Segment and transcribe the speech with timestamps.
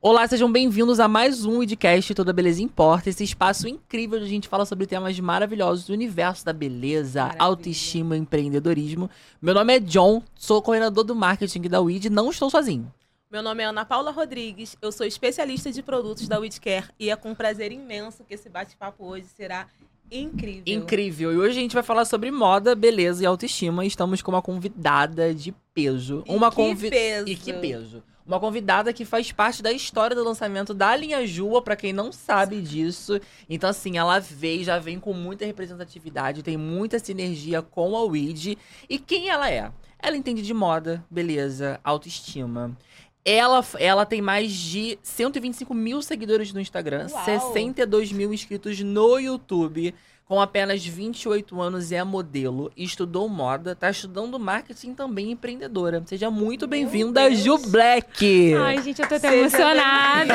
[0.00, 4.30] Olá, sejam bem-vindos a mais um Idcast Toda Beleza Importa, esse espaço incrível onde a
[4.30, 7.42] gente fala sobre temas maravilhosos do universo da beleza, Maravilha.
[7.44, 9.10] autoestima, empreendedorismo.
[9.42, 12.92] Meu nome é John, sou coordenador do marketing da WID e não estou sozinho.
[13.30, 17.16] Meu nome é Ana Paula Rodrigues, eu sou especialista de produtos da WeedCare e é
[17.16, 19.66] com prazer imenso que esse bate-papo hoje será
[20.12, 20.62] incrível.
[20.66, 21.32] Incrível!
[21.32, 23.82] E hoje a gente vai falar sobre moda, beleza e autoestima.
[23.84, 26.22] E estamos com uma convidada de peso.
[26.24, 27.28] E uma que convi- peso.
[27.28, 28.02] E que peso.
[28.26, 32.10] Uma convidada que faz parte da história do lançamento da linha Jua, pra quem não
[32.10, 33.20] sabe disso.
[33.48, 38.58] Então, assim, ela veio, já vem com muita representatividade, tem muita sinergia com a Weed.
[38.90, 39.70] E quem ela é?
[40.00, 42.76] Ela entende de moda, beleza, autoestima.
[43.24, 47.24] Ela, ela tem mais de 125 mil seguidores no Instagram, Uau.
[47.24, 49.94] 62 mil inscritos no YouTube.
[50.26, 56.02] Com apenas 28 anos é modelo, estudou moda, tá estudando marketing também empreendedora.
[56.04, 57.32] Seja muito bem-vinda.
[57.32, 58.52] Ju Black!
[58.56, 60.34] Ai, gente, eu tô até Seja emocionada.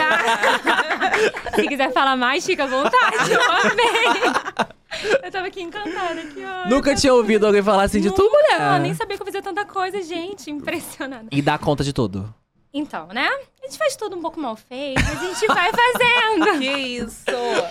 [1.55, 3.33] Se quiser falar mais, fica à vontade.
[3.33, 5.19] Eu amei.
[5.23, 6.21] Eu tava aqui encantada.
[6.21, 6.69] Aqui, ó.
[6.69, 8.61] Nunca tinha ouvido alguém falar assim de tu, mulher.
[8.61, 10.49] Ah, nem sabia que eu fazia tanta coisa, gente.
[10.49, 11.27] Impressionada.
[11.29, 12.33] E dá conta de tudo.
[12.73, 13.27] Então, né?
[13.61, 16.57] A gente faz tudo um pouco mal feito, mas a gente vai fazendo.
[16.59, 17.25] Que isso!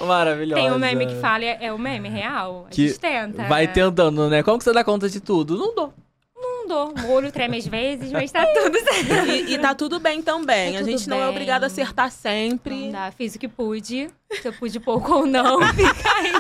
[0.07, 0.61] Maravilhosa.
[0.63, 2.67] Tem um meme que fala, é é o meme real.
[2.67, 3.45] A Que gente tenta.
[3.45, 3.73] Vai né?
[3.73, 4.43] tentando, né?
[4.43, 5.57] Como que você dá conta de tudo?
[5.57, 5.95] Não dou.
[6.37, 6.95] Não dou.
[7.07, 9.29] O olho treme às vezes, mas tá tudo certo.
[9.31, 10.75] E, e tá tudo bem também.
[10.75, 11.31] Tá a gente tudo não é bem.
[11.31, 12.91] obrigado a acertar Não sempre.
[12.93, 14.09] dá, fiz o que pude.
[14.31, 16.33] Se eu pude pouco ou não, fica aí.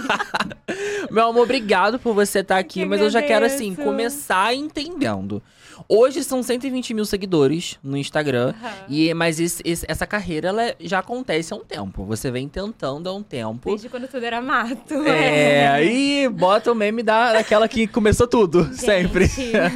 [1.10, 5.42] Meu amor, obrigado por você estar aqui, que mas eu já quero, assim, começar entendendo.
[5.88, 8.54] Hoje são 120 mil seguidores no Instagram.
[8.62, 8.72] Aham.
[8.88, 12.04] E, mas esse- esse- essa carreira ela já acontece há um tempo.
[12.04, 13.70] Você vem tentando há um tempo.
[13.70, 14.94] Desde quando tudo era mato.
[15.06, 19.26] É, aí bota o meme da, daquela que começou tudo, Gente, sempre.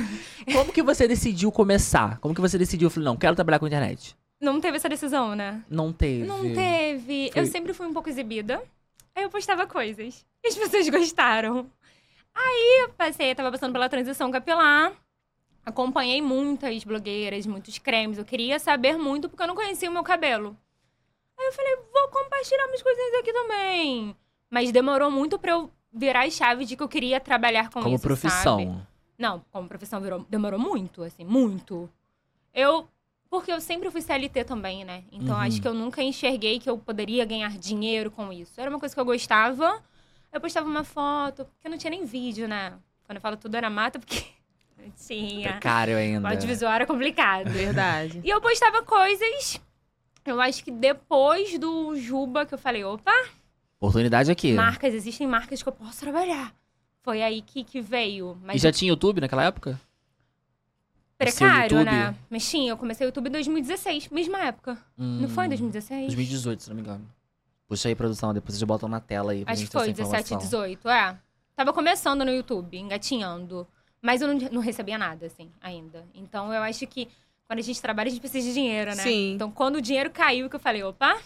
[0.53, 2.19] Como que você decidiu começar?
[2.19, 2.91] Como que você decidiu?
[2.91, 4.15] Falei, não, quero trabalhar com internet.
[4.41, 5.63] Não teve essa decisão, né?
[5.71, 6.27] Não teve.
[6.27, 7.31] Não teve.
[7.33, 8.61] Foi- Eu sempre fui um pouco exibida.
[9.17, 10.25] Aí eu postava coisas.
[10.45, 11.67] E as pessoas gostaram.
[12.35, 14.93] Aí eu passei, tava passando pela transição capilar.
[15.65, 18.19] Acompanhei muitas blogueiras, muitos cremes.
[18.19, 20.57] Eu queria saber muito porque eu não conhecia o meu cabelo.
[21.39, 24.17] Aí eu falei, vou compartilhar umas coisinhas aqui também.
[24.51, 27.95] Mas demorou muito pra eu virar a chave de que eu queria trabalhar com Como
[27.95, 28.59] isso, profissão.
[28.59, 28.73] sabe?
[29.19, 31.89] Não, como profissão virou- demorou muito, assim, muito.
[32.53, 32.89] Eu.
[33.31, 35.03] Porque eu sempre fui CLT também, né?
[35.11, 35.41] Então Uhum.
[35.43, 38.61] acho que eu nunca enxerguei que eu poderia ganhar dinheiro com isso.
[38.61, 39.83] Era uma coisa que eu gostava.
[40.33, 42.75] Eu postava uma foto, porque não tinha nem vídeo, né?
[43.05, 44.25] Quando eu falo tudo era mata, porque
[44.91, 45.51] tinha.
[45.51, 46.29] Precário ainda.
[46.29, 47.51] O audiovisual era complicado.
[47.51, 48.21] Verdade.
[48.25, 49.61] E eu postava coisas.
[50.25, 53.13] Eu acho que depois do Juba que eu falei, opa,
[53.79, 54.53] Oportunidade aqui.
[54.55, 56.55] marcas, existem marcas que eu posso trabalhar.
[57.03, 58.39] Foi aí que, que veio.
[58.43, 59.79] E Mas já tinha YouTube naquela época?
[61.19, 61.85] precário, YouTube?
[61.91, 62.15] né?
[62.29, 64.79] Mas tinha, eu comecei o YouTube em 2016, mesma época.
[64.97, 66.07] Não foi em Hum, 2016?
[66.07, 67.07] 2018, se não me engano.
[67.69, 69.45] Puxa aí, produção, depois vocês botam na tela aí.
[69.45, 70.39] pra Acho gente que foi, essa 17, informação.
[70.39, 71.19] 18, é.
[71.57, 73.67] Tava começando no YouTube, engatinhando.
[74.05, 76.05] Mas eu não, não recebia nada, assim, ainda.
[76.15, 77.09] Então eu acho que
[77.47, 79.03] quando a gente trabalha, a gente precisa de dinheiro, né?
[79.03, 79.33] Sim.
[79.35, 81.17] Então quando o dinheiro caiu, que eu falei, opa,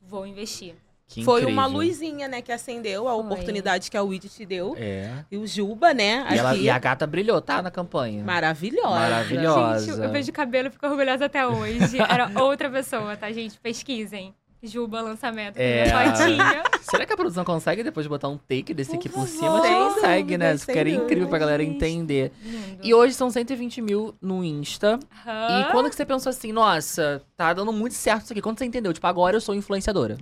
[0.00, 0.74] vou investir.
[1.08, 1.54] Que Foi incrível.
[1.62, 3.24] uma luzinha, né, que acendeu a Foi.
[3.24, 4.76] oportunidade que a Weed te deu.
[4.78, 5.24] É.
[5.30, 7.62] E o Juba, né, E, ela- e a gata brilhou, tá?
[7.62, 8.22] Na campanha.
[8.22, 8.90] Maravilhosa.
[8.90, 9.86] Maravilhosa.
[9.86, 11.98] Gente, eu vejo o cabelo e fico orgulhosa até hoje.
[11.98, 13.58] Era outra pessoa, tá, gente?
[13.58, 14.34] Pesquisem.
[14.62, 15.86] Juba lançamento, É.
[16.82, 19.60] Será que a produção consegue depois botar um take desse Por aqui por cima?
[19.60, 20.54] Que consegue, né?
[20.54, 22.32] Isso ficaria incrível pra galera entender.
[22.42, 22.80] Lindo.
[22.82, 24.98] E hoje são 120 mil no Insta.
[25.26, 25.60] Aham.
[25.60, 28.42] E quando que você pensou assim, nossa, tá dando muito certo isso aqui?
[28.42, 28.92] Quando você entendeu?
[28.92, 30.18] Tipo, agora eu sou influenciadora.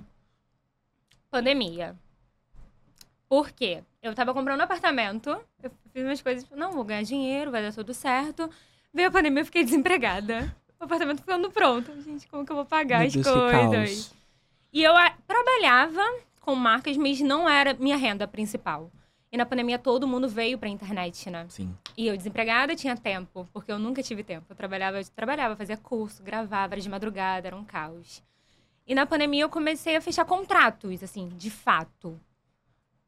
[1.31, 1.95] Pandemia.
[3.29, 3.83] Por quê?
[4.03, 7.63] Eu tava comprando um apartamento, eu fiz umas coisas, tipo, não, vou ganhar dinheiro, vai
[7.63, 8.49] dar tudo certo.
[8.93, 10.55] Veio a pandemia, eu fiquei desempregada.
[10.81, 11.91] O apartamento ficando pronto.
[12.03, 14.16] Gente, como que eu vou pagar Meu as Deus, que coisas?
[14.77, 16.03] E eu ah, trabalhava
[16.39, 18.93] com marcas, mas não era minha renda principal.
[19.33, 21.47] E na pandemia todo mundo veio pra internet, né?
[21.49, 21.75] Sim.
[21.97, 24.45] E eu desempregada tinha tempo, porque eu nunca tive tempo.
[24.51, 28.23] Eu trabalhava, eu trabalhava, fazia curso, gravava, era de madrugada, era um caos.
[28.87, 32.21] E na pandemia eu comecei a fechar contratos, assim, de fato.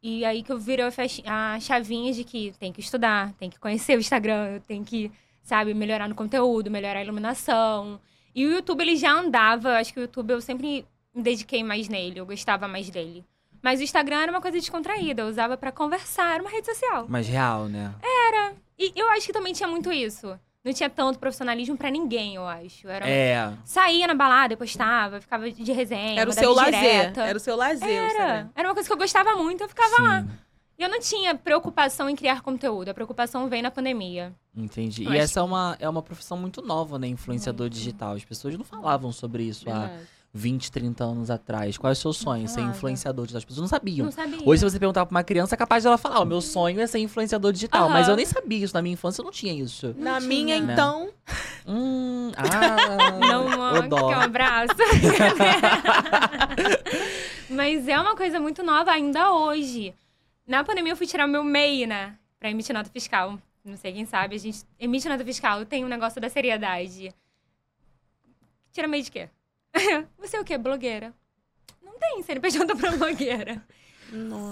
[0.02, 0.87] E aí que eu virei
[1.26, 5.75] a chavinha de que tem que estudar, tem que conhecer o Instagram, tem que, sabe,
[5.75, 8.00] melhorar no conteúdo, melhorar a iluminação.
[8.34, 10.87] E o YouTube, ele já andava, acho que o YouTube eu sempre
[11.18, 13.24] me dediquei mais nele, eu gostava mais dele.
[13.60, 17.06] Mas o Instagram era uma coisa descontraída, eu usava pra conversar, era uma rede social.
[17.08, 17.92] Mas real, né?
[18.78, 20.38] E eu acho que também tinha muito isso.
[20.64, 22.88] Não tinha tanto profissionalismo pra ninguém, eu acho.
[22.88, 23.08] Era...
[23.08, 23.52] É.
[23.64, 26.20] Saía na balada, eu postava, ficava de resenha.
[26.20, 26.72] Era o seu lazer.
[26.72, 27.24] direta.
[27.24, 28.50] Era o seu lazer, Era.
[28.54, 30.22] Era uma coisa que eu gostava muito, eu ficava lá.
[30.22, 30.28] Sim.
[30.78, 32.88] E eu não tinha preocupação em criar conteúdo.
[32.88, 34.32] A preocupação veio na pandemia.
[34.56, 35.04] Entendi.
[35.04, 37.08] Eu E acho essa é uma, é uma profissão muito nova, né?
[37.08, 38.12] Influenciador digital.
[38.14, 40.08] As pessoas não falavam sobre isso há Verdade.
[40.38, 41.76] 20, 30 anos atrás?
[41.76, 42.49] Qual é o seu sonho?
[42.49, 43.38] Ser influenciador digital?
[43.38, 44.05] As pessoas não sabiam.
[44.06, 44.38] Não sabia.
[44.44, 46.87] Hoje, se você perguntar pra uma criança, é capaz dela falar: o meu sonho é
[46.87, 47.85] ser influenciador digital.
[47.85, 47.93] Aham.
[47.93, 48.75] Mas eu nem sabia isso.
[48.75, 49.94] Na minha infância eu não tinha isso.
[49.99, 50.29] Na tinha.
[50.29, 50.73] minha, Né?
[50.73, 51.11] então,
[51.67, 54.08] Hum, ah, Não, mano, dó.
[54.08, 54.75] que um abraço.
[57.50, 59.94] Mas é uma coisa muito nova ainda hoje.
[60.46, 62.14] Na pandemia eu fui tirar meu MEI, né?
[62.38, 63.38] Pra emitir nota fiscal.
[63.64, 67.12] Não sei quem sabe, a gente emite nota fiscal, tem um negócio da seriedade.
[68.73, 69.29] Tira MEI de quê?
[70.19, 70.56] Você é o quê?
[70.58, 71.12] Blogueira.
[71.82, 73.62] Não tem CNPJ pra blogueira.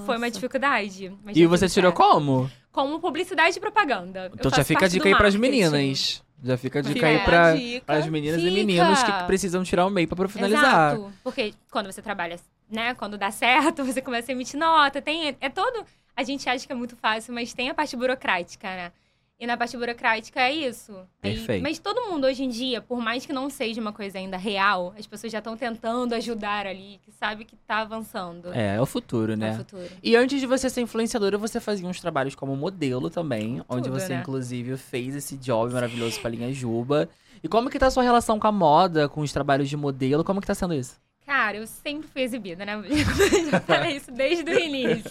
[0.05, 1.13] Foi uma dificuldade.
[1.25, 1.97] mas E você tudo tirou certo.
[2.11, 2.51] como?
[2.73, 4.27] Como publicidade e propaganda.
[4.27, 5.63] Eu Então já faço fica a parte dica do aí pras marketing.
[5.71, 6.23] meninas.
[6.45, 7.93] Já fica a dica Fica aí a pra, dica.
[7.95, 8.55] as meninas e Fica.
[8.55, 10.93] meninos que precisam tirar o MEI pra profissionalizar.
[10.95, 11.13] Exato.
[11.25, 12.39] Porque quando você trabalha,
[12.71, 12.95] né?
[12.95, 15.01] Quando dá certo, você começa a emitir nota.
[15.01, 15.87] Tem, é todo.
[16.15, 18.93] A gente acha que é muito fácil, mas tem a parte burocrática, né?
[19.39, 20.95] E na parte burocrática é isso.
[21.21, 21.63] Perfeito.
[21.63, 24.95] mas todo mundo hoje em dia, por mais que não seja uma coisa ainda real,
[24.99, 28.51] as pessoas já estão tentando ajudar ali, que sabe que tá avançando.
[28.55, 29.55] É, é o futuro, no né?
[29.55, 29.91] futuro.
[30.03, 34.01] E antes de você ser influenciadora, você fazia uns trabalhos como modelo também, onde Tudo,
[34.01, 34.21] você né?
[34.21, 37.09] inclusive fez esse job maravilhoso com a linha Juba.
[37.43, 40.25] E como que tá a sua relação com a moda, com os trabalhos de modelo?
[40.25, 40.97] Como que tá sendo isso?
[41.27, 42.75] Cara, eu sempre fui exibida, né?
[42.79, 45.11] Eu já falei isso desde o início.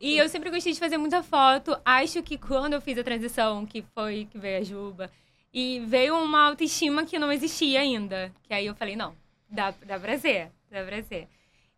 [0.00, 1.80] E eu sempre gostei de fazer muita foto.
[1.84, 5.10] Acho que quando eu fiz a transição, que foi que veio a Juba,
[5.54, 8.32] e veio uma autoestima que não existia ainda.
[8.42, 9.14] Que aí eu falei, não,
[9.48, 11.28] dá, dá pra ser, dá pra ser.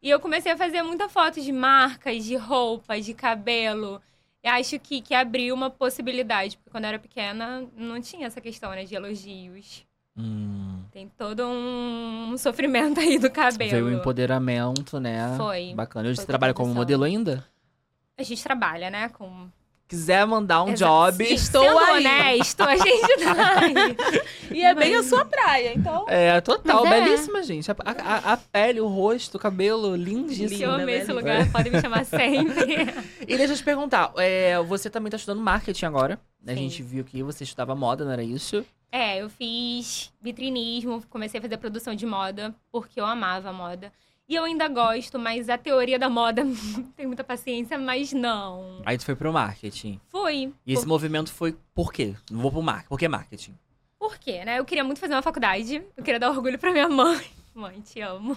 [0.01, 4.01] E eu comecei a fazer muita foto de marcas, de roupas, de cabelo.
[4.43, 8.41] E acho que, que abriu uma possibilidade, porque quando eu era pequena não tinha essa
[8.41, 9.85] questão, né, de elogios.
[10.17, 13.71] Hum, Tem todo um sofrimento aí do cabelo.
[13.71, 15.35] veio o empoderamento, né?
[15.37, 15.73] Foi.
[15.75, 16.09] Bacana.
[16.09, 17.45] Hoje Foi você trabalha como modelo ainda?
[18.17, 19.09] A gente trabalha, né?
[19.09, 19.49] Com.
[19.87, 21.13] Quiser mandar um Exato.
[21.13, 21.25] job.
[21.25, 22.07] Estou Sendo aí.
[22.07, 23.75] honesto, a gente tá aí.
[24.55, 26.07] E é bem a sua praia, então.
[26.09, 27.01] É, total, é.
[27.01, 27.71] belíssima, gente.
[27.71, 30.63] A, a- a pele, o rosto, o cabelo, lindíssimo.
[30.63, 32.87] Eu amei esse né, lugar, podem me chamar sempre.
[33.27, 36.21] E deixa eu te perguntar, é, você também tá estudando marketing agora?
[36.41, 36.53] né?
[36.53, 36.63] A Sim.
[36.63, 38.65] gente viu que você estudava moda, não era isso?
[38.97, 43.93] É, eu fiz vitrinismo, comecei a fazer produção de moda, porque eu amava a moda.
[44.29, 46.45] E eu ainda gosto, mas a teoria da moda
[46.95, 48.81] tem muita paciência, mas não.
[48.87, 50.01] Aí tu foi pro marketing.
[50.07, 50.53] Foi.
[50.65, 52.15] E esse Por, movimento foi por quê?
[52.31, 52.89] Não vou pro marketing.
[52.89, 53.59] Por que marketing?
[53.99, 54.61] por quê, né?
[54.61, 57.25] Eu queria muito fazer uma faculdade, eu queria dar orgulho pra minha mãe.
[57.53, 58.37] Mãe, te amo.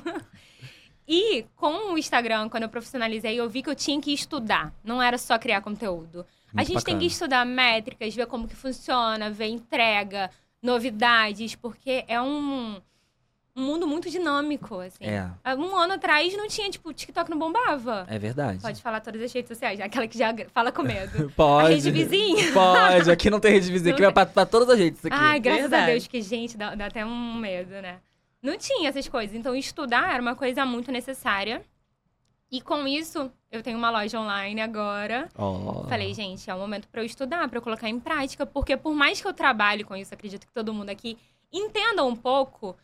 [1.07, 4.73] E com o Instagram, quando eu profissionalizei, eu vi que eu tinha que estudar.
[4.83, 6.25] Não era só criar conteúdo.
[6.51, 6.99] a Muito gente tem bacana.
[6.99, 10.31] que estudar métricas, ver como que funciona, ver entrega,
[10.61, 12.81] novidades, porque é um,
[13.55, 15.03] um mundo muito dinâmico, assim.
[15.05, 18.05] É, Um ano atrás não tinha, tipo, o TikTok não bombava.
[18.09, 18.61] é verdade.
[18.61, 21.31] Pode falar todas as redes sociais, aquela que já fala com medo.
[21.35, 21.67] Pode.
[21.67, 22.51] A rede vizinha.
[22.53, 25.05] Pode, aqui não tem rede vizinha, aqui vai pra, pra todas as redes.
[25.05, 25.15] Aqui.
[25.17, 25.91] Ai, graças a Verdade.
[25.91, 27.99] Deus, que, gente, dá, dá até um medo, né?
[28.41, 29.35] Não tinha essas coisas.
[29.35, 31.61] Então, estudar era uma coisa muito necessária.
[32.49, 35.29] E com isso, eu tenho uma loja online agora.
[35.37, 35.83] Ó.
[35.87, 38.93] Falei, gente, é o momento pra eu estudar, pra eu colocar em prática, porque por
[38.93, 41.17] mais que eu trabalhe com isso, acredito que todo mundo aqui
[41.51, 42.75] entenda um pouco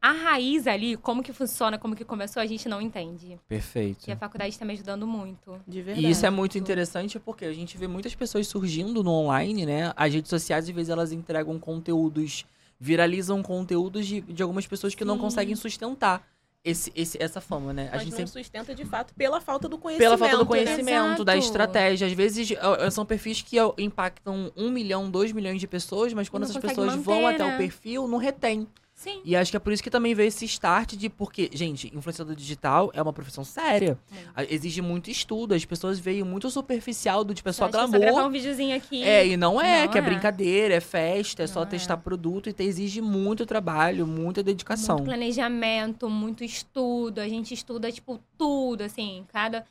[0.00, 3.38] a raiz ali, como que funciona, como que começou, a gente não entende.
[3.48, 4.08] Perfeito.
[4.08, 5.60] E a faculdade está me ajudando muito.
[5.66, 6.06] De verdade.
[6.06, 9.92] E isso é muito interessante porque a gente vê muitas pessoas surgindo no online, né?
[9.96, 12.44] As redes sociais, às vezes, elas entregam conteúdos,
[12.78, 15.20] viralizam conteúdos de, de algumas pessoas que não Sim.
[15.20, 16.24] conseguem sustentar
[16.68, 17.88] esse, esse, essa fama, né?
[17.88, 20.10] A Mas gente não sempre sustenta de fato pela falta do conhecimento.
[20.10, 20.48] pela falta do né?
[20.48, 21.46] conhecimento, da Exato.
[21.46, 22.06] estratégia.
[22.06, 22.52] Às vezes
[22.92, 27.22] são perfis que impactam um milhão, dois milhões de pessoas, mas quando essas pessoas vão
[27.22, 27.54] manter, até né?
[27.54, 28.66] o perfil, não retém.
[28.98, 29.20] Sim.
[29.24, 32.34] E acho que é por isso que também veio esse start de porque, gente, influenciador
[32.34, 33.96] digital é uma profissão séria.
[34.34, 35.54] A- Exige muito estudo.
[35.54, 38.28] As pessoas veem muito superficial do tipo, é só Acho que só gravar glamour.
[38.28, 39.04] um videozinho aqui.
[39.04, 40.04] É, e não é, Não que é, é.
[40.04, 41.70] brincadeira, é festa, é só Não é.
[41.70, 44.96] testar produto e te exige muito trabalho, muita dedicação.
[44.96, 47.20] Muito planejamento, muito estudo.
[47.20, 49.64] A gente estuda, tipo, tudo, assim, cada.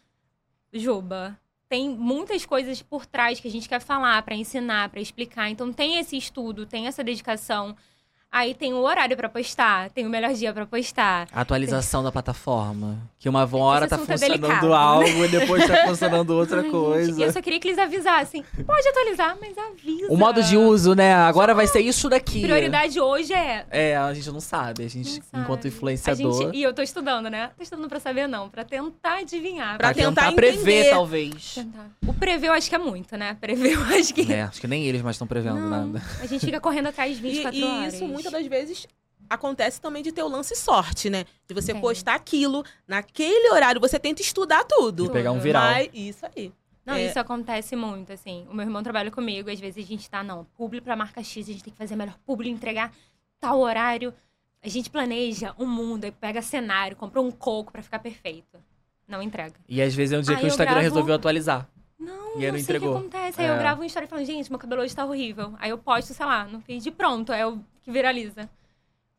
[0.74, 1.38] Juba.
[1.70, 5.50] Tem muitas coisas por trás que a gente quer falar, pra ensinar, pra explicar.
[5.50, 7.76] Então tem esse estudo, tem essa dedicação.
[8.30, 11.28] Aí tem o horário pra postar, tem o melhor dia pra postar.
[11.32, 12.98] A atualização da plataforma.
[13.18, 14.74] Que uma hora tá é funcionando delicado.
[14.74, 17.12] algo e depois tá funcionando outra Ai, coisa.
[17.14, 18.44] Gente, eu só queria que eles avisassem.
[18.66, 20.08] Pode atualizar, mas avisa.
[20.12, 21.14] O modo de uso, né?
[21.16, 22.42] Agora vai ser isso daqui.
[22.42, 24.84] Prioridade hoje é É, a gente não sabe.
[24.84, 25.44] A gente, sabe.
[25.44, 26.38] enquanto A influenciador.
[26.44, 27.50] gente- e eu tô estudando, né?
[27.58, 28.50] Tô estudando pra saber, não.
[28.50, 29.78] Pra tentar adivinhar.
[29.78, 30.90] Pra Pra tentar, tentar prever, entender.
[30.90, 31.56] talvez.
[31.56, 31.88] tentar.
[32.06, 33.36] O prever eu acho que é muito, né?
[33.42, 34.32] Prever eu acho que.
[34.32, 36.02] É, acho que nem eles mais estão prevendo Não, nada.
[36.22, 37.94] A gente fica correndo atrás E, 24 e horas.
[37.94, 38.88] isso muitas das vezes
[39.30, 41.26] acontece também de ter o lance sorte, né?
[41.48, 41.82] De você Tem.
[41.82, 45.04] postar aquilo naquele horário, você tenta estudar tudo.
[45.08, 45.64] De pegar um viral.
[45.64, 46.52] Mas isso aí.
[46.86, 47.06] Não, É.
[47.08, 48.48] isso acontece muito, assim.
[48.50, 51.48] O meu irmão trabalha comigo, às vezes a gente tá, não, publi pra marca X,
[51.50, 52.94] a gente tem que fazer melhor publi, entregar
[53.42, 54.14] tal horário.
[54.64, 58.58] A gente planeja um mundo, aí pega cenário, compra um coco pra ficar perfeito.
[59.08, 59.56] Não entrega.
[59.68, 61.68] E às vezes é um dia Aí que o eu Instagram gravo- resolveu atualizar.
[62.00, 62.90] Não, E aí não não sei entregou.
[62.90, 63.42] o que acontece.
[63.42, 63.54] Aí É.
[63.54, 65.54] eu gravo uma história e falo, gente, meu cabelo hoje tá horrível.
[65.60, 68.50] Aí eu posto, sei lá, no feed pronto, é o que viraliza.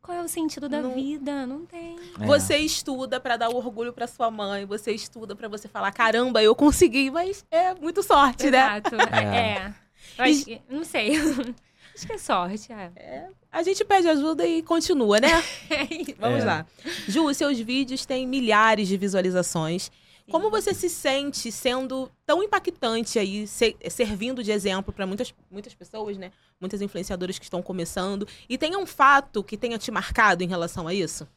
[0.01, 1.45] Qual é o sentido da Não- vida?
[1.47, 1.97] Não tem.
[2.21, 2.25] É.
[2.25, 6.55] Você estuda pra dar orgulho pra sua mãe, você estuda pra você falar, caramba, eu
[6.55, 8.59] consegui, mas é muito sorte, né?
[8.59, 8.95] Exato.
[9.11, 9.73] É.
[10.17, 10.33] É.
[10.33, 11.15] Que, não sei.
[11.95, 13.27] acho que é sorte, é.
[13.51, 15.29] A gente pede ajuda e continua, né?
[16.19, 16.45] Vamos É.
[16.45, 16.65] lá.
[17.07, 19.91] Ju, seus vídeos têm milhares de visualizações.
[20.29, 25.73] Como você se sente sendo tão impactante aí, se- servindo de exemplo para muitas, muitas
[25.73, 26.31] pessoas, né?
[26.59, 28.27] Muitas influenciadoras que estão começando.
[28.47, 31.27] E tem um fato que tenha te marcado em relação a isso?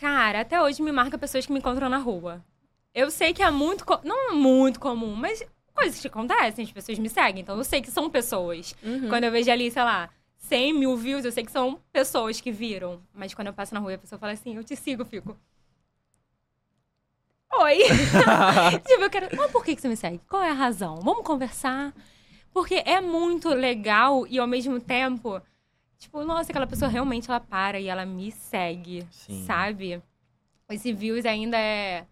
[0.00, 2.44] Cara, até hoje me marca pessoas que me encontram na rua.
[2.94, 3.84] Eu sei que é muito.
[4.04, 5.42] Não é muito comum, mas
[5.74, 7.42] coisas que acontecem, as pessoas me seguem.
[7.42, 8.74] Então eu sei que são pessoas.
[8.82, 9.08] Uhum.
[9.08, 12.50] Quando eu vejo ali, sei lá, 100 mil views, eu sei que são pessoas que
[12.52, 13.00] viram.
[13.12, 15.36] Mas quando eu passo na rua e a pessoa fala assim, eu te sigo, fico.
[17.60, 17.78] Oi!
[18.86, 19.36] tipo, eu quero.
[19.36, 20.20] Mas por que que você me segue?
[20.28, 21.00] Qual é a razão?
[21.00, 21.92] Vamos conversar.
[22.52, 25.40] Porque é muito legal e ao mesmo tempo,
[25.98, 29.44] tipo, nossa, aquela pessoa realmente ela para e ela me segue, Sim.
[29.44, 30.02] sabe?
[30.70, 32.06] Esse views ainda é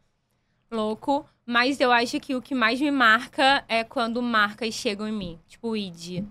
[0.70, 5.12] louco, mas eu acho que o que mais me marca é quando marcas chegam em
[5.12, 6.24] mim, tipo o ID.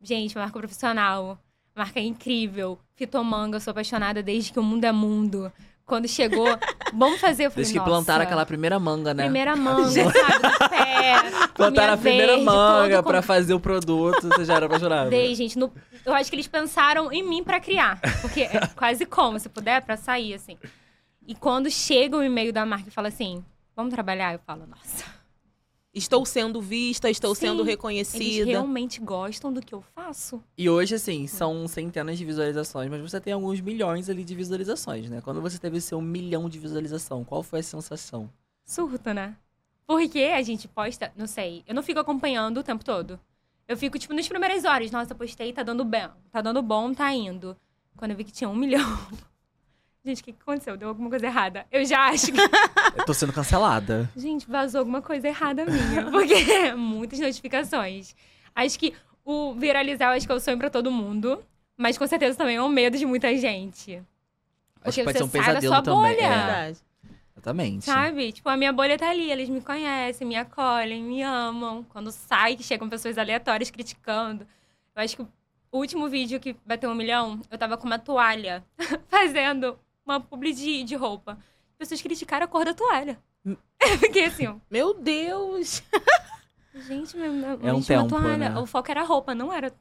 [0.00, 1.38] Gente, marca profissional,
[1.74, 5.52] marca incrível, Fitomanga, eu sou apaixonada desde que o mundo é mundo.
[5.86, 6.46] Quando chegou,
[6.94, 9.24] vamos fazer, eu falei, Desde que plantaram "Nossa, aquela primeira manga, né?
[9.24, 11.48] Primeira manga, sabe, pé.
[11.54, 15.10] Plantaram a primeira verde, manga pra com- fazer o produto, você já era apaixonado.
[15.10, 15.58] Dei, gente.
[15.58, 15.70] no-
[16.06, 18.00] Eu acho que eles pensaram em mim pra criar.
[18.22, 20.56] Porque é quase como, se puder, pra sair, assim.
[21.26, 23.44] E quando chega o e-mail da marca e fala assim,
[23.76, 24.32] vamos trabalhar?
[24.32, 25.04] Eu falo, nossa.
[25.94, 28.46] Estou sendo vista, estou Sim, sendo Eles reconhecida.
[28.50, 30.42] realmente gostam do que eu faço?
[30.58, 35.08] E hoje, assim, são centenas de visualizações, mas você tem alguns milhões ali de visualizações,
[35.08, 35.20] né?
[35.20, 38.28] Quando você teve seu milhão de visualização, qual foi a sensação?
[38.64, 39.36] Surto, né?
[39.86, 43.20] Porque a gente posta, não sei, eu não fico acompanhando o tempo todo.
[43.66, 44.90] Eu fico, tipo, nas primeiras horas.
[44.90, 46.08] Nossa, postei, tá dando bem.
[46.30, 47.56] Tá dando bom, tá indo.
[47.96, 48.84] Quando eu vi que tinha um milhão.
[50.04, 50.76] Gente, o que, que aconteceu?
[50.76, 51.66] Deu alguma coisa errada.
[51.72, 52.38] Eu já acho que.
[52.94, 54.08] Eu tô sendo cancelada.
[54.14, 56.04] Gente, vazou alguma coisa errada minha.
[56.12, 58.14] Porque muitas notificações.
[58.54, 58.92] Acho que
[59.24, 61.42] o viralizar, eu acho que é o sonho pra todo mundo.
[61.76, 63.96] Mas com certeza também é um medo de muita gente.
[64.82, 66.14] Acho que Porque pode ser um você sai da pesadelo sua também.
[66.16, 66.26] bolha.
[66.26, 66.78] É, Verdade.
[67.32, 67.84] exatamente.
[67.86, 68.32] Sabe?
[68.32, 71.82] Tipo, a minha bolha tá ali, eles me conhecem, me acolhem, me amam.
[71.88, 74.46] Quando sai, que chegam pessoas aleatórias criticando.
[74.94, 75.28] Eu acho que o
[75.78, 78.62] último vídeo que bateu um milhão, eu tava com uma toalha
[79.08, 81.38] fazendo uma publi de, de roupa.
[81.78, 83.18] Pessoas criticaram a cor da toalha.
[83.44, 84.56] Eu fiquei assim, ó.
[84.70, 85.82] Meu Deus!
[86.86, 88.36] Gente, meu, meu, É um gente, uma tempo, toalha.
[88.50, 88.58] né?
[88.58, 89.72] O foco era a roupa, não era.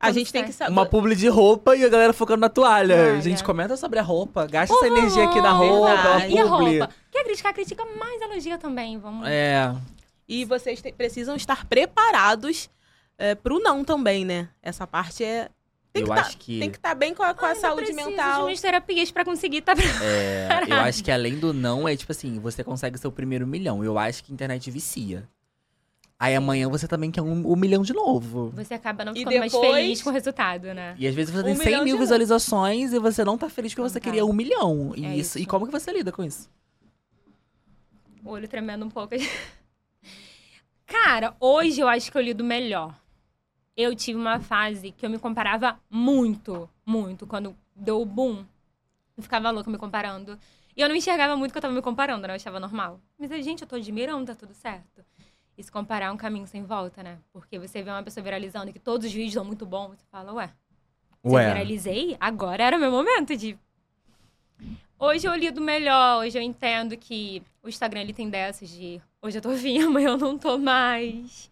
[0.00, 0.70] A gente tem que saber.
[0.72, 2.94] Uma publi de roupa e a galera focando na toalha.
[2.96, 3.20] Toalha.
[3.22, 4.46] Gente, comenta sobre a roupa.
[4.46, 6.34] Gasta Por essa energia aqui na roupa, Verdade.
[6.34, 6.90] E a roupa?
[7.10, 8.98] Quer criticar, critica mais elogia também.
[8.98, 9.26] Vamos.
[9.26, 9.74] É.
[10.28, 12.68] E vocês te- precisam estar preparados
[13.16, 14.48] é, pro não também, né?
[14.62, 15.48] Essa parte é.
[15.94, 17.54] Tem Eu que tá- acho que- Tem que estar bem com a, com a Ai,
[17.54, 18.38] não saúde preciso mental.
[18.40, 20.04] de minhas terapias pra conseguir tá estar.
[20.04, 23.84] É, eu acho que além do não, é tipo assim, você consegue seu primeiro milhão.
[23.84, 25.28] Eu acho que a internet vicia.
[26.18, 28.50] Aí amanhã você também quer um, um milhão de novo.
[28.56, 30.96] Você acaba não E ficando mais depois- feliz com o resultado, né?
[30.98, 33.72] E às vezes você Um tem 100 milhão mil visualizações e você não tá feliz
[33.72, 34.04] porque Não você tá.
[34.04, 34.94] queria um milhão.
[34.96, 35.50] E, É isso, e isso.
[35.50, 36.50] como que você lida com isso?
[38.24, 39.14] O olho tremendo um pouco.
[40.86, 42.94] Cara, hoje eu acho que eu lido melhor.
[43.76, 47.26] Eu tive uma fase que eu me comparava muito, muito.
[47.26, 48.44] Quando deu o boom,
[49.16, 50.38] eu ficava louca me comparando.
[50.76, 52.32] E eu não enxergava muito que eu tava me comparando, né?
[52.32, 53.00] Eu achava normal.
[53.18, 55.04] Mas, gente, eu tô admirando, tá tudo certo.
[55.56, 57.18] E se comparar é um caminho sem volta, né?
[57.32, 60.04] Porque você vê uma pessoa viralizando e que todos os vídeos são muito bons, você
[60.10, 60.50] fala, ué,
[61.24, 63.56] se eu viralizei, agora era o meu momento de.
[64.98, 69.38] Hoje eu lido melhor, hoje eu entendo que o Instagram ele tem dessas de hoje
[69.38, 71.50] eu tô vindo, amanhã eu não tô mais.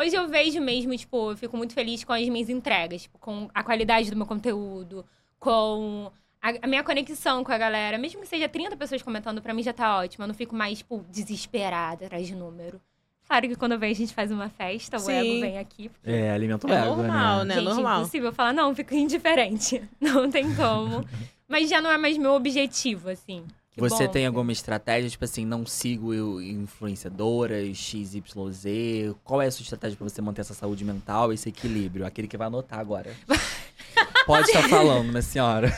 [0.00, 3.50] Hoje eu vejo mesmo, tipo, eu fico muito feliz com as minhas entregas, tipo, com
[3.52, 5.04] a qualidade do meu conteúdo,
[5.38, 7.98] com a, a minha conexão com a galera.
[7.98, 10.24] Mesmo que seja 30 pessoas comentando, pra mim já tá ótimo.
[10.24, 12.80] Eu não fico mais, tipo, desesperada atrás de número.
[13.26, 15.12] Claro que quando vem a gente faz uma festa, o Sim.
[15.12, 15.90] ego vem aqui.
[16.02, 17.44] É, alimenta o É ego, normal, né?
[17.44, 17.54] né?
[17.56, 18.00] Gente, normal.
[18.00, 19.82] impossível falar, não, fico indiferente.
[20.00, 21.04] Não tem como.
[21.46, 23.44] Mas já não é mais meu objetivo, assim.
[23.80, 24.12] Que Você bom.
[24.12, 29.14] tem alguma estratégia, tipo assim, não sigo influenciadoras, XYZ?
[29.24, 32.04] Qual é a sua estratégia pra você manter essa saúde mental, esse equilíbrio?
[32.04, 33.10] Aquele que vai anotar agora.
[34.26, 35.72] Pode estar falando, minha senhora.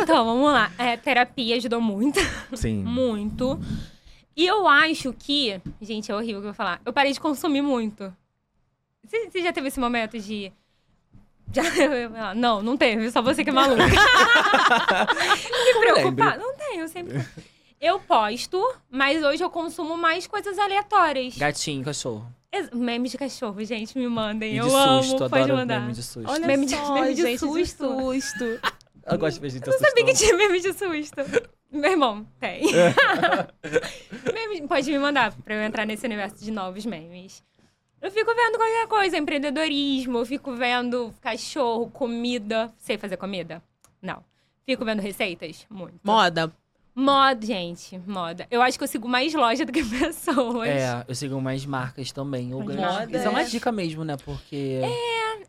[0.00, 0.70] Então, vamos lá.
[0.78, 2.20] É, terapia ajudou muito,
[2.54, 2.82] Sim.
[2.86, 3.58] muito.
[4.36, 5.60] E eu acho que.
[5.82, 6.80] Gente, é horrível o que eu vou falar.
[6.84, 8.14] Eu parei de consumir muito.
[9.04, 10.52] Você você já teve esse momento de.
[11.54, 13.84] Já, não, não teve, só você que é maluca.
[13.86, 13.92] Me
[15.78, 16.36] preocupar.
[16.38, 17.14] Não tem, eu sempre.
[17.80, 18.58] Eu posto,
[18.90, 21.36] mas hoje eu consumo mais coisas aleatórias.
[21.36, 22.26] Gatinho, cachorro.
[22.50, 24.54] Ex- Meme de cachorro, gente, me mandem.
[24.54, 25.80] E eu de amo, susto, pode adoro mandar.
[25.80, 26.30] meme de susto.
[26.30, 27.86] Olha Meme de- só, meme de gente, susto.
[28.00, 28.44] susto.
[29.06, 31.16] Eu gosto de ver gente Eu sabia que tinha meme de susto.
[31.70, 32.62] Meu irmão, tem.
[34.32, 37.42] Meme- pode me mandar pra eu entrar nesse universo de novos memes.
[38.00, 42.72] Eu fico vendo qualquer coisa, empreendedorismo, eu fico vendo cachorro, comida.
[42.78, 43.62] Sei fazer comida?
[44.00, 44.22] Não.
[44.64, 45.66] Fico vendo receitas?
[45.68, 45.98] Muito.
[46.02, 46.50] Moda.
[46.94, 48.46] Moda, gente, moda.
[48.50, 50.68] Eu acho que eu sigo mais loja do que pessoas.
[50.68, 52.52] É, eu sigo mais marcas também.
[52.52, 54.16] Eu ganho- Moda Isso é uma é- dica mesmo, né?
[54.24, 54.80] Porque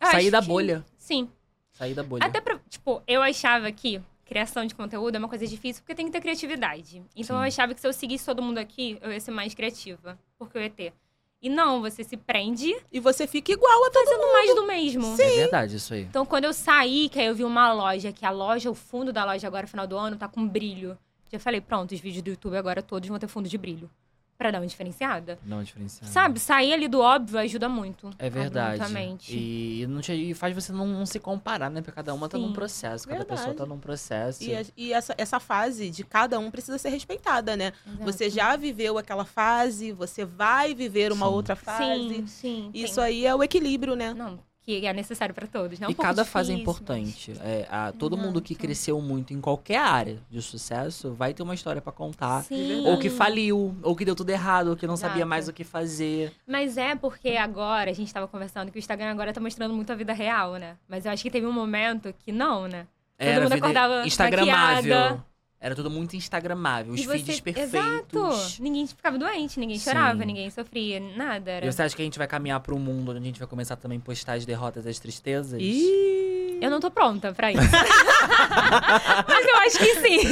[0.02, 0.84] Eu sair da que- bolha.
[0.98, 1.30] Sim.
[1.72, 2.24] Sair da bolha.
[2.26, 6.08] Até pra, tipo, eu achava que criação de conteúdo é uma coisa difícil porque tem
[6.08, 7.04] que ter criatividade.
[7.16, 7.42] Então Sim.
[7.44, 10.18] eu achava que se eu seguisse todo mundo aqui, eu ia ser mais criativa.
[10.40, 10.94] Porque eu ia ter.
[11.42, 15.14] E não, você se prende E você fica igual a todo fazendo mais do mesmo.
[15.22, 16.02] É verdade isso aí.
[16.02, 19.14] Então, quando eu saí, que aí eu vi uma loja, que a loja, o fundo
[19.14, 20.98] da loja agora, final do ano, tá com brilho.
[21.32, 23.90] Já falei, pronto, os vídeos do YouTube agora todos vão ter fundo de brilho.
[24.38, 25.40] Pra dar uma diferenciada.
[25.46, 26.12] Não diferenciado.
[26.12, 28.10] Sabe, sair ali do óbvio ajuda muito.
[28.20, 28.82] É verdade.
[29.30, 31.80] E, não te, e faz você não, não se comparar, né?
[31.82, 32.44] Porque cada uma tá Sim.
[32.48, 33.08] num processo.
[33.08, 33.40] Cada Verdade.
[33.40, 34.44] pessoa tá num processo.
[34.44, 37.72] E, a- e essa, essa fase de cada um precisa ser respeitada, né?
[37.88, 38.04] Exato.
[38.04, 41.32] Você já viveu aquela fase, você vai viver uma Sim.
[41.34, 42.16] outra fase.
[42.16, 42.70] Sim, sim.
[42.74, 44.14] Isso tem- aí é o equilíbrio, né?
[44.14, 45.80] Não, que é necessário pra todos.
[45.80, 47.34] Não é um e pouco cada fase é difícil, importante.
[47.42, 51.54] É, a- todo mundo que cresceu muito em qualquer área de sucesso vai ter uma
[51.54, 52.44] história pra mas- contar.
[52.44, 52.84] Sim.
[52.86, 55.30] Ou que faliu, ou que deu tudo errado, ou que não sabia Exato.
[55.30, 56.34] mais o que fazer.
[56.48, 59.92] Mas é porque agora, a gente tava conversando que o Instagram agora tá mostrando muito
[59.92, 60.78] a vida real, né?
[60.90, 62.88] Mas eu acho que teve um momento que não, né?
[63.20, 64.96] Era mundo acordava Instagramável.
[64.96, 65.26] maquiada.
[65.66, 66.94] Era tudo muito Instagramável.
[66.94, 67.74] Os E você- feeds perfeitos.
[67.74, 68.62] Exato.
[68.62, 70.26] Ninguém ficava doente, ninguém chorava, Sim.
[70.28, 71.50] ninguém sofria, nada.
[71.50, 71.66] Era...
[71.66, 73.48] E você acha que a gente vai caminhar pra um mundo onde a gente vai
[73.48, 75.60] começar também a postar as derrotas e as tristezas?
[75.60, 77.62] Ih, Eu não tô pronta pra isso.
[79.28, 80.28] Mas eu acho que sim.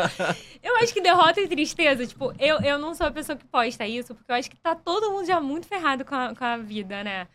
[0.64, 3.86] eu acho que derrota e tristeza, tipo, eu, eu não sou a pessoa que posta
[3.86, 6.56] isso, porque eu acho que tá todo mundo já muito ferrado com a, com a
[6.56, 7.26] vida, né?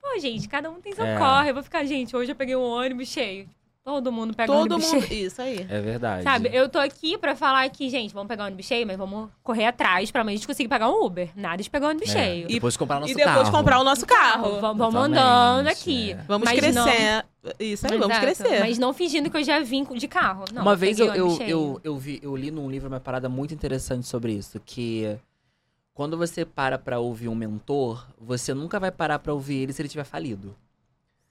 [0.00, 1.18] Pô, gente, cada um tem seu É.
[1.18, 1.50] corre.
[1.50, 3.48] Eu vou ficar, gente, hoje eu peguei um ônibus cheio.
[3.82, 5.02] Todo mundo pega um todo ônibus mundo.
[5.08, 5.26] cheio.
[5.26, 5.66] Isso aí.
[5.68, 6.22] É verdade.
[6.22, 9.30] Sabe, eu tô aqui pra falar que, gente, vamos pegar um ônibus cheio, mas vamos
[9.42, 11.30] correr atrás pra a gente conseguir pegar um Uber.
[11.34, 12.12] Nada de pegar um ônibus É.
[12.12, 12.44] cheio.
[12.50, 13.50] E depois comprar nosso e depois carro.
[13.50, 14.60] comprar o nosso carro.
[14.60, 16.12] Vamos, vamos andando aqui.
[16.12, 16.16] é.
[16.28, 17.24] Vamos Mas não- crescer.
[17.58, 18.60] Isso aí, vamos Exato, crescer.
[18.60, 20.44] Mas não fingindo que eu já vim de carro.
[20.52, 23.54] Não, uma vez eu, eu, eu, eu, vi, eu li num livro uma parada muito
[23.54, 25.16] interessante sobre isso, que
[25.94, 29.80] quando você para pra ouvir um mentor, você nunca vai parar pra ouvir ele se
[29.80, 30.54] ele tiver falido.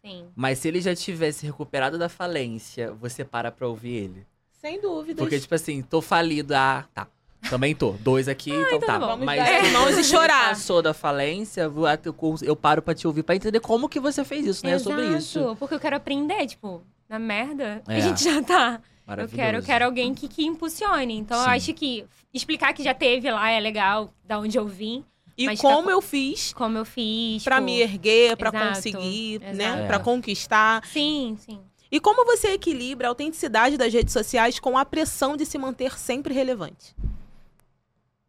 [0.04, 0.28] Sim.
[0.36, 4.26] Mas se ele já tivesse recuperado da falência, você para pra ouvir ele.
[4.62, 5.18] Sem dúvidas.
[5.18, 7.08] Porque, tipo assim, tô falido, ah, tá.
[7.50, 7.92] Também tô.
[7.94, 9.00] Dois aqui, então então tá.
[9.00, 9.26] tá bom.
[9.26, 10.50] Mas mãos e se chorar.
[10.50, 14.46] passou da falência, eu- eu paro pra te ouvir pra entender como que você fez
[14.46, 14.74] isso, né?
[14.74, 15.40] É sobre isso.
[15.40, 17.96] Exato, Porque eu quero aprender, tipo, na merda, É.
[17.96, 18.82] a gente já tá.
[19.08, 19.36] Eu Maravilhoso.
[19.36, 21.18] quero, eu quero alguém que, que impulsione.
[21.18, 21.50] Então eu Sim.
[21.52, 25.04] acho que explicar que já teve lá é legal, da onde eu vim,
[25.41, 27.43] E Mas como pra- eu fiz como eu fiz.
[27.45, 29.56] pra tipo, me erguer, pra Exato, conseguir, exato.
[29.56, 29.84] né?
[29.86, 29.88] É.
[29.88, 30.86] Pra conquistar.
[30.86, 31.62] Sim, sim.
[31.89, 35.97] E como você equilibra a autenticidade das redes sociais com a pressão de se manter
[35.97, 36.93] sempre relevante?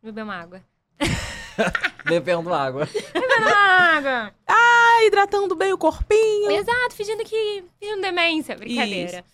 [0.00, 0.62] Beber uma água.
[2.06, 2.86] Bebendo água.
[2.86, 4.34] Beber uma água!
[4.46, 6.50] Tá hidratando bem o corpinho.
[6.52, 7.64] Exato, fingindo que.
[7.78, 8.54] fingindo demência.
[8.56, 9.24] Brincadeira.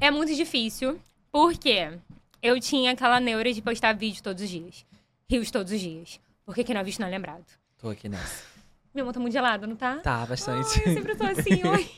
[0.00, 0.98] É muito difícil,
[1.30, 1.92] porque
[2.42, 4.84] eu tinha aquela neura de postar vídeo todos os dias.
[5.30, 6.18] Rios todos os dias.
[6.44, 7.44] Porque quem não é visto não é lembrado.
[7.78, 8.44] Tô aqui nessa.
[8.94, 9.96] Minha mão tá muito gelada, não tá?
[9.98, 10.78] Tá, Ai, bastante.
[10.86, 11.90] eu sempre tô assim, oi.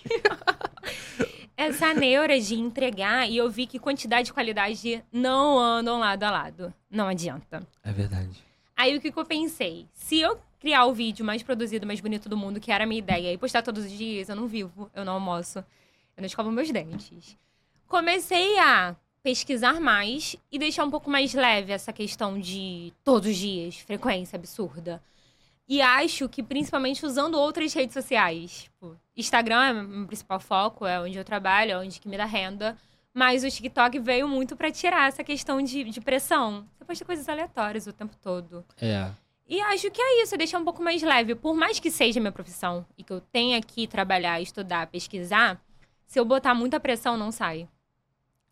[1.56, 6.30] Essa neura de entregar, e eu vi que quantidade e qualidade não andam lado a
[6.30, 6.74] lado.
[6.90, 7.66] Não adianta.
[7.82, 8.42] É verdade.
[8.76, 9.86] Aí o que, que eu pensei?
[9.92, 12.98] Se eu criar o vídeo mais produzido, mais bonito do mundo, que era a minha
[12.98, 16.50] ideia, e postar todos os dias, eu não vivo, eu não almoço, eu não escovo
[16.50, 17.36] meus dentes.
[17.86, 18.94] Comecei a
[19.26, 24.36] pesquisar mais e deixar um pouco mais leve essa questão de todos os dias, frequência
[24.36, 25.02] absurda.
[25.68, 28.62] E acho que principalmente usando outras redes sociais.
[28.62, 32.16] Tipo, Instagram é o meu principal foco, é onde eu trabalho, é onde que me
[32.16, 32.78] dá renda.
[33.12, 36.64] Mas o TikTok veio muito pra tirar essa questão de, de pressão.
[36.78, 38.64] Você posta coisas aleatórias o tempo todo.
[38.80, 39.10] É.
[39.48, 41.34] E acho que é isso, é deixar um pouco mais leve.
[41.34, 45.60] Por mais que seja minha profissão e que eu tenha que trabalhar, estudar, pesquisar,
[46.06, 47.68] se eu botar muita pressão, não sai.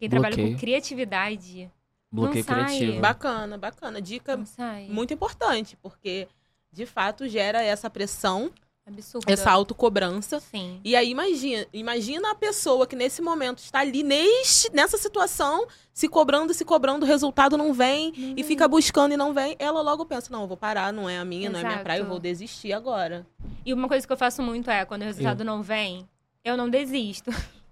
[0.05, 0.55] Quem trabalha Bloqueio.
[0.55, 1.71] com criatividade,
[2.13, 2.65] Bloqueio sai.
[2.67, 3.01] criativo.
[3.01, 4.01] Bacana, bacana.
[4.03, 4.87] Dica não sai.
[4.89, 6.29] muito importante, porque
[6.71, 8.51] de fato gera essa pressão,
[8.87, 9.31] Absurdo.
[9.31, 10.41] essa autocobrança.
[10.41, 10.79] Sim.
[10.85, 16.07] E aí imagina, imagina a pessoa que nesse momento está ali neste, nessa situação, se
[16.07, 20.05] cobrando, se cobrando, o resultado não vem e fica buscando e não vem, ela logo
[20.05, 21.85] pensa, não, eu vou parar, não é a minha, não é a minha Exato.
[21.85, 23.27] praia, eu vou desistir agora.
[23.65, 26.07] E uma coisa que eu faço muito é, quando o resultado não vem,
[26.45, 27.31] eu não desisto.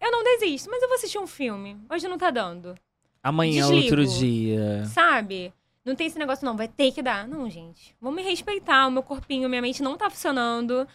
[0.00, 1.76] eu não desisto, mas eu vou assistir um filme.
[1.90, 2.74] Hoje não tá dando.
[3.22, 3.82] Amanhã, Desligo.
[3.84, 4.84] outro dia.
[4.86, 5.52] Sabe?
[5.84, 7.26] Não tem esse negócio, não, vai ter que dar.
[7.26, 7.94] Não, gente.
[8.00, 10.86] Vou me respeitar, o meu corpinho, minha mente não tá funcionando.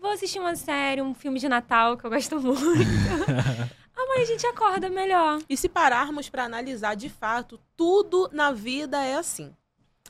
[0.00, 2.62] Vou assistir uma série, um filme de Natal, que eu gosto muito.
[3.96, 5.40] Amanhã a gente acorda melhor.
[5.48, 9.52] E se pararmos pra analisar de fato, tudo na vida é assim.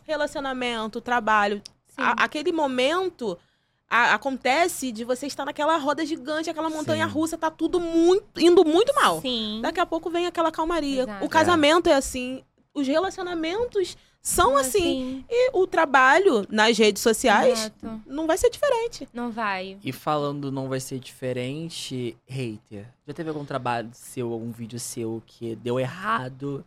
[0.05, 1.62] Relacionamento, trabalho,
[1.96, 3.38] a- aquele momento
[3.90, 7.12] a- acontece de você estar naquela roda gigante, aquela montanha Sim.
[7.12, 9.20] russa, tá tudo muito indo muito mal.
[9.20, 9.61] Sim.
[9.62, 11.03] Daqui a pouco vem aquela calmaria.
[11.03, 11.24] Exato.
[11.24, 12.42] O casamento é assim,
[12.74, 15.24] os relacionamentos são assim.
[15.31, 18.03] E o trabalho nas redes sociais Exato.
[18.07, 19.09] não vai ser diferente.
[19.14, 19.79] Não vai.
[19.83, 22.87] E falando não vai ser diferente, hater.
[23.07, 26.64] Já teve algum trabalho seu, algum vídeo seu que deu errado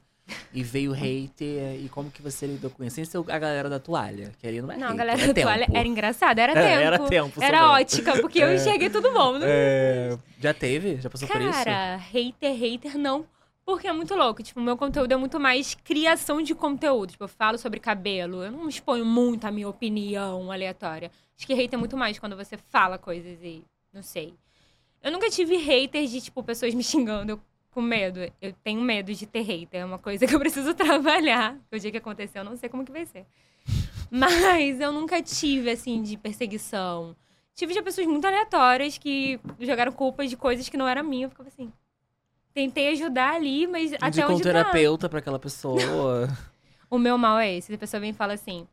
[0.53, 1.75] e veio hater?
[1.84, 2.95] E como que você lidou com isso?
[2.95, 5.27] Sem ser a galera da toalha, que ali não é Não, a hater, galera é
[5.27, 5.47] da tempo.
[5.47, 6.67] toalha era engraçado, era tempo.
[6.67, 8.55] era tempo, Era ótica, porque eu É.
[8.55, 9.34] enxerguei tudo bom.
[9.39, 10.99] Não- É, já teve?
[11.01, 11.51] Já passou por isso?
[11.51, 13.25] Cara, hater, hater não.
[13.63, 14.41] Porque é muito louco.
[14.41, 17.12] Tipo, meu conteúdo é muito mais criação de conteúdo.
[17.12, 18.43] Tipo, eu falo sobre cabelo.
[18.43, 21.12] Eu não exponho muito a minha opinião aleatória.
[21.38, 23.63] Acho que hater é muito mais quando você fala coisas e.
[23.93, 24.34] Não sei.
[25.03, 27.34] Eu nunca tive haters de, tipo, pessoas me xingando.
[27.34, 27.39] Eu
[27.71, 28.19] com medo.
[28.41, 29.81] Eu tenho medo de ter hater.
[29.81, 31.57] É uma coisa que eu preciso trabalhar.
[31.71, 33.25] O dia que aconteceu, eu não sei como que vai ser.
[34.10, 37.15] Mas eu nunca tive, assim, de perseguição.
[37.55, 41.25] Tive de pessoas muito aleatórias que jogaram culpa de coisas que não era minha.
[41.25, 41.71] Eu ficava assim.
[42.53, 44.49] Tentei ajudar ali, mas até Indica um onde tá.
[44.51, 46.27] terapeuta pra aquela pessoa.
[46.89, 47.73] O meu mal é esse.
[47.73, 48.67] A pessoa vem e fala assim: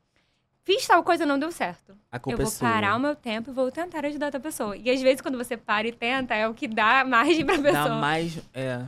[0.68, 1.96] fiz tal coisa, não deu certo.
[2.12, 4.76] A Eu culpa é vou parar o meu tempo e vou tentar ajudar outra pessoa.
[4.76, 7.72] E às vezes, quando você para e tenta, é o que dá margem pra pessoa.
[7.88, 8.38] Dá mais.
[8.52, 8.84] É.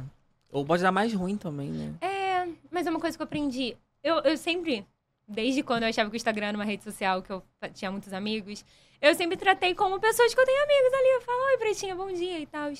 [0.53, 1.95] Ou pode dar mais ruim também, né?
[2.03, 3.75] É, mas é uma coisa que eu aprendi.
[4.05, 4.87] Eu, eu sempre,
[5.27, 8.12] desde quando eu achava que o Instagram era uma rede social, que eu tinha muitos
[8.12, 8.62] amigos,
[9.01, 11.09] eu sempre tratei como pessoas que eu tenho amigos ali.
[11.14, 12.71] Eu falo, oi, Pretinha, bom dia e tal.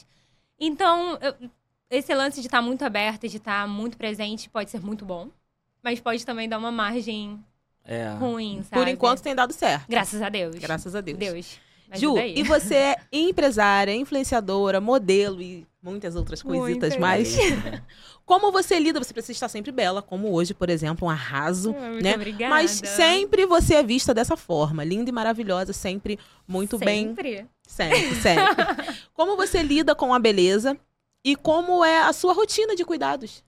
[0.59, 1.51] Então, eu-
[1.89, 5.29] esse lance de estar muito aberta, de estar muito presente, pode ser muito bom.
[5.83, 7.43] Mas pode também dar uma margem
[7.85, 8.09] É.
[8.19, 8.83] ruim, sabe?
[8.83, 9.87] Por enquanto tem dado certo.
[9.89, 10.57] Graças a Deus.
[10.57, 11.19] Graças a Deus.
[11.19, 11.61] Deus.
[11.95, 17.37] Ju, e você é empresária, influenciadora, modelo e muitas outras coisitas mais.
[18.25, 19.03] Como você lida?
[19.03, 22.15] Você precisa estar sempre bela, como hoje, por exemplo, um arraso, Ah, Muito né?
[22.15, 22.49] obrigada.
[22.49, 26.17] Mas sempre você é vista dessa forma, linda e maravilhosa, sempre
[26.47, 27.09] muito bem.
[27.09, 27.47] Sempre.
[27.67, 28.55] Sempre, sempre.
[29.13, 30.79] como você lida com a beleza
[31.25, 33.43] e como é a sua rotina de cuidados?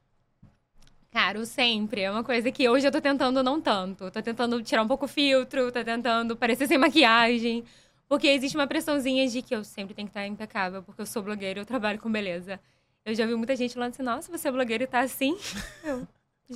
[1.13, 2.01] Cara, o sempre.
[2.01, 4.11] É uma coisa que hoje eu tô tentando não tanto.
[4.11, 7.63] Tô tentando tirar um pouco o filtro, tô tentando parecer sem maquiagem.
[8.09, 11.23] Porque existe uma pressãozinha de que eu sempre tenho que estar impecável, porque eu sou
[11.23, 12.59] blogueira e eu trabalho com beleza.
[13.05, 15.37] Eu já vi muita gente falando assim, nossa, você é blogueira e tá assim.
[15.85, 16.07] Eu,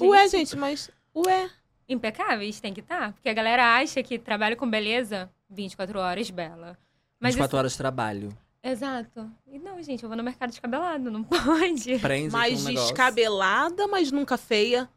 [0.00, 0.90] Ué, gente, mas.
[1.14, 1.50] Ué.
[1.88, 3.12] Impecáveis, tem que estar.
[3.12, 6.78] Porque a galera acha que trabalho com beleza, 24 horas, bela.
[7.18, 8.36] Mas 24 horas de trabalho.
[8.66, 9.31] Isso- Exato.
[9.50, 11.98] E não, gente, eu vou no mercado descabelado, não pode.
[11.98, 14.88] Prende Mais com um descabelada, mas nunca feia.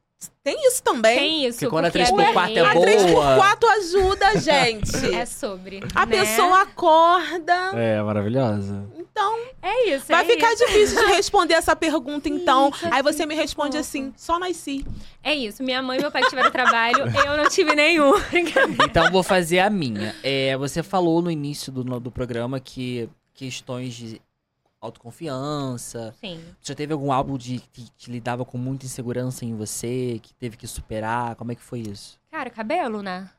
[0.43, 1.17] Tem isso também.
[1.17, 1.59] Tem isso.
[1.59, 2.85] Porque quando a porque 3x4 é A boa.
[2.85, 5.15] 3x4 ajuda, gente.
[5.15, 5.79] É sobre.
[5.95, 6.17] A né?
[6.17, 7.53] pessoa acorda.
[7.73, 8.85] É, maravilhosa.
[8.97, 10.07] Então, É isso.
[10.07, 10.65] vai é ficar isso.
[10.65, 12.69] difícil de responder essa pergunta, então.
[12.69, 13.79] Fica Aí você me responde fofo.
[13.79, 14.85] assim: só nasci.
[15.23, 15.63] É isso.
[15.63, 18.11] Minha mãe e meu pai tiveram trabalho, eu não tive nenhum.
[18.89, 20.13] Então vou fazer a minha.
[20.21, 24.21] É, você falou no início do, do programa que questões de
[24.81, 26.13] autoconfiança.
[26.19, 26.43] Sim.
[26.61, 30.57] Já teve algum álbum de que, que lidava com muita insegurança em você, que teve
[30.57, 31.35] que superar?
[31.35, 32.19] Como é que foi isso?
[32.29, 33.29] Cara, cabelo, né?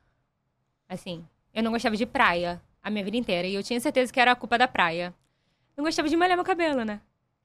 [0.89, 3.47] Assim, eu não gostava de praia a minha vida inteira.
[3.47, 5.15] E eu tinha certeza que era a culpa da praia.
[5.77, 7.01] Não gostava de molhar meu cabelo, né?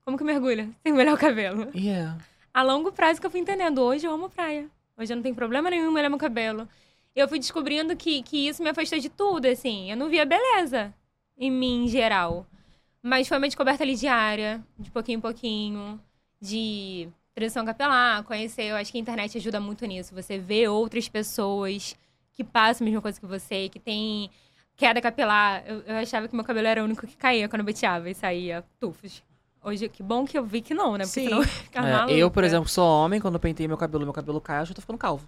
[0.05, 1.69] Como que mergulha sem molhar o cabelo?
[1.75, 2.17] Yeah.
[2.53, 3.79] A longo prazo que eu fui entendendo.
[3.79, 4.69] Hoje eu amo praia.
[4.97, 6.69] Hoje eu não tenho problema nenhum em molhar meu cabelo.
[7.13, 9.91] Eu fui descobrindo que, que isso me afastou de tudo, assim.
[9.91, 10.93] Eu não via beleza
[11.37, 12.45] em mim, em geral.
[13.01, 15.99] Mas foi uma descoberta ali diária, de pouquinho em pouquinho,
[16.41, 18.63] de transição capilar, conhecer.
[18.63, 20.15] Eu acho que a internet ajuda muito nisso.
[20.15, 21.95] Você vê outras pessoas
[22.33, 24.29] que passam a mesma coisa que você, que tem
[24.75, 25.63] queda capilar.
[25.65, 28.15] Eu, eu achava que meu cabelo era o único que caía quando eu penteava e
[28.15, 29.23] saía tufos.
[29.63, 31.05] Hoje, que bom que eu vi que não, né?
[31.05, 31.25] Porque Sim.
[31.25, 31.47] senão eu
[32.07, 34.65] É, eu, por exemplo, sou homem, quando eu pentei meu cabelo, meu cabelo cai, eu
[34.65, 35.27] já tô ficando calvo.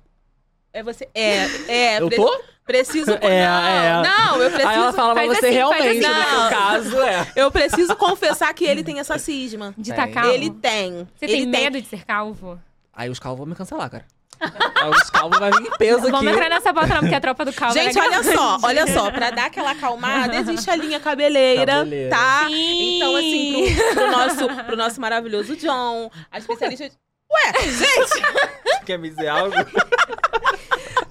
[0.73, 1.07] É você.
[1.13, 2.01] É, é.
[2.01, 2.41] eu pre- tô?
[2.65, 3.11] Preciso.
[3.21, 4.03] É, não, é.
[4.03, 4.67] não, eu preciso.
[4.69, 5.97] Aí ela fala, mas você assim, realmente, assim.
[5.99, 6.49] no seu Não.
[6.49, 7.27] caso, é.
[7.35, 9.73] Eu preciso confessar que ele tem essa cisma.
[9.77, 10.05] De Tem.
[10.05, 10.29] tá calvo.
[10.31, 11.07] Ele tem.
[11.15, 12.59] Você ele tem medo de ser calvo?
[12.93, 14.05] Aí os calvos vão me cancelar, cara.
[14.39, 16.11] Aí os calvos vão vir em peso aqui.
[16.11, 18.35] Vamos entrar nessa bota não, porque a tropa do calvo Gente, é olha grande.
[18.37, 22.09] só, olha só, pra dar aquela acalmada, existe a linha cabeleira, Cabeleira.
[22.15, 22.45] tá?
[22.47, 22.97] Sim.
[22.97, 26.91] Então, assim, pro, pro nosso, pro nosso maravilhoso John, a especialista.
[27.31, 28.21] Ué, gente!
[28.85, 29.55] Quer me dizer algo?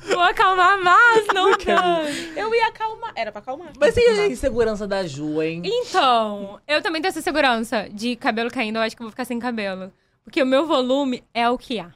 [0.08, 2.02] Vou acalmar mais, não dá.
[2.34, 3.12] Eu ia acalmar.
[3.14, 3.72] Era pra acalmar.
[3.78, 5.60] Mas e a insegurança da Ju, hein?
[5.64, 9.24] Então, eu também tenho essa segurança de cabelo caindo, eu acho que eu vou ficar
[9.26, 9.92] sem cabelo.
[10.24, 11.92] Porque o meu volume é o que há.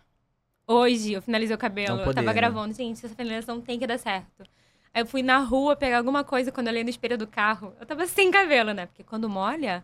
[0.67, 2.33] Hoje eu finalizei o cabelo, Não eu tava poder, né?
[2.33, 4.45] gravando, gente, essa finalização tem que dar certo.
[4.93, 7.75] Aí eu fui na rua pegar alguma coisa quando eu olhei no espelho do carro.
[7.81, 8.87] Eu tava sem cabelo, né?
[8.87, 9.83] Porque quando molha,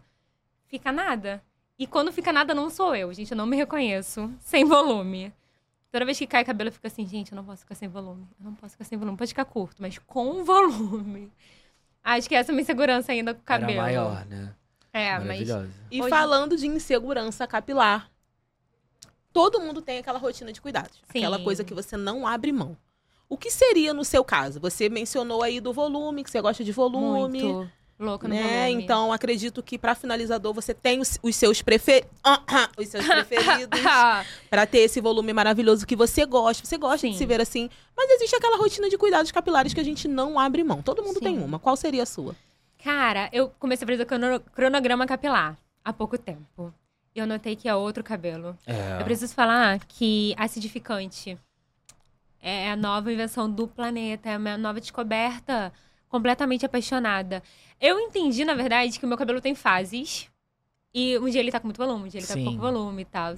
[0.69, 1.43] fica nada.
[1.79, 3.31] E quando fica nada, não sou eu, gente.
[3.33, 5.33] Eu não me reconheço sem volume.
[5.93, 8.27] Toda vez que cai cabelo, eu fico assim, gente, eu não posso ficar sem volume.
[8.39, 9.17] Eu não posso ficar sem volume.
[9.17, 11.33] Pode ficar curto, mas com volume.
[12.03, 13.73] Acho que essa é a minha insegurança ainda com o cabelo.
[13.73, 14.55] Era maior, né?
[14.93, 15.27] É, mas.
[15.27, 15.71] Maravilhosa.
[15.91, 18.11] E Hoje- falando de insegurança capilar,
[19.33, 20.99] todo mundo tem aquela rotina de cuidados.
[21.11, 21.19] Sim.
[21.19, 22.77] Aquela coisa que você não abre mão.
[23.29, 24.61] O que seria no seu caso?
[24.61, 27.43] Você mencionou aí do volume, que você gosta de volume.
[27.43, 28.43] Muito louca no Né?
[28.43, 28.83] volume.
[28.85, 32.07] Então, acredito que para finalizador você tem os, os seus prefer...
[32.79, 33.81] os seus preferidos
[34.51, 36.65] para ter esse volume maravilhoso que você gosta.
[36.67, 37.19] Você gosta de Sim.
[37.19, 40.63] se ver assim, mas existe aquela rotina de cuidados capilares que a gente não abre
[40.63, 40.83] mão.
[40.83, 41.43] Todo mundo tem Sim.
[41.45, 41.59] uma.
[41.59, 42.35] Qual seria a sua?
[42.85, 46.73] Cara, eu comecei a fazer o crono- cronograma capilar há pouco tempo.
[47.15, 48.57] E eu notei que é outro cabelo.
[48.67, 49.01] É.
[49.01, 51.39] Eu preciso falar que acidificante
[52.43, 55.73] é a nova invenção do planeta, é a minha nova descoberta.
[56.09, 57.43] Completamente apaixonada.
[57.81, 60.31] Eu entendi, na verdade, que o meu cabelo tem fases.
[60.95, 63.03] E um dia ele tá com muito volume, um dia ele tá com pouco volume
[63.03, 63.35] e tal.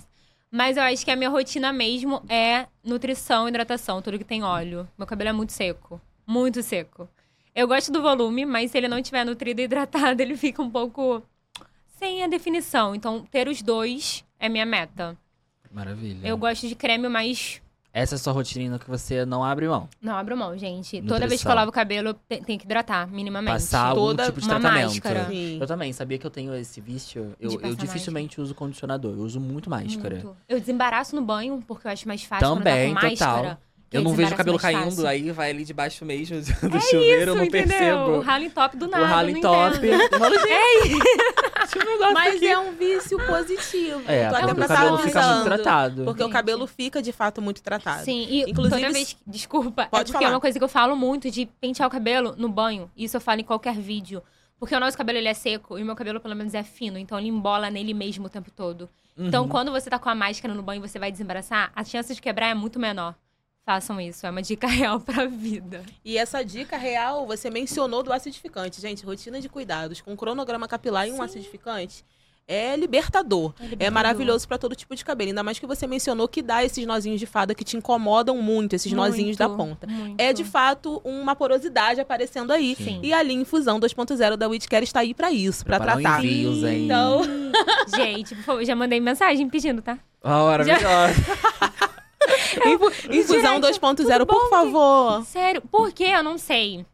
[0.51, 4.89] Mas eu acho que a minha rotina mesmo é nutrição, hidratação, tudo que tem óleo.
[4.97, 6.01] Meu cabelo é muito seco.
[6.27, 7.09] Muito seco.
[7.55, 10.71] Eu gosto do volume, mas se ele não estiver nutrido e hidratado, ele fica um
[10.71, 11.23] pouco
[11.99, 12.95] sem a definição.
[12.95, 15.17] Então, ter os dois é minha meta.
[15.71, 16.27] Maravilha.
[16.27, 17.61] Eu gosto de creme, mas
[17.99, 19.89] Essa é a sua rotina que você não abre mão.
[20.01, 21.01] não abro mão, gente.
[21.03, 21.53] Toda vez que Nutrição.
[21.53, 23.53] eu lavo o cabelo, eu te- tenho que hidratar, minimamente.
[23.53, 24.89] Passar algum Toda tipo de uma tratamento.
[24.91, 25.27] máscara.
[25.27, 25.59] Sim.
[25.61, 27.35] Eu também, sabia que eu tenho esse vício?
[27.41, 30.17] Eu, eu dificilmente uso condicionador, eu uso muito máscara.
[30.17, 30.37] Muito.
[30.49, 33.37] Eu desembaraço no banho, porque eu acho mais fácil Também, quando tá com total.
[33.37, 33.55] máscara.
[33.57, 35.07] que Eu não vejo o cabelo caindo, fácil.
[35.07, 36.37] aí vai ali debaixo mesmo
[36.69, 37.79] do É chuveiro, eu não Isso, entendeu?
[37.79, 38.11] percebo.
[38.11, 39.05] O ralo em top do nada.
[39.29, 39.81] o não top.
[39.87, 40.99] gente,
[41.71, 42.47] tinha um Mas aqui.
[42.47, 44.03] é um vício positivo.
[44.07, 46.05] É, porque até o cabelo fica muito tratado.
[46.05, 46.33] Porque o Gente.
[46.33, 48.05] cabelo fica, de fato, muito tratado.
[48.05, 49.17] Sim, e Inclusive, toda vez...
[49.27, 50.27] Desculpa, Pode é porque falar.
[50.27, 52.91] é uma coisa que eu falo muito, de pentear o cabelo no banho.
[52.97, 54.23] Isso eu falo em qualquer vídeo.
[54.59, 56.99] Porque o nosso cabelo, ele é seco, e o meu cabelo, pelo menos, é fino.
[56.99, 58.89] Então, ele embola nele mesmo o tempo todo.
[59.17, 59.49] Então, Uhum.
[59.49, 62.21] quando você tá com a máscara no banho e você vai desembaraçar, a chance de
[62.21, 63.15] quebrar é muito menor.
[63.69, 65.83] Façam isso, é uma dica real pra vida.
[66.03, 68.81] E essa dica real, você mencionou do acidificante.
[68.81, 72.03] Gente, rotina de cuidados com cronograma capilar e um acidificante
[72.51, 73.53] é libertador.
[73.61, 73.93] É, libertador.
[73.93, 75.29] maravilhoso pra todo tipo de cabelo.
[75.33, 78.73] Ainda mais que você mencionou que dá esses nozinhos de fada que te incomodam muito,
[78.73, 79.87] esses nozinhos da Muito, ponta.
[79.87, 80.19] muito.
[80.19, 82.75] É de fato uma porosidade aparecendo aí.
[82.75, 83.01] Sim.
[83.03, 86.25] E a linha Infusão 2.0 da Witcare está aí pra isso, um tratar.
[86.25, 86.87] envios aí.
[86.87, 87.21] Então,
[87.95, 89.99] Gente, por favor, já mandei mensagem pedindo, tá?
[90.25, 91.15] Ah, maravilhosa.
[92.67, 95.25] infu- Infusão Gente, 2.0, tudo por favor.
[95.25, 96.05] Sério, por quê?
[96.15, 96.85] Eu não sei.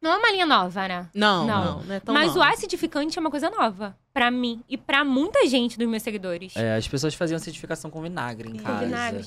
[0.00, 1.08] Não é uma linha nova, né?
[1.14, 1.64] Não, Não.
[1.64, 2.42] não, não é Mas não.
[2.42, 3.96] o acidificante é uma coisa nova.
[4.14, 6.54] Pra mim e pra muita gente dos meus seguidores.
[6.56, 8.84] É, as pessoas faziam acidificação com vinagre em Com casa.
[8.84, 9.24] vinagre.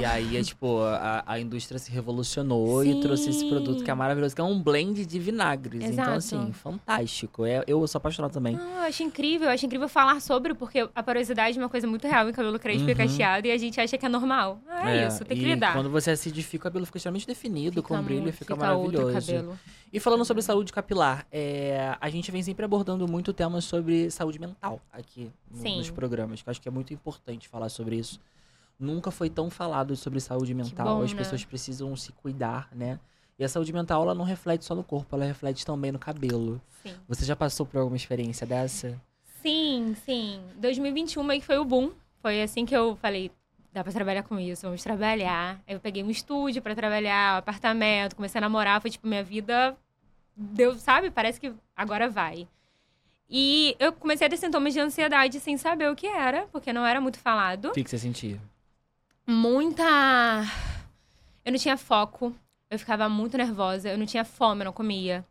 [0.00, 3.00] E aí, é, tipo, a, a indústria se revolucionou e Sim.
[3.00, 5.80] trouxe esse produto que é maravilhoso, que é um blend de vinagres.
[5.82, 6.10] Então, Exato.
[6.12, 7.46] assim, fantástico.
[7.46, 8.54] É, eu sou apaixonado também.
[8.60, 11.86] Ah, eu acho incrível, eu acho incrível falar sobre, porque a porosidade é uma coisa
[11.86, 12.98] muito real em cabelo crespo e Uhum.
[12.98, 14.60] cacheado e a gente acha que é normal.
[14.68, 15.72] Ah, é, isso, tem que e lidar.
[15.72, 18.66] quando você acidifica, o cabelo fica extremamente definido, com brilho, muito- fica, outro
[19.02, 19.26] maravilhoso.
[19.26, 19.58] cabelo.
[19.90, 24.38] E falando sobre saúde capilar, é, a gente vem sempre abordando muito temas sobre saúde
[24.38, 28.20] mental aqui no- nos programas, que eu acho que é muito importante falar sobre isso.
[28.78, 30.98] Nunca foi tão falado sobre saúde mental.
[30.98, 31.18] bom, As né?
[31.18, 32.98] pessoas precisam se cuidar, né?
[33.38, 36.60] E a saúde mental, ela não reflete só no corpo, ela reflete também no cabelo.
[36.82, 36.94] Sim.
[37.08, 39.00] Você já passou por alguma experiência dessa?
[39.42, 40.40] Sim, sim.
[40.56, 41.92] 2021 meio que foi o boom.
[42.20, 43.30] Foi assim que eu falei,
[43.72, 45.60] dá pra trabalhar com isso, vamos trabalhar.
[45.66, 49.22] Aí eu peguei um estúdio pra trabalhar, um apartamento, comecei a namorar, foi tipo, minha
[49.22, 49.76] vida
[50.36, 51.10] deu, sabe?
[51.10, 52.46] Parece que agora vai.
[53.28, 56.86] E eu comecei a ter sintomas de ansiedade sem saber o que era, porque não
[56.86, 57.66] era muito falado.
[57.66, 58.40] O que, que você sentia?
[59.28, 59.84] muita.
[61.44, 62.34] Eu não tinha foco.
[62.70, 63.90] Eu ficava muito nervosa.
[63.90, 65.24] Eu não tinha fome, eu não comia.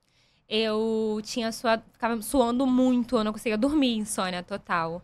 [0.48, 5.02] Eu tinha suado, ficava suando muito, eu não conseguia dormir, insônia total.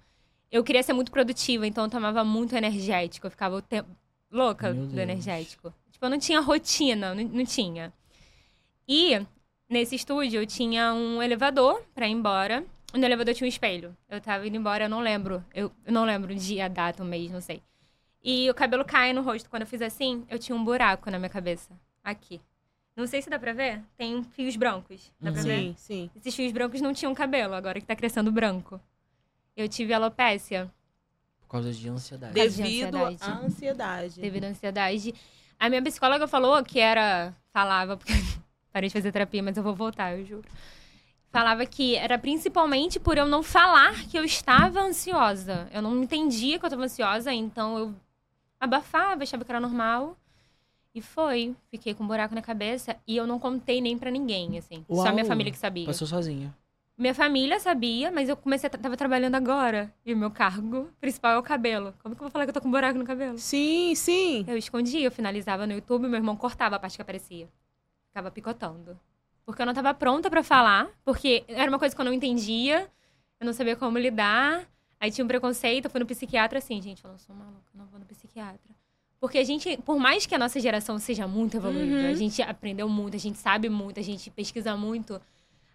[0.49, 3.27] Eu queria ser muito produtiva, então eu tomava muito energético.
[3.27, 3.89] Eu ficava o tempo
[4.31, 5.73] louca do energético.
[5.91, 7.91] Tipo, eu não tinha rotina, não, não tinha.
[8.87, 9.19] E
[9.67, 12.63] nesse estúdio eu tinha um elevador pra ir embora.
[12.93, 13.95] No elevador tinha um espelho.
[14.07, 15.43] Eu tava indo embora, eu não lembro.
[15.53, 17.61] Eu, eu não lembro o dia, a data, o mês, não sei.
[18.23, 19.49] E o cabelo cai no rosto.
[19.49, 21.71] Quando eu fiz assim, eu tinha um buraco na minha cabeça.
[22.03, 22.39] Aqui.
[22.95, 23.81] Não sei se dá pra ver.
[23.97, 25.11] Tem fios brancos.
[25.19, 25.47] Dá pra Uhum.
[25.47, 25.59] ver?
[25.59, 26.11] Sim, sim.
[26.15, 28.79] Esses fios brancos não tinham cabelo, agora que tá crescendo branco.
[29.57, 30.71] Eu tive alopécia
[31.41, 32.33] Por causa de ansiedade.
[32.33, 33.17] Devido ansiedade.
[33.21, 34.21] à ansiedade.
[34.21, 35.13] devido à ansiedade.
[35.59, 37.33] A minha psicóloga falou que era.
[37.51, 38.13] Falava, porque
[38.71, 40.47] parei de fazer terapia, mas eu vou voltar, eu juro.
[41.33, 45.67] Falava que era principalmente por eu não falar que eu estava ansiosa.
[45.73, 47.95] Eu não entendia que eu estava ansiosa, então eu
[48.59, 50.15] abafava, achava que era normal.
[50.93, 51.55] E foi.
[51.71, 54.85] Fiquei com um buraco na cabeça e eu não contei nem pra ninguém, assim.
[54.87, 55.13] Só Uau.
[55.13, 55.87] minha família que sabia.
[55.87, 56.55] Passou sozinha.
[56.95, 59.91] Minha família sabia, mas eu comecei tava trabalhando agora.
[60.05, 61.95] E o meu cargo principal é o cabelo.
[62.03, 63.39] Como que eu vou falar que eu tô com um buraco no cabelo?
[63.39, 64.45] Sim, sim.
[64.47, 67.49] Eu escondia, eu finalizava no YouTube, meu irmão cortava a parte que aparecia.
[68.09, 68.95] Ficava picotando.
[69.45, 72.87] Porque eu não tava pronta pra falar, porque era uma coisa que eu não entendia,
[73.39, 74.65] eu não sabia como lidar.
[74.99, 77.85] Aí tinha um preconceito, eu fui no psiquiatra assim, gente, eu não sou maluca, não
[77.87, 78.59] vou no psiquiatra.
[79.19, 82.09] Porque a gente, por mais que a nossa geração seja muito evoluída, Uhum.
[82.09, 85.21] a gente aprendeu muito, a gente sabe muito, a gente pesquisa muito,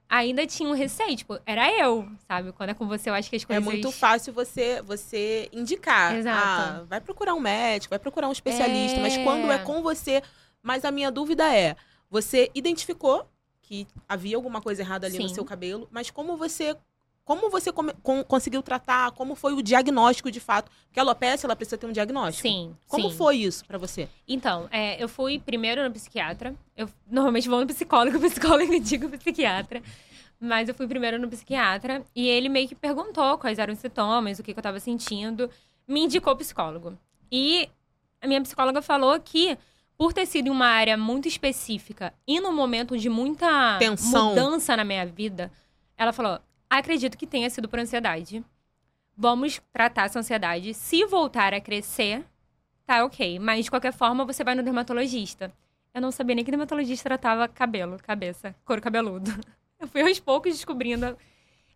[0.09, 2.52] ainda tinha um receio, tipo, era eu, sabe?
[2.52, 3.64] Quando é com você, eu acho que as É coisas...
[3.64, 6.14] muito fácil você você indicar.
[6.16, 6.38] Exato.
[6.38, 8.98] Ah, vai procurar um médico, vai procurar um especialista.
[9.00, 9.22] Mas É.
[9.24, 10.22] quando é com você.
[10.62, 11.76] Mas a minha dúvida é:
[12.11, 13.26] você identificou
[13.68, 15.35] que havia alguma coisa errada ali no Sim.
[15.35, 16.74] seu cabelo, mas como você.
[17.24, 19.11] Como você come- com- conseguiu tratar?
[19.12, 20.70] Como foi o diagnóstico de fato?
[20.87, 22.48] Porque a alopecia, ela precisa ter um diagnóstico.
[22.48, 23.16] Sim, Como sim.
[23.18, 24.09] foi isso pra você?
[24.26, 26.54] Então, é, eu fui primeiro no psiquiatra.
[26.74, 29.83] Eu normalmente vou no psicólogo, psicólogo me diga psiquiatra.
[30.40, 34.38] Mas eu fui primeiro no psiquiatra e ele meio que perguntou quais eram os sintomas,
[34.38, 35.50] o que, que eu tava sentindo.
[35.87, 36.96] Me indicou psicólogo.
[37.31, 37.68] E
[38.22, 39.59] a minha psicóloga falou que,
[39.98, 44.30] por ter sido em uma área muito específica e num momento de muita Tensão.
[44.30, 45.50] mudança na minha vida,
[45.96, 46.38] ela falou:
[46.70, 48.44] acredito que tenha sido por ansiedade.
[49.16, 50.72] Vamos tratar essa ansiedade.
[50.72, 52.24] Se voltar a crescer,
[52.87, 53.40] tá ok.
[53.40, 55.52] Mas de qualquer forma, você vai no dermatologista.
[55.92, 59.28] Eu não sabia nem que dermatologista tratava cabelo, cabeça, couro cabeludo.
[59.80, 61.16] Eu fui aos poucos descobrindo.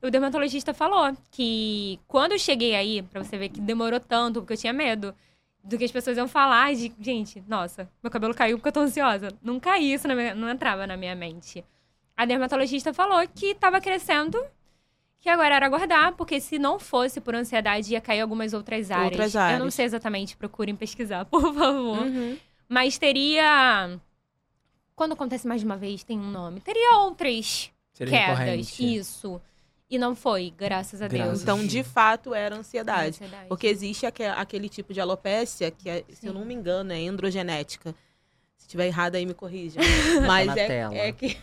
[0.01, 4.55] O dermatologista falou que quando eu cheguei aí, pra você ver que demorou tanto, porque
[4.55, 5.15] eu tinha medo
[5.65, 8.81] do que as pessoas iam falar, de, gente, nossa, meu cabelo caiu porque eu tô
[8.81, 9.29] ansiosa.
[9.43, 11.65] Não caía isso, na minha- não entrava na minha mente.
[12.17, 14.45] A dermatologista falou que tava crescendo,
[15.21, 19.05] que agora era aguardar, porque se não fosse por ansiedade, ia cair algumas outras áreas.
[19.13, 19.75] Outras Eu não áreas.
[19.75, 21.99] sei exatamente, procurem pesquisar, por favor.
[22.07, 22.37] Uhum.
[22.69, 23.99] Mas teria.
[24.97, 26.61] Quando acontece mais de uma vez, tem um nome.
[26.61, 28.39] Teria outras Seria quedas.
[28.39, 28.97] recorrente.
[28.97, 29.41] Isso.
[29.93, 31.43] E não foi, graças a Graças Deus.
[31.43, 33.17] Então, de fato, era ansiedade.
[33.17, 33.47] Ansiedade.
[33.47, 37.07] Porque existe aque- aquele tipo de alopécia que, é, se eu não me engano, é
[37.07, 37.95] androgenética.
[38.57, 39.79] Se estiver errado aí, me corrija.
[40.27, 41.35] Mas na é, é que,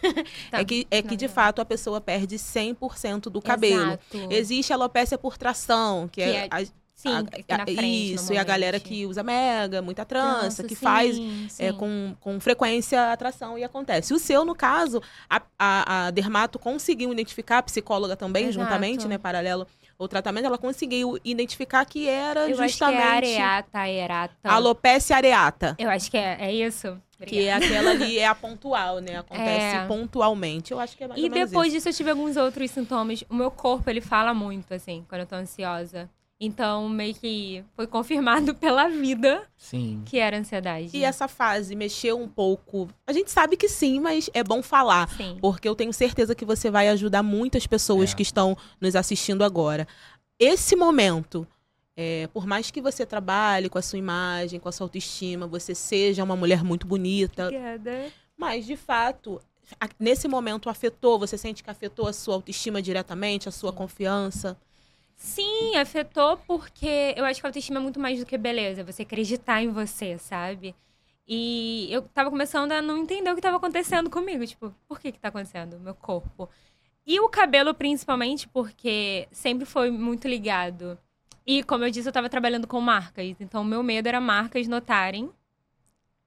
[0.50, 0.60] Tá.
[0.62, 3.92] é que, é que, de fato, a pessoa perde 100% do cabelo.
[4.14, 4.32] Exato.
[4.34, 6.66] Existe a alopécia por tração, que, Que é, é a-
[7.00, 7.14] Sim,
[7.50, 11.18] a- frente, isso, e a galera que usa mega, muita trança, Trança, que sim, faz
[11.58, 11.74] é, sim.
[11.78, 14.14] com, com frequência atração e acontece.
[14.14, 18.66] O seu, no caso, a, a, a dermato conseguiu identificar, a psicóloga também, Exato.
[18.66, 19.66] juntamente, né, paralelo
[19.98, 23.04] ao tratamento, ela conseguiu identificar que era Eu acho que justamente é
[23.42, 24.50] areata, aerata.
[24.50, 25.76] alopecia areata.
[25.80, 27.02] Eu acho que é, é isso.
[27.26, 29.18] Que é aquela ali, é a pontual, né?
[29.20, 29.86] Acontece É.
[29.88, 30.72] pontualmente.
[30.72, 31.76] Eu acho que é mais E depois isso.
[31.78, 33.24] disso eu tive alguns outros sintomas.
[33.30, 36.10] O meu corpo, ele fala muito, assim, quando eu tô ansiosa.
[36.42, 40.02] Então, meio que foi confirmado pela vida Sim.
[40.06, 40.90] que era ansiedade.
[40.94, 42.88] E essa fase mexeu um pouco.
[43.06, 45.10] A gente sabe que sim, mas é bom falar.
[45.18, 45.38] Sim.
[45.42, 48.16] Porque eu tenho certeza que você vai ajudar muitas pessoas É.
[48.16, 49.86] que estão nos assistindo agora.
[50.40, 51.46] Esse momento,
[51.98, 55.76] é, por mais que você trabalhe com a sua imagem, com a sua autoestima, você
[55.76, 58.06] seja uma mulher muito bonita, Obrigada.
[58.38, 59.42] mas de fato,
[60.00, 64.56] nesse momento afetou, você sente que afetou a sua autoestima diretamente, a sua confiança?
[65.20, 68.86] Sim, afetou porque eu acho que a autoestima é muito mais do que beleza.
[68.86, 70.74] Você acreditar em você, sabe?
[71.28, 74.48] E eu tava começando a não entender o que tava acontecendo comigo.
[74.48, 75.78] Tipo, por que que tá acontecendo?
[75.80, 76.50] Meu corpo.
[77.06, 80.98] E o cabelo, principalmente, porque sempre foi muito ligado.
[81.46, 83.36] E, como eu disse, eu tava trabalhando com marcas.
[83.42, 85.30] Então, meu medo era marcas notarem.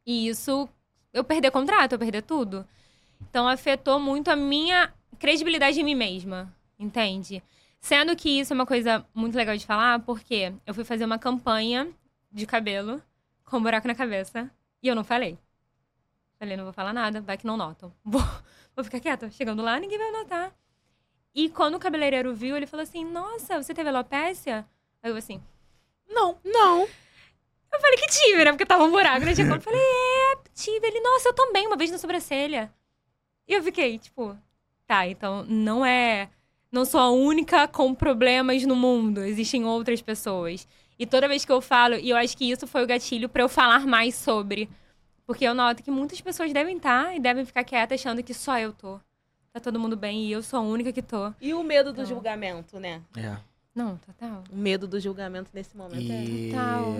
[0.06, 0.68] E isso,
[1.14, 2.66] eu perder contrato, eu perder tudo.
[3.22, 6.54] Então, afetou muito a minha credibilidade em mim mesma.
[6.78, 7.42] Entende?
[7.82, 11.18] Sendo que isso é uma coisa muito legal de falar, porque eu fui fazer uma
[11.18, 11.92] campanha
[12.30, 13.02] de cabelo
[13.44, 14.48] com um buraco na cabeça
[14.80, 15.36] e eu não falei.
[16.38, 17.92] Falei, não vou falar nada, vai que não notam.
[18.04, 18.22] Vou,
[18.76, 19.30] vou ficar quieta.
[19.32, 20.52] Chegando lá, ninguém vai notar.
[21.34, 24.64] E quando o cabeleireiro viu, ele falou assim: Nossa, você teve alopecia?
[25.02, 25.42] Aí eu assim,
[26.08, 26.38] não.
[26.44, 26.82] Não.
[27.72, 28.52] Eu falei que tive, né?
[28.52, 30.86] Porque tava um buraco na Eu falei, é, tive.
[30.86, 32.72] Ele, nossa, eu também, uma vez na sobrancelha.
[33.48, 34.36] E eu fiquei, tipo,
[34.86, 36.28] tá, então não é.
[36.72, 39.22] Não sou a única com problemas no mundo.
[39.22, 40.66] Existem outras pessoas.
[40.98, 43.42] E toda vez que eu falo, e eu acho que isso foi o gatilho pra
[43.42, 44.70] eu falar mais sobre.
[45.26, 48.58] Porque eu noto que muitas pessoas devem estar e devem ficar quietas achando que só
[48.58, 48.98] eu tô.
[49.52, 51.30] Tá todo mundo bem e eu sou a única que tô.
[51.42, 52.06] E o medo do Não.
[52.06, 53.02] julgamento, né?
[53.18, 53.36] É.
[53.74, 54.42] Não, total.
[54.50, 56.24] O medo do julgamento nesse momento é.
[56.24, 56.94] E total.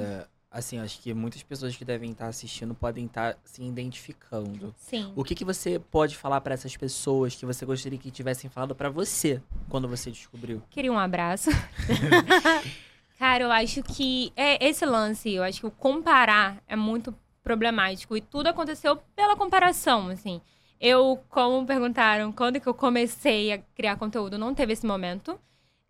[0.53, 4.75] Assim, acho que muitas pessoas que devem estar assistindo podem estar se identificando.
[4.77, 5.13] Sim.
[5.17, 8.75] O que, que você pode falar pra essas pessoas que você gostaria que tivessem falado
[8.75, 10.63] pra você quando você descobriu?
[10.71, 11.51] Queria um abraço.
[13.19, 18.17] Cara, eu acho que é esse lance, eu acho que o comparar é muito problemático.
[18.17, 20.41] E tudo aconteceu pela comparação, assim.
[20.81, 25.39] Eu, como perguntaram, quando que eu comecei a criar conteúdo, não teve esse momento.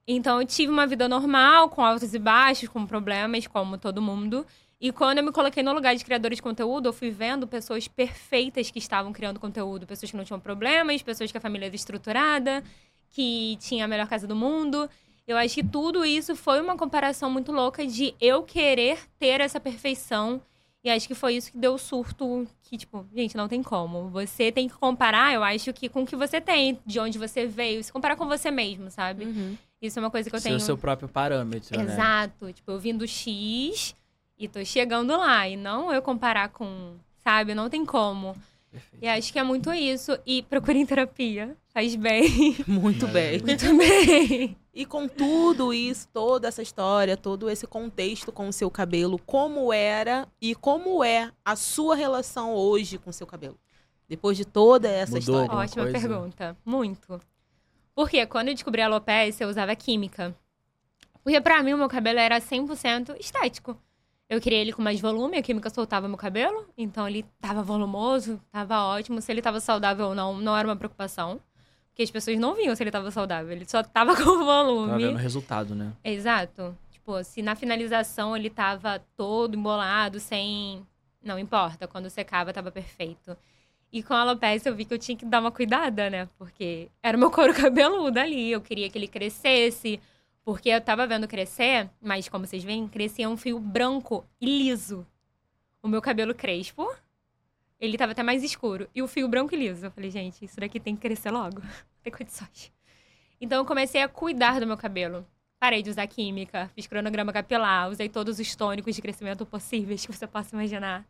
[0.07, 4.45] Então, eu tive uma vida normal, com altos e baixos, com problemas, como todo mundo.
[4.81, 7.87] E quando eu me coloquei no lugar de criadora de conteúdo, eu fui vendo pessoas
[7.87, 9.87] perfeitas que estavam criando conteúdo.
[9.87, 12.65] Pessoas que não tinham problemas, pessoas que a família era estruturada,
[13.11, 14.91] que tinha a melhor casa do mundo.
[15.25, 19.61] Eu acho que tudo isso foi uma comparação muito louca de eu querer ter essa
[19.61, 20.43] perfeição.
[20.83, 24.09] E acho que foi isso que deu o surto que, tipo, gente, não tem como.
[24.09, 27.47] Você tem que comparar, eu acho que com o que você tem, de onde você
[27.47, 29.27] veio, se comparar com você mesmo, sabe?
[29.27, 29.57] Uhum.
[29.83, 30.57] Isso é uma coisa que eu Ser tenho.
[30.57, 31.85] o seu próprio parâmetro, né?
[31.93, 32.53] Exato.
[32.53, 33.95] Tipo, eu vim do X
[34.39, 35.49] e tô chegando lá.
[35.49, 37.53] E não eu comparar com, sabe?
[37.55, 38.37] Não tem como.
[38.71, 39.05] Perfeito.
[39.05, 40.17] E acho que é muito isso.
[40.25, 41.57] E procurem terapia.
[41.75, 42.57] Faz bem.
[42.67, 43.41] Muito bem.
[43.43, 44.57] muito bem.
[44.75, 49.73] E com tudo isso, toda essa história, todo esse contexto com o seu cabelo, como
[49.73, 53.59] era e como é a sua relação hoje com o seu cabelo?
[54.09, 55.63] Depois de toda essa Mudou história.
[55.63, 55.99] Ótima coisa?
[56.09, 56.57] pergunta.
[56.65, 57.21] Muito.
[57.95, 60.35] Porque quando eu descobri a alopecia, eu usava química.
[61.23, 63.77] Porque pra mim o meu cabelo era 100% estético.
[64.29, 68.41] Eu queria ele com mais volume, a química soltava meu cabelo, então ele tava volumoso,
[68.51, 69.21] tava ótimo.
[69.21, 71.39] Se ele tava saudável ou não, não era uma preocupação.
[71.91, 74.91] Porque as pessoas não viam se ele tava saudável, ele só tava com volume.
[74.91, 75.93] Tá vendo o resultado, né?
[76.03, 76.75] Exato.
[76.91, 80.87] Tipo, se na finalização ele tava todo embolado, sem.
[81.23, 83.37] Não importa, quando secava tava perfeito.
[83.93, 86.27] E com a alopecia eu vi que eu tinha que dar uma cuidada, né?
[86.39, 90.01] Porque era o meu couro cabeludo ali, eu queria que ele crescesse.
[90.45, 95.07] Porque eu tava vendo crescer, mas como vocês veem, crescia um fio branco e liso.
[95.83, 96.91] O meu cabelo crespo,
[97.79, 98.89] ele tava até mais escuro.
[98.95, 99.87] E o fio branco e liso.
[99.87, 101.61] Eu falei, gente, isso daqui tem que crescer logo.
[102.03, 102.73] Tem condições.
[103.41, 105.25] Então eu comecei a cuidar do meu cabelo.
[105.61, 110.13] Parei de usar química, fiz cronograma capilar, usei todos os tônicos de crescimento possíveis que
[110.13, 111.07] você possa imaginar.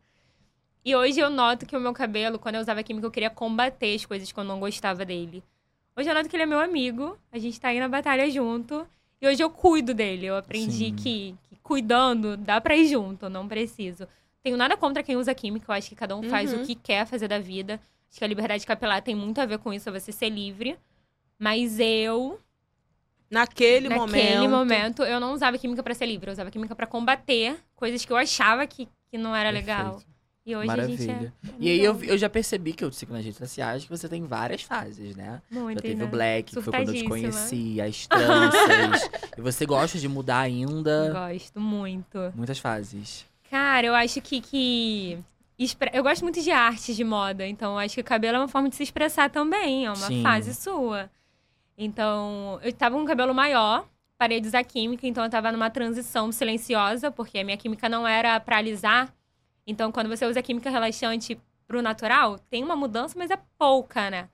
[0.85, 3.95] E hoje eu noto que o meu cabelo, quando eu usava química, eu queria combater
[3.95, 5.43] as coisas que eu não gostava dele.
[5.95, 8.85] Hoje eu noto que ele é meu amigo, a gente tá aí na batalha junto.
[9.21, 10.25] E hoje eu cuido dele.
[10.25, 14.07] Eu aprendi que, que cuidando dá pra ir junto, não preciso.
[14.41, 16.61] Tenho nada contra quem usa química, eu acho que cada um faz Uhum.
[16.61, 17.79] o que quer fazer da vida.
[18.09, 20.77] Acho que a liberdade capilar tem muito a ver com isso, é você ser livre.
[21.39, 22.39] Mas eu,
[23.31, 24.49] Naquele, naquele momento.
[24.49, 26.29] momento, eu não usava química pra ser livre.
[26.29, 30.01] Eu usava química pra combater coisas que eu achava que, que não era legal.
[30.45, 31.33] E hoje a gente Maravilha.
[31.45, 31.49] é.
[31.57, 34.09] E aí eu, eu já percebi que eu te sigo nas redes sociais que você
[34.09, 35.41] tem várias fases, né?
[35.49, 36.03] Muito, Já teve né?
[36.03, 39.09] o Black, que foi quando eu te conheci, as tranças.
[39.37, 41.11] e você gosta de mudar ainda.
[41.13, 42.17] Gosto muito.
[42.35, 43.25] Muitas fases.
[43.49, 44.41] Cara, eu acho que.
[44.41, 45.17] que...
[45.93, 47.47] Eu gosto muito de arte, de moda.
[47.47, 49.85] Então, eu acho que o cabelo é uma forma de se expressar também.
[49.85, 50.21] É uma Sim.
[50.23, 51.09] fase sua.
[51.77, 53.87] Então, eu tava com um cabelo maior,
[54.17, 55.07] parei de usar química.
[55.07, 59.13] Então, eu tava numa transição silenciosa, porque a minha química não era pra alisar.
[59.65, 64.29] Então, quando você usa química relaxante pro natural, tem uma mudança, mas é pouca, né?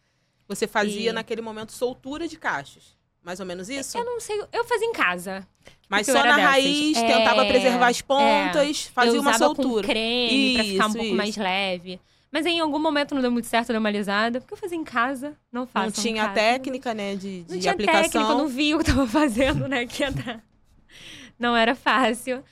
[0.48, 2.98] Você fazia E- naquele momento soltura de cachos.
[3.22, 3.98] Mais ou menos isso?
[3.98, 5.46] Eu não sei, eu fazia em casa.
[5.90, 6.44] Mas só na dessas.
[6.44, 9.86] raiz, É, tentava preservar as pontas, fazia eu uma soltura.
[9.86, 11.16] com creme pra ficar um Isso, pouco isso.
[11.18, 12.00] mais leve.
[12.32, 14.40] Mas em algum momento não deu muito certo, deu uma alisada.
[14.40, 17.74] Porque eu fazia em casa, não faço Não tinha técnica, né, de, de Não tinha
[17.74, 18.02] aplicação.
[18.04, 19.86] técnica, eu não vi o que eu tava fazendo, né?
[19.86, 20.44] Que ia dar.
[21.38, 22.44] Não era fácil.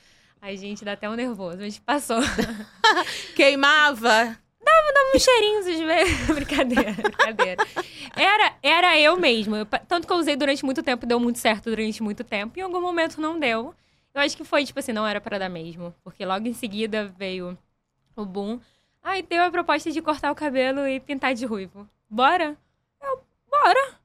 [0.42, 2.20] Ai, gente, dá até um nervoso, mas passou.
[3.36, 4.38] Queimava.
[5.16, 6.28] uns cheirinhos às vezes.
[6.36, 7.66] brincadeira, brincadeira.
[8.16, 9.58] Era, era eu mesma.
[9.58, 12.58] Eu tanto que eu usei durante muito tempo, deu muito certo durante muito tempo.
[12.60, 13.74] Em algum momento não deu.
[14.14, 15.94] Eu acho que foi, tipo assim, não era pra dar mesmo.
[16.04, 17.58] Porque logo em seguida veio
[18.16, 18.60] o boom.
[19.04, 21.88] Aí deu a proposta de cortar o cabelo e pintar de ruivo.
[22.10, 22.58] Bora?
[23.02, 23.96] Eu, bora.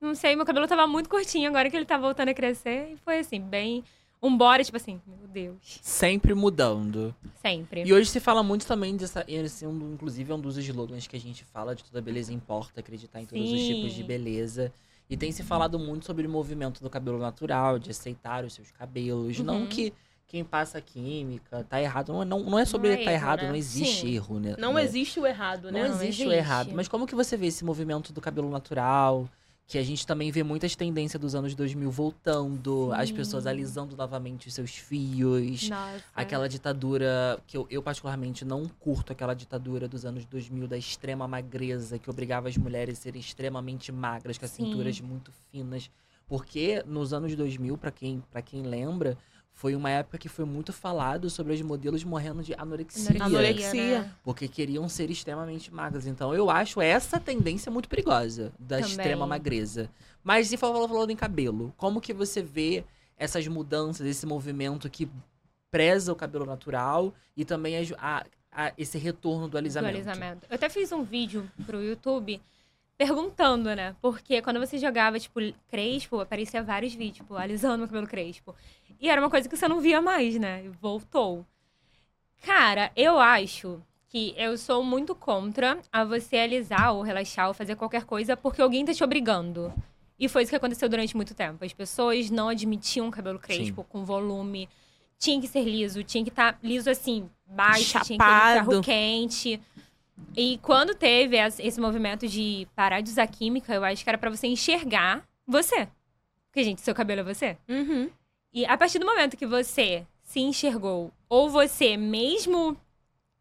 [0.00, 2.92] Não sei, meu cabelo tava muito curtinho agora que ele tá voltando a crescer.
[2.92, 3.84] E foi assim, bem...
[4.22, 5.78] Um bora, tipo assim, meu Deus.
[5.82, 7.14] Sempre mudando.
[7.40, 7.84] Sempre.
[7.84, 9.24] E hoje se fala muito também dessa.
[9.26, 12.32] Esse é um, inclusive, é um dos slogans que a gente fala de toda beleza
[12.32, 14.72] importa, acreditar em todos os tipos de beleza.
[15.08, 18.70] E tem se falado muito sobre o movimento do cabelo natural, de aceitar os seus
[18.70, 19.40] cabelos.
[19.40, 19.66] Não Uhum.
[19.66, 19.92] que
[20.28, 22.12] quem passa química tá errado.
[22.12, 23.48] Não, não, não é sobre Não é tá erro, errado, né?
[23.48, 24.14] não existe Sim.
[24.14, 24.54] erro, né?
[24.58, 24.84] Não né?
[24.84, 25.88] existe o errado, Não né?
[25.88, 26.34] Não existe o existe.
[26.34, 26.70] errado.
[26.74, 29.28] Mas como que você vê esse movimento do cabelo natural?
[29.70, 33.14] Que a gente também vê muitas tendências dos anos 2000 voltando, as Sim.
[33.14, 35.68] pessoas alisando novamente os seus fios.
[35.68, 36.02] Nossa.
[36.12, 41.28] Aquela ditadura que eu, eu particularmente não curto aquela ditadura dos anos 2000 da extrema
[41.28, 44.64] magreza que obrigava as mulheres a serem extremamente magras, com as Sim.
[44.64, 45.88] cinturas muito finas.
[46.26, 49.16] Porque nos anos 2000, pra quem, pra quem lembra,
[49.60, 53.22] foi uma época que foi muito falado sobre os modelos morrendo de anorexia.
[53.22, 54.00] Anorexia.
[54.00, 54.10] né?
[54.24, 56.06] Porque queriam ser extremamente magras.
[56.06, 58.90] Então eu acho essa tendência muito perigosa da Também.
[58.90, 59.90] extrema magreza.
[60.24, 62.84] Mas se for falando em cabelo, como que você vê
[63.18, 65.06] essas mudanças, esse movimento que
[65.70, 69.94] preza o cabelo natural e também a- a- a- esse retorno do do alisamento?
[69.94, 70.46] alisamento.
[70.48, 72.40] Eu até fiz um vídeo pro YouTube
[73.00, 73.96] perguntando, né?
[74.02, 75.40] Porque quando você jogava, tipo,
[75.70, 78.54] crespo, aparecia vários vídeos, tipo, alisando meu cabelo crespo.
[79.00, 80.66] E era uma coisa que você não via mais, né?
[80.66, 81.46] E Voltou.
[82.42, 87.74] Cara, eu acho que eu sou muito contra a você alisar ou relaxar ou fazer
[87.74, 89.72] qualquer coisa porque alguém tá te obrigando.
[90.18, 91.64] E foi isso que aconteceu durante muito tempo.
[91.64, 94.68] As pessoas não admitiam um cabelo crespo com volume.
[95.18, 98.70] Tinha que ser liso, tinha que estar liso assim, baixo, tinha que ter Chapado.
[98.70, 99.60] ferro quente.
[100.36, 104.18] E quando teve es- esse movimento de parar de usar química, eu acho que era
[104.18, 105.88] pra você enxergar você.
[106.48, 107.56] Porque, gente, seu cabelo é você.
[107.68, 108.08] Uhum.
[108.52, 112.76] E a partir do momento que você se enxergou, ou você mesmo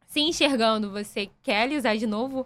[0.07, 2.45] se enxergando, você quer alisar de novo,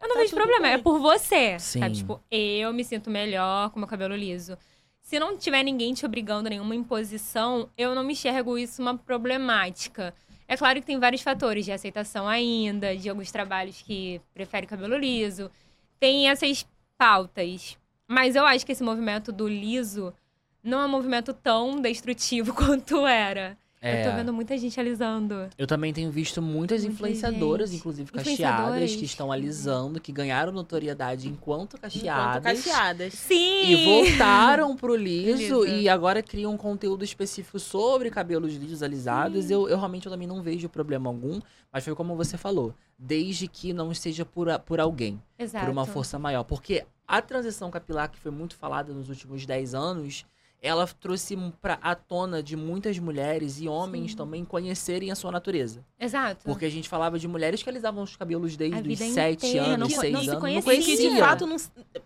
[0.00, 0.62] eu não Tá vejo problema.
[0.62, 0.72] bem.
[0.72, 1.58] É por você.
[1.58, 1.80] Sim.
[1.80, 1.96] Sabe?
[1.96, 4.56] Tipo, eu me sinto melhor com meu cabelo liso.
[5.00, 10.14] Se não tiver ninguém te obrigando, nenhuma imposição, eu não me enxergo isso uma problemática.
[10.54, 14.96] É claro que tem vários fatores de aceitação ainda, de alguns trabalhos que preferem cabelo
[14.96, 15.50] liso.
[15.98, 16.64] Tem essas
[16.96, 17.76] pautas.
[18.06, 20.14] Mas eu acho que esse movimento do liso
[20.62, 23.58] não é um movimento tão destrutivo quanto era.
[23.86, 25.48] É, Eu tô vendo muita gente alisando.
[25.58, 27.80] eu também tenho visto muitas Muita influenciadoras, gente.
[27.80, 32.36] inclusive cacheadas, que estão alisando, que ganharam notoriedade enquanto cacheadas.
[32.38, 33.12] Enquanto cacheadas.
[33.14, 33.64] Sim!
[33.66, 35.66] E voltaram pro liso, Liso.
[35.66, 39.50] e agora criam um conteúdo específico sobre cabelos lisos alisados.
[39.50, 41.40] Eu, eu realmente eu também não vejo problema algum,
[41.72, 45.66] mas foi como você falou, desde que não esteja por, a- por alguém, Exato.
[45.66, 46.44] por uma força maior.
[46.44, 50.24] Porque a transição capilar que foi muito falada nos últimos 10 anos,
[50.66, 54.16] ela trouxe pra, à tona de muitas mulheres e homens Sim.
[54.16, 55.84] também conhecerem a sua natureza.
[56.00, 56.42] Exato.
[56.44, 59.66] Porque a gente falava de mulheres que alisavam os cabelos desde os vida 7 inteira,
[59.66, 60.40] anos, não co- 6 não se anos.
[60.40, 60.72] conhecia.
[60.72, 61.56] E que de fato não-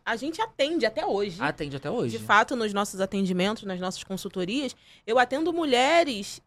[0.04, 1.36] a gente atende até hoje.
[1.40, 2.18] Atende até hoje.
[2.18, 4.74] De fato, nos nossos atendimentos, nas nossas consultorias,
[5.06, 6.42] eu atendo mulheres.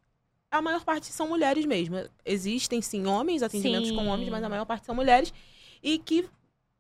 [0.52, 1.96] A maior parte são mulheres mesmo.
[2.26, 3.96] Existem sim homens, atendimentos Sim.
[3.96, 5.34] com homens, mas a maior parte são mulheres.
[5.82, 6.28] E que,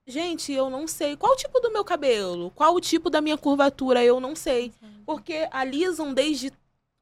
[0.07, 3.37] gente, eu não sei qual o tipo do meu cabelo, qual o tipo da minha
[3.37, 4.73] curvatura, eu não sei.
[5.05, 6.51] Porque alisam desde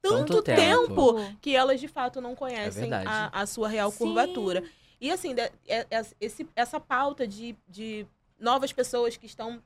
[0.01, 1.13] tanto, Tanto tempo.
[1.15, 3.05] tempo que elas de fato não conhecem verdade.
[3.07, 3.97] a, a sua real Sim.
[3.97, 4.63] curvatura.
[5.01, 8.05] E assim, de- é- é- esse- essa pauta de, de
[8.39, 9.61] novas pessoas que estão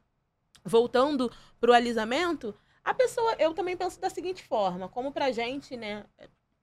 [0.66, 2.54] voltando pro alisamento,
[2.84, 6.04] a pessoa, eu também penso da seguinte forma, como pra gente, né,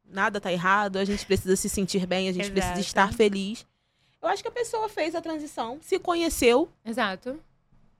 [0.04, 2.80] nada tá errado, a gente precisa se sentir bem, a gente precisa Exato.
[2.80, 3.66] estar feliz.
[4.22, 7.38] Eu acho que a pessoa fez a transição, se conheceu, Exato.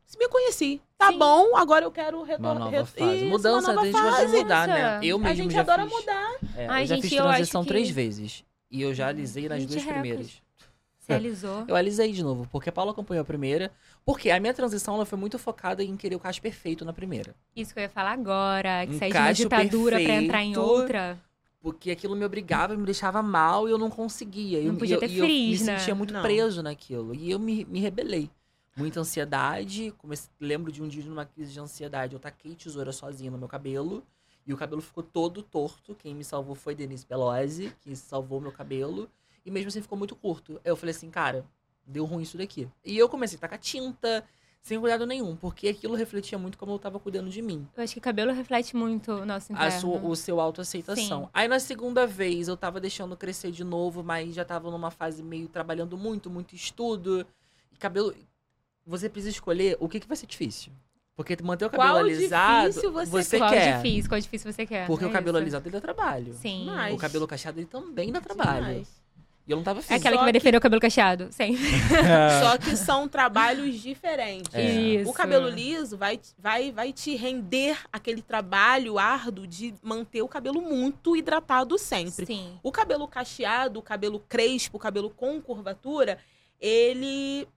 [0.04, 0.80] se me conheci.
[0.98, 1.18] Tá Sim.
[1.18, 2.58] bom, agora eu quero Uma retornar.
[2.70, 3.16] nova fase.
[3.16, 4.26] Isso, Mudança, uma nova que fase.
[4.28, 4.74] você mudar, né?
[4.74, 5.06] Mudança.
[5.06, 5.92] Eu mesmo A gente já adora fiz.
[5.92, 6.36] mudar.
[6.56, 8.44] É, Ai, eu já gente, fiz eu acho transição que- três vezes.
[8.70, 10.00] E eu já alisei nas Gente, duas recorde.
[10.08, 10.42] primeiras.
[11.00, 11.64] Você alisou.
[11.66, 13.72] Eu alisei de novo, porque a Paula acompanhou a primeira.
[14.04, 17.34] Porque a minha transição ela foi muito focada em querer o cacho perfeito na primeira.
[17.56, 18.86] Isso que eu ia falar agora.
[18.86, 21.18] Que Um sair de uma ditadura pra entrar em outra.
[21.60, 24.60] Porque aquilo me obrigava, me deixava mal e eu não conseguia.
[24.60, 25.78] Não eu, podia eu, ter e eu me né?
[25.78, 26.22] sentia muito Não.
[26.22, 27.14] preso naquilo.
[27.14, 28.30] E eu me, me rebelei.
[28.76, 29.92] Muita ansiedade.
[29.98, 32.14] Comecei, lembro de um dia numa crise de ansiedade.
[32.14, 34.02] Eu taquei tesoura sozinha no meu cabelo.
[34.46, 35.94] E o cabelo ficou todo torto.
[35.94, 39.10] Quem me salvou foi Denise Pelosi, que salvou meu cabelo.
[39.44, 40.58] E mesmo assim ficou muito curto.
[40.64, 41.44] Eu falei assim, cara,
[41.86, 42.68] deu ruim isso daqui.
[42.84, 44.24] E eu comecei a tacar tinta,
[44.62, 45.36] sem cuidado nenhum.
[45.36, 48.76] Porque aquilo refletia muito como eu tava cuidando de mim Eu acho que cabelo reflete
[48.76, 49.68] muito o nosso interno.
[49.68, 51.22] a sua, o seu autoaceitação.
[51.24, 51.28] Sim.
[51.32, 55.22] Aí na segunda vez eu tava deixando crescer de novo, mas já tava numa fase
[55.22, 57.26] meio trabalhando muito, muito estudo.
[57.72, 58.14] E cabelo.
[58.86, 60.72] Você precisa escolher o que, que vai ser difícil.
[61.14, 63.76] Porque manter o cabelo Qual alisado, difícil você qual quer.
[63.76, 64.86] difícil, qual difícil você quer.
[64.86, 65.42] Porque é o cabelo isso.
[65.42, 66.32] alisado ele dá trabalho.
[66.34, 66.64] Sim.
[66.64, 68.64] Mas- O cabelo cacheado ele também dá trabalho.
[68.66, 68.99] Demais.
[69.46, 69.94] E eu não tava É afim.
[69.94, 71.28] aquela Só que vai que- defender o cabelo cacheado.
[71.32, 71.56] Sim.
[72.42, 74.54] Só que são trabalhos diferentes.
[74.54, 74.62] É.
[74.70, 75.10] Isso.
[75.10, 80.60] O cabelo liso vai, vai, vai te render aquele trabalho árduo de manter o cabelo
[80.60, 82.26] muito hidratado sempre.
[82.26, 82.58] Sim.
[82.62, 86.18] O cabelo cacheado, o cabelo crespo, o cabelo com curvatura,
[86.60, 87.48] ele.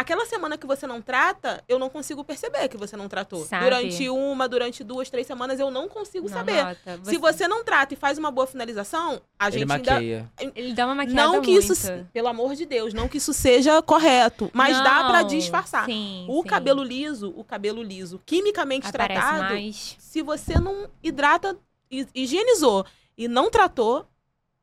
[0.00, 3.44] Aquela semana que você não trata, eu não consigo perceber que você não tratou.
[3.44, 3.64] Sabe.
[3.64, 6.64] Durante uma, durante duas, três semanas, eu não consigo Não saber.
[6.64, 7.00] nota.
[7.02, 9.92] Se você não trata e faz uma boa finalização, a Ele gente ainda.
[9.92, 10.32] maqueia.
[10.56, 11.70] Ele dá uma maquiada Não que muito.
[11.74, 15.84] isso, pelo amor de Deus, não que isso seja correto, mas dá pra Não, disfarçar.
[15.84, 16.48] Sim, O sim.
[16.48, 19.96] cabelo liso, o cabelo liso, quimicamente aparece tratado, mais.
[19.98, 21.58] se você não hidrata,
[21.90, 22.86] hi- higienizou
[23.18, 24.06] e não tratou,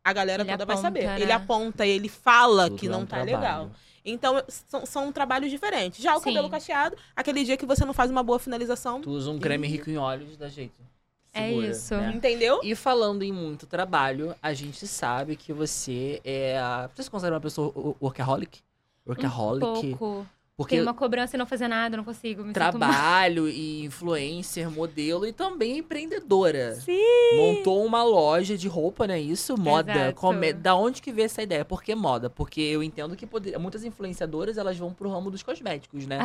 [0.03, 1.05] a galera Ele toda vai aponta, saber.
[1.05, 1.21] né?
[1.21, 3.35] Ele aponta, ele fala Tudo que é não um tá trabalho.
[3.37, 3.71] legal.
[4.11, 6.01] Então, são, são trabalhos diferentes.
[6.01, 6.25] Já o Sim.
[6.25, 9.67] cabelo cacheado, aquele dia que você não faz uma boa finalização, Tu usa um creme
[9.67, 10.79] rico em óleos, dá jeito.
[11.33, 11.95] É segura, isso.
[11.95, 12.13] né?
[12.15, 12.59] Entendeu?
[12.63, 16.57] E falando em muito trabalho, a gente sabe que você é.
[16.95, 18.59] Você se considera uma pessoa wo- workaholic?
[19.05, 19.65] Workaholic?
[19.65, 20.27] Um pouco.
[20.57, 22.43] Porque Tem uma cobrança e não fazer nada, não consigo.
[22.43, 26.73] Me trabalho e influencer, modelo e também empreendedora.
[26.73, 26.97] Sim.
[27.35, 29.19] Montou uma loja de roupa, né?
[29.19, 30.11] Isso, moda.
[30.13, 30.51] Come...
[30.53, 31.63] Da onde que veio essa ideia?
[31.63, 32.27] Por que moda?
[32.27, 33.55] Porque eu entendo que poder...
[33.59, 36.17] muitas influenciadoras elas vão pro ramo dos cosméticos, né?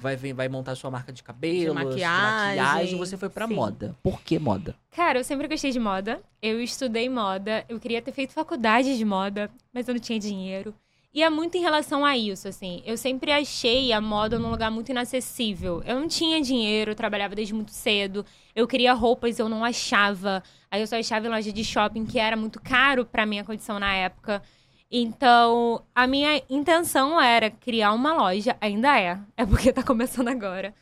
[0.00, 2.56] Vai, vai montar sua marca de cabelo, de maquiagem.
[2.56, 2.98] maquiagem.
[2.98, 3.54] Você foi pra Sim.
[3.54, 3.94] moda.
[4.02, 4.74] Por que moda?
[4.90, 6.20] Cara, eu sempre gostei de moda.
[6.42, 7.64] Eu estudei moda.
[7.68, 10.74] Eu queria ter feito faculdade de moda, mas eu não tinha dinheiro.
[11.16, 12.82] E é muito em relação a isso, assim.
[12.84, 15.82] Eu sempre achei a moda num lugar muito inacessível.
[15.86, 18.22] Eu não tinha dinheiro, eu trabalhava desde muito cedo.
[18.54, 20.42] Eu queria roupas, eu não achava.
[20.70, 23.78] Aí eu só achava em loja de shopping, que era muito caro pra minha condição
[23.78, 24.42] na época.
[24.90, 30.74] Então, a minha intenção era criar uma loja, ainda é, é porque tá começando agora,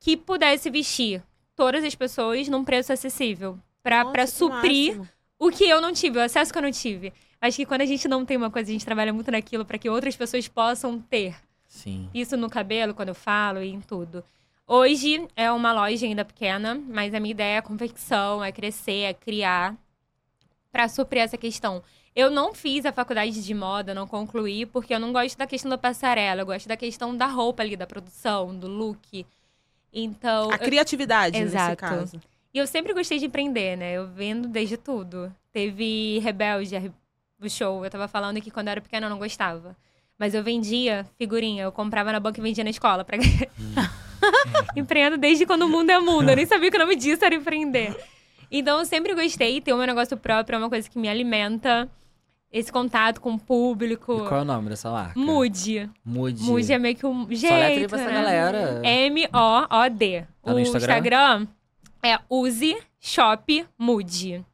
[0.00, 1.22] que pudesse vestir
[1.56, 3.58] todas as pessoas num preço acessível.
[4.26, 5.08] Que suprir máximo.
[5.38, 7.10] o que eu não tive, o acesso que eu não tive.
[7.40, 9.78] Acho que quando a gente não tem uma coisa, a gente trabalha muito naquilo pra
[9.78, 11.36] que outras pessoas possam ter.
[11.66, 12.08] Sim.
[12.12, 14.22] Isso no cabelo, quando eu falo e em tudo.
[14.66, 19.02] Hoje é uma loja ainda pequena, mas a minha ideia é a confecção, é crescer,
[19.02, 19.74] é criar
[20.70, 21.82] pra suprir essa questão.
[22.14, 25.70] Eu não fiz a faculdade de moda, não concluí, porque eu não gosto da questão
[25.70, 29.24] da passarela, eu gosto da questão da roupa ali, da produção, do look.
[29.92, 31.76] Então, A criatividade, nesse Exato.
[31.76, 32.20] caso.
[32.52, 33.92] e eu sempre gostei de empreender, né?
[33.94, 35.34] Eu vendo desde tudo.
[35.52, 36.92] Teve Rebelde,
[37.40, 37.84] a- o show.
[37.84, 39.76] Eu tava falando que quando eu era pequena eu não gostava.
[40.18, 41.62] Mas eu vendia figurinha.
[41.64, 43.04] Eu comprava na banca e vendia na escola.
[43.04, 43.16] Pra...
[44.76, 46.28] Empreendo desde quando o mundo é mundo.
[46.28, 47.96] Eu nem sabia que o nome disso era empreender.
[48.50, 49.60] Então eu sempre gostei.
[49.60, 51.88] Ter o meu negócio próprio é uma coisa que me alimenta.
[52.52, 54.12] Esse contato com o público.
[54.24, 55.18] E qual é o nome dessa marca?
[55.18, 55.88] Mude.
[56.04, 56.42] Mude.
[56.42, 58.12] Mude é meio que um jeito, Só letra pra essa né?
[58.22, 58.80] galera.
[58.84, 60.26] M-O-O-D.
[60.42, 60.94] Tá o Instagram?
[60.96, 61.46] Instagram
[62.02, 64.44] é use shop mude.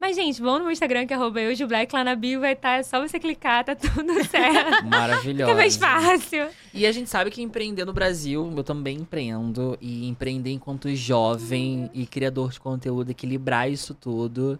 [0.00, 2.54] Mas, gente, vão no meu Instagram, que é arroba eu, Black, lá na bio vai
[2.54, 4.86] estar, é só você clicar, tá tudo certo.
[4.86, 5.50] Maravilhosa.
[5.50, 6.48] Fica mais fácil.
[6.72, 9.76] E a gente sabe que empreender no Brasil, eu também empreendo.
[9.78, 14.58] E empreender enquanto jovem e criador de conteúdo, equilibrar isso tudo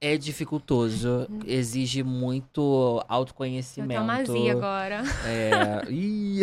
[0.00, 1.26] é dificultoso.
[1.46, 4.00] Exige muito Eu autoconhecimento.
[4.00, 5.02] tô mazia agora.
[5.24, 5.90] É.
[5.90, 6.40] Ih.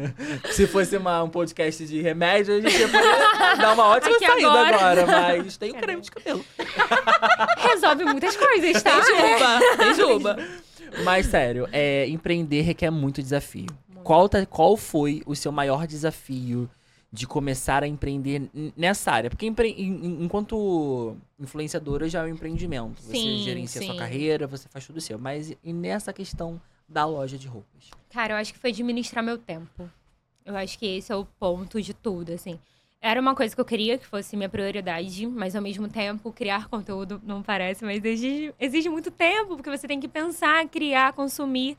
[0.52, 4.26] Se fosse uma- um podcast de remédio, a gente ia poder dar uma ótima Aqui
[4.26, 4.76] saída agora.
[4.76, 5.06] agora.
[5.06, 5.86] Mas tem o Cadê?
[5.86, 6.44] creme de cabelo.
[7.58, 9.00] Resolve muitas coisas, tá?
[9.00, 10.36] Tem juba, tem juba.
[11.04, 13.66] Mas sério, é, empreender requer muito desafio.
[14.02, 16.68] Qual, tá- qual foi o seu maior desafio
[17.12, 19.30] de começar a empreender nessa área?
[19.30, 23.02] Porque empre- em- em- enquanto influenciadora já é um empreendimento.
[23.02, 23.98] Você Sim, gerencia a sua sim.
[23.98, 25.18] carreira, você faz tudo seu.
[25.18, 27.90] Mas e nessa questão da loja de roupas?
[28.10, 29.90] Cara, eu acho que foi administrar meu tempo.
[30.44, 32.58] Eu acho que esse é o ponto de tudo, assim.
[33.00, 36.68] Era uma coisa que eu queria que fosse minha prioridade, mas ao mesmo tempo, criar
[36.68, 41.76] conteúdo não parece, mas exige, exige muito tempo, porque você tem que pensar, criar, consumir.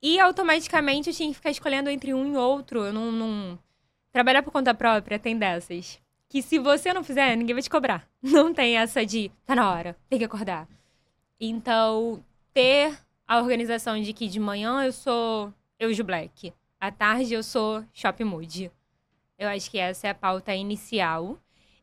[0.00, 2.80] E automaticamente eu tinha que ficar escolhendo entre um e outro.
[2.84, 3.12] Eu não.
[3.12, 3.58] não...
[4.12, 5.98] Trabalhar por conta própria tem dessas.
[6.28, 8.06] Que se você não fizer, ninguém vai te cobrar.
[8.22, 10.66] Não tem essa de tá na hora, tem que acordar.
[11.40, 12.96] Então, ter
[13.26, 17.84] a organização de que de manhã eu sou eu de Black, à tarde eu sou
[17.92, 18.70] Shop Mood.
[19.38, 21.38] Eu acho que essa é a pauta inicial.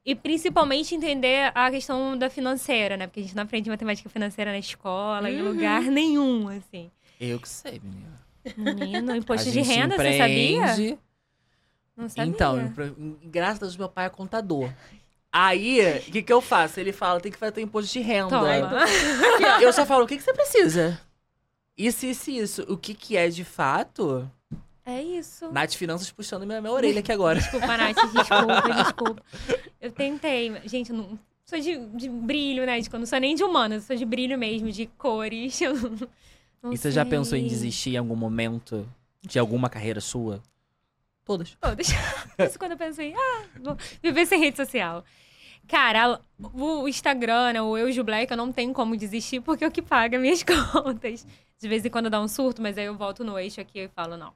[0.05, 3.05] E principalmente entender a questão da financeira, né?
[3.05, 5.49] Porque a gente não aprende matemática financeira na escola, em Uhum.
[5.49, 6.89] lugar nenhum, assim.
[7.19, 8.17] Eu que sei, menina.
[8.57, 10.97] Menino, imposto A de renda, você sabia?
[11.99, 12.31] Não sabia.
[12.31, 12.73] Então,
[13.25, 14.71] graças a Deus, meu pai é contador.
[15.31, 16.79] Aí, o que, que eu faço?
[16.79, 18.29] Ele fala, tem que fazer teu imposto de renda.
[18.29, 19.61] Toma.
[19.61, 20.99] Eu só falo, o que, que você precisa?
[21.77, 22.65] Isso, isso, isso.
[22.69, 24.29] O que, que é de fato?
[24.85, 25.51] É isso.
[25.51, 27.39] Nath Finanças puxando minha, minha orelha aqui agora.
[27.39, 29.23] Desculpa, Nath, desculpa, desculpa.
[29.79, 30.59] Eu tentei.
[30.65, 32.81] Gente, eu não sou de, de brilho, né?
[32.81, 35.59] Tipo, eu não sou nem de humana, eu sou de brilho mesmo, de cores.
[35.61, 36.09] Eu não,
[36.63, 37.09] não E você já sei.
[37.11, 38.87] pensou em desistir em algum momento
[39.21, 40.41] de alguma carreira sua?
[41.29, 41.55] Todas.
[41.61, 41.87] Todas.
[42.39, 45.03] Isso quando eu penso em, ah, vou viver sem rede social.
[45.67, 46.19] Cara,
[46.55, 49.83] o Instagram, né, o Eu Black, eu não tenho como desistir porque é o que
[49.83, 51.27] paga minhas contas.
[51.61, 53.87] De vez em quando dá um surto, mas aí eu volto no eixo aqui e
[53.89, 54.33] falo, não.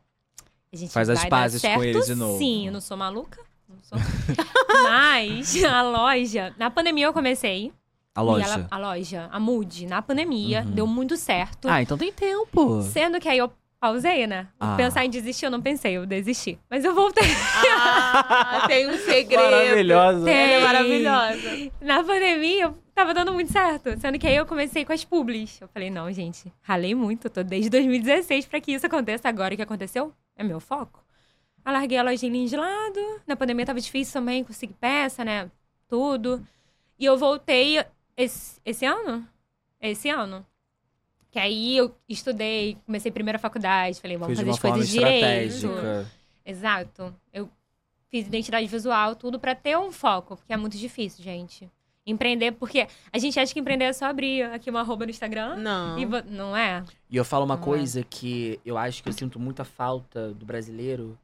[0.71, 2.37] A gente Faz as pazes com certo, ele de novo.
[2.37, 3.41] Sim, eu não sou maluca.
[3.67, 3.97] Não sou.
[4.83, 7.73] mas a loja, na pandemia eu comecei.
[8.13, 8.45] A loja.
[8.45, 10.71] ela- a loja, a Mood, na pandemia, Uhum.
[10.71, 11.67] deu muito certo.
[11.67, 12.83] Ah, então tem tempo.
[12.83, 13.51] Sendo que aí eu
[13.83, 14.47] pausei, né?
[14.57, 14.77] Ah.
[14.77, 16.57] Pensar em desistir, eu não pensei, eu desisti.
[16.69, 17.27] Mas eu voltei.
[17.69, 19.43] Ah, tem um segredo.
[19.43, 20.23] Maravilhosa.
[20.23, 20.33] Tem.
[20.33, 21.71] Ela é maravilhosa.
[21.81, 23.99] Na pandemia, eu tava dando muito certo.
[23.99, 25.59] Sendo que aí eu comecei com as publis.
[25.59, 27.27] Eu falei, não, gente, ralei muito.
[27.27, 29.27] Eu tô desde 2016 pra que isso aconteça.
[29.27, 31.03] Agora o que aconteceu é meu foco.
[31.65, 33.21] Eu larguei a lojinha de lado.
[33.27, 35.51] Na pandemia tava difícil também conseguir peça, né?
[35.89, 36.41] Tudo.
[36.97, 37.83] E eu voltei
[38.15, 39.27] esse, esse ano?
[39.81, 40.45] Esse ano.
[41.33, 44.91] Que aí eu estudei, comecei primeira faculdade, falei, vamos de fazer uma as forma coisas
[44.91, 46.07] direito.
[46.45, 47.15] Exato.
[47.33, 47.49] Eu
[48.07, 51.67] fiz identidade visual, tudo pra ter um foco, porque é muito difícil, gente.
[52.05, 55.55] Empreender, porque a gente acha que empreender é só abrir aqui uma arroba no Instagram.
[55.55, 55.97] Não.
[55.97, 56.83] E não é?
[57.09, 57.65] E eu falo uma Não é.
[57.65, 61.17] coisa que eu acho que eu sinto muita falta do brasileiro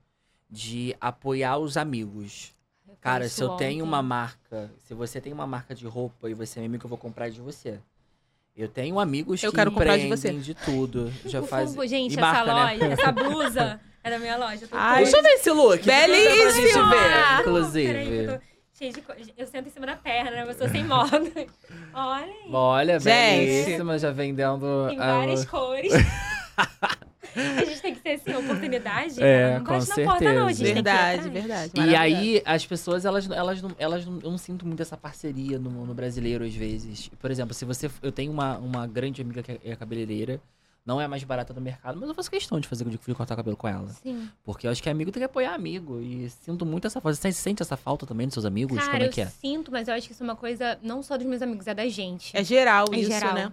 [0.50, 2.52] de apoiar os amigos.
[2.88, 3.88] Eu Cara, se eu tenho ontem.
[3.88, 6.90] uma marca, se você tem uma marca de roupa e você é meu amigo, eu
[6.90, 7.80] vou comprar de você.
[8.60, 10.34] Eu tenho amigos Eu que quero comprar de você.
[10.34, 11.10] de tudo.
[11.26, 11.74] Já faz.
[11.90, 12.64] gente, e essa marca, né?
[12.74, 14.68] loja, essa blusa é da minha loja.
[14.68, 15.82] Tô Ai, Deixa eu ver esse look.
[15.82, 16.52] Belíssimo!
[16.52, 18.42] Gente ver, Peraí, eu inclusive.
[19.48, 20.46] sento em cima da perna, né?
[20.46, 21.22] Eu sou sem moda.
[21.94, 23.46] Olha, Olha, Gente.
[23.46, 24.90] belíssima, já vendendo.
[25.00, 25.94] ah, várias cores.
[27.36, 29.22] A gente tem que ter, assim, oportunidade.
[29.22, 30.48] É, não com na porta, não.
[30.48, 31.72] A gente tem que ir Verdade, verdade.
[31.76, 35.60] E aí, as pessoas, elas, elas, não, elas não, eu não sinto muito essa parceria
[35.60, 37.10] no, no brasileiro, às vezes.
[37.20, 37.90] Por exemplo, se você.
[38.02, 40.42] Eu tenho uma, uma grande amiga que é cabeleireira,
[40.86, 42.98] não é a mais barata do mercado, mas eu faço questão de fazer o dia
[42.98, 43.88] que eu fui cortar cabelo com ela.
[43.90, 44.30] Sim.
[44.44, 46.00] Porque eu acho que amigo tem que apoiar amigo.
[46.02, 47.16] E sinto muito essa falta.
[47.16, 48.78] Você sente essa falta também dos seus amigos?
[48.78, 49.28] Cara, Como é eu que é?
[49.28, 51.74] sinto, mas eu acho que isso é uma coisa não só dos meus amigos, é
[51.76, 52.36] da gente.
[52.36, 53.34] É geral É isso, geral.
[53.36, 53.52] né?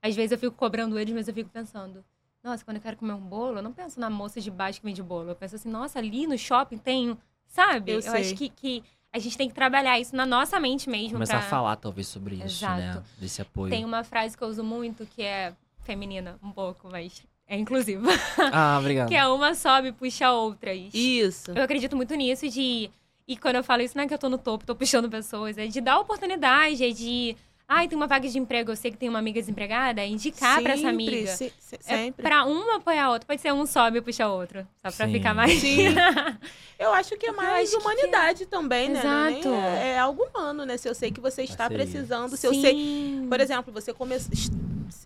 [0.00, 2.04] Às vezes eu fico cobrando eles, mas eu fico pensando,
[2.42, 4.86] nossa, quando eu quero comer um bolo, eu não penso na moça de baixo que
[4.86, 5.30] vende bolo.
[5.30, 7.16] Eu penso assim, nossa, ali no shopping tem, um",
[7.46, 7.92] sabe?
[7.92, 8.82] Eu Eu, acho que, que
[9.12, 11.14] a gente tem que trabalhar isso na nossa mente mesmo.
[11.14, 11.46] Começar pra...
[11.46, 12.90] a falar, talvez, sobre isso, né?
[12.90, 13.04] Exato.
[13.18, 13.70] Desse apoio.
[13.70, 18.08] Tem uma frase que eu uso muito que é feminina, um pouco, mas é inclusiva.
[18.52, 19.08] Ah, obrigado.
[19.08, 20.92] que é uma sobe e puxa outras.
[20.92, 21.50] Isso.
[21.52, 22.90] Eu acredito muito nisso de.
[23.26, 25.58] E quando eu falo isso, não é que eu tô no topo, tô puxando pessoas,
[25.58, 27.36] é de dar oportunidade, é de.
[27.70, 30.62] Ai, tem uma vaga de emprego, eu sei que tem uma amiga desempregada, é indicar
[30.62, 31.26] pra essa amiga.
[31.36, 32.22] se- se- É sempre.
[32.22, 33.26] pra uma apoiar a outra.
[33.26, 34.66] Pode ser um sobe e puxa a outra.
[34.82, 35.12] Só pra Sim.
[35.12, 35.52] ficar mais.
[35.60, 35.84] Sim.
[36.78, 38.98] Eu acho que é Eu mais que humanidade também, né?
[38.98, 39.48] É Exato.
[39.54, 40.78] É, é algo humano, né?
[40.78, 42.60] Se eu sei que você está precisando, se eu Sim.
[42.62, 43.26] sei.
[43.28, 44.14] Por exemplo, você come...
[44.14, 44.50] est-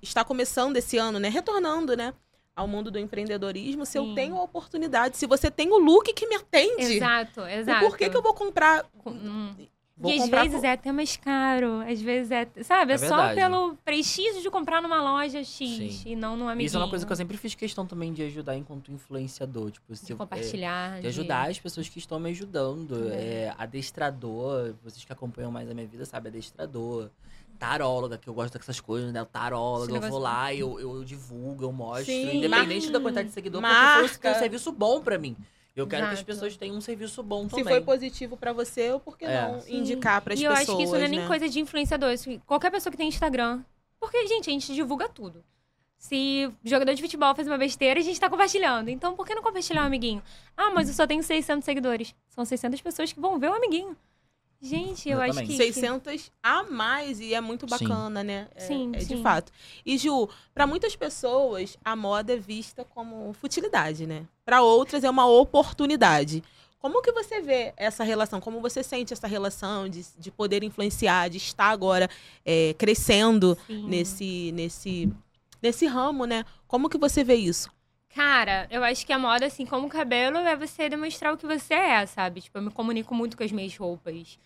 [0.00, 1.28] está começando esse ano, né?
[1.28, 2.14] Retornando, né?
[2.54, 3.84] Ao mundo do empreendedorismo.
[3.86, 4.14] Se eu Sim.
[4.14, 7.80] tenho a oportunidade, se você tem o look que me atende, Exato, exato.
[7.86, 8.84] por que, que eu vou comprar?
[8.98, 9.56] Com- hum.
[9.96, 11.80] Vou e às vezes é até mais caro.
[11.80, 12.48] Às vezes é.
[12.64, 12.92] Sabe?
[12.92, 16.02] É, É só pelo prestígio de comprar numa loja X Sim.
[16.06, 16.66] e não num amiguinho.
[16.66, 19.70] Isso é uma coisa que eu sempre fiz questão também de ajudar enquanto influenciador.
[19.70, 21.00] Tipo, De eu- é, compartilhar.
[21.00, 22.88] de ajudar as pessoas que estão me ajudando.
[22.96, 23.12] Também.
[23.12, 27.10] É, adestrador, vocês que acompanham mais a minha vida sabem, adestrador.
[27.58, 29.24] Taróloga, que eu gosto dessas coisas, né?
[29.30, 32.06] Taróloga, eu vou lá, eu, eu divulgo, eu mostro.
[32.06, 34.08] Sim, independente mar- da quantidade de seguidor, marca.
[34.08, 35.36] porque foi um serviço bom pra mim.
[35.74, 36.26] Eu quero que as Exato.
[36.26, 37.64] pessoas tenham um serviço bom Se também.
[37.64, 39.48] foi positivo pra você, ou por que É.
[39.50, 39.78] não Sim.
[39.78, 40.68] indicar para as E eu pessoas?
[40.68, 41.26] acho que isso não é nem né?
[41.26, 42.10] coisa de influenciador.
[42.12, 43.62] Isso, qualquer pessoa que tem Instagram.
[43.98, 45.42] Porque, gente, a gente divulga tudo.
[45.96, 48.88] Se o jogador de futebol fez uma besteira, a gente tá compartilhando.
[48.88, 50.20] Então, por que não compartilhar um amiguinho?
[50.56, 52.12] Ah, mas eu só tenho 600 seguidores.
[52.28, 53.96] São 600 pessoas que vão ver o amiguinho.
[54.62, 55.56] Gente, eu acho que...
[55.56, 57.88] 600 a mais e é muito Sim.
[57.88, 58.46] bacana, né?
[58.54, 59.22] É- Sim, é, de sim.
[59.22, 59.50] fato.
[59.84, 64.24] E Ju, para muitas pessoas a moda é vista como futilidade, né?
[64.44, 66.44] Para outras é uma oportunidade.
[66.78, 68.40] Como que você vê essa relação?
[68.40, 72.08] Como você sente essa relação de, de poder influenciar, de estar agora
[72.44, 73.88] é, crescendo Sim.
[73.88, 75.12] nesse, nesse,
[75.60, 76.44] nesse ramo, né?
[76.68, 77.68] Como que você vê isso?
[78.14, 81.46] Cara, eu acho que a moda, assim como o cabelo, é você demonstrar o que
[81.46, 82.42] você é, sabe?
[82.42, 84.38] Tipo, eu me comunico muito com as minhas roupas.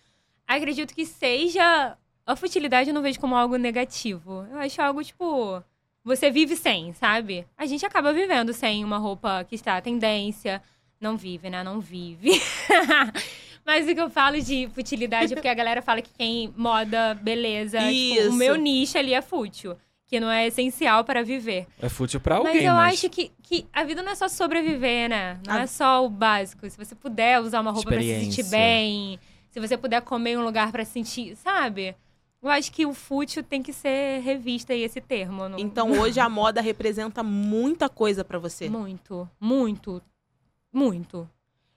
[0.47, 1.97] Acredito que seja.
[2.25, 4.45] A futilidade eu não vejo como algo negativo.
[4.51, 5.61] Eu acho algo, tipo.
[6.03, 7.45] Você vive sem, sabe?
[7.57, 10.61] A gente acaba vivendo sem uma roupa que está à tendência.
[11.01, 11.63] Não vive, né?
[11.63, 12.31] Não vive.
[13.65, 17.13] Mas o que eu falo de futilidade é porque a galera fala que quem moda,
[17.15, 17.79] beleza.
[17.79, 19.75] tipo, o meu nicho ali é fútil.
[20.07, 21.67] Que não é essencial para viver.
[21.81, 25.37] É fútil pra Mas eu acho que, que a vida não é só sobreviver, né?
[25.45, 26.69] Não A- é só o básico.
[26.69, 29.19] Se você puder usar uma roupa pra se sentir bem,
[29.57, 31.95] se você puder comer em um lugar pra se sentir, sabe?
[32.41, 35.49] Eu acho que o fútil tem que ser revista aí esse termo.
[35.49, 35.57] Não...
[35.57, 38.69] Então hoje a moda representa muita coisa para você.
[38.69, 39.99] Muito, muito,
[40.71, 41.27] muito.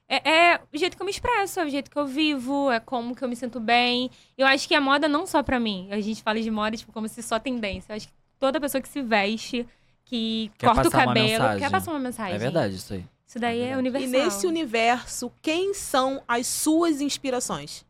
[0.07, 2.79] É, é o jeito que eu me expresso, é o jeito que eu vivo, é
[2.79, 4.11] como que eu me sinto bem.
[4.37, 5.89] Eu acho que a moda não só pra mim.
[5.91, 7.93] A gente fala de moda tipo, como se só tendência.
[7.93, 9.67] Eu acho que toda pessoa que se veste,
[10.05, 12.35] que Quer corta o cabelo, quer passar uma mensagem.
[12.35, 13.07] É verdade isso aí.
[13.31, 13.87] Isso daí É é, verdade.
[13.87, 14.25] E universal.
[14.25, 17.87] nesse universo, quem são as suas inspirações?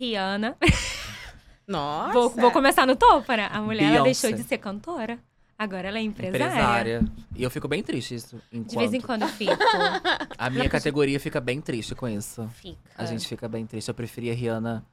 [0.00, 0.56] Rihanna.
[1.64, 2.12] Nossa.
[2.12, 3.48] Vou, vou começar no topo, né?
[3.52, 5.16] A mulher deixou de ser cantora.
[5.56, 6.44] Agora ela é empresária.
[6.44, 7.04] Empresária.
[7.36, 8.42] E eu fico bem triste isso.
[8.50, 8.70] Enquanto...
[8.70, 9.52] De vez em quando eu fico.
[10.36, 12.48] A minha categoria fica bem triste com isso.
[12.48, 12.78] Fica.
[12.98, 13.86] A gente fica bem triste.
[13.86, 14.84] Eu preferia Rihanna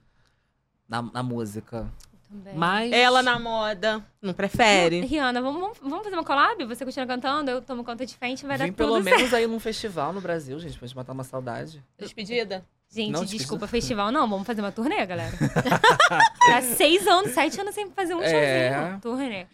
[0.88, 1.91] na, na música.
[2.30, 2.54] Também.
[2.56, 2.92] Mas.
[2.92, 5.02] Ela na moda, não prefere?
[5.02, 6.64] Rihanna, vamos, vamos- fazer uma collab?
[6.66, 9.48] Você continua cantando, eu tomo conta de frente, vai Vem dar pelo tudo menos aí
[9.48, 11.84] num festival no Brasil, gente, pra gente matar uma saudade.
[11.98, 12.64] Despedida?
[12.92, 14.28] Gente, Não desculpa, festival não.
[14.28, 15.32] Vamos fazer uma turnê, galera.
[16.54, 18.72] Há seis anos, sete anos sem fazer um É.
[18.92, 19.00] showzinho.
[19.02, 19.46] Turnê.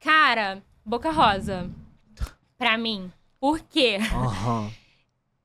[0.00, 1.68] Cara, Boca Rosa.
[2.56, 3.10] Pra mim.
[3.40, 3.98] Por quê?
[4.12, 4.70] Aham.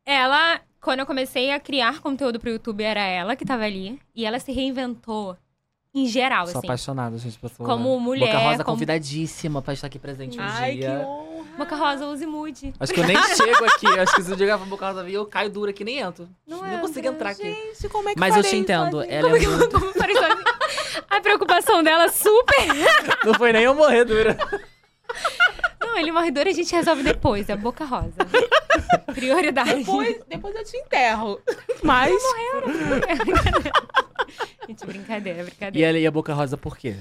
[0.06, 4.00] Ela, quando eu comecei a criar conteúdo pro YouTube, era ela que tava ali.
[4.16, 5.38] E ela se reinventou
[5.94, 6.68] em geral, Sou assim.
[6.68, 7.66] apaixonada, gente, por favor.
[7.72, 10.91] Como mulher, Boca Rosa como- convidadíssima pra estar aqui presente um Ai, que dia.
[11.08, 11.34] honra.
[11.58, 12.74] Boca Rosa, use mude.
[12.80, 13.88] Acho que eu nem chego aqui.
[14.00, 16.28] Acho que se eu chegar pra Boca Rosa eu caio duro aqui nem entro.
[16.48, 17.44] Não Não entra, consigo entrar aqui.
[17.44, 19.04] Gente, como é que Mas eu te entendo.
[19.04, 19.70] Ela é muito...
[19.70, 20.44] Como parei sozinha.
[21.12, 22.66] A preocupação dela super.
[23.24, 24.36] Não foi nem eu morrer dura.
[25.80, 27.47] Não, ele morre duro a gente resolve depois.
[27.49, 28.14] É Boca Rosa.
[29.14, 29.76] Prioridade.
[29.76, 31.39] Depois, depois eu te enterro.
[31.84, 32.14] Mas.
[34.68, 35.89] Gente, brincadeira, E brincadeira.
[35.89, 36.95] ela e a Boca Rosa por quê?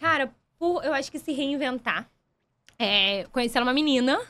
[0.00, 2.06] Cara, por, eu acho que se reinventar.
[2.78, 4.20] É, conhecer ela uma menina.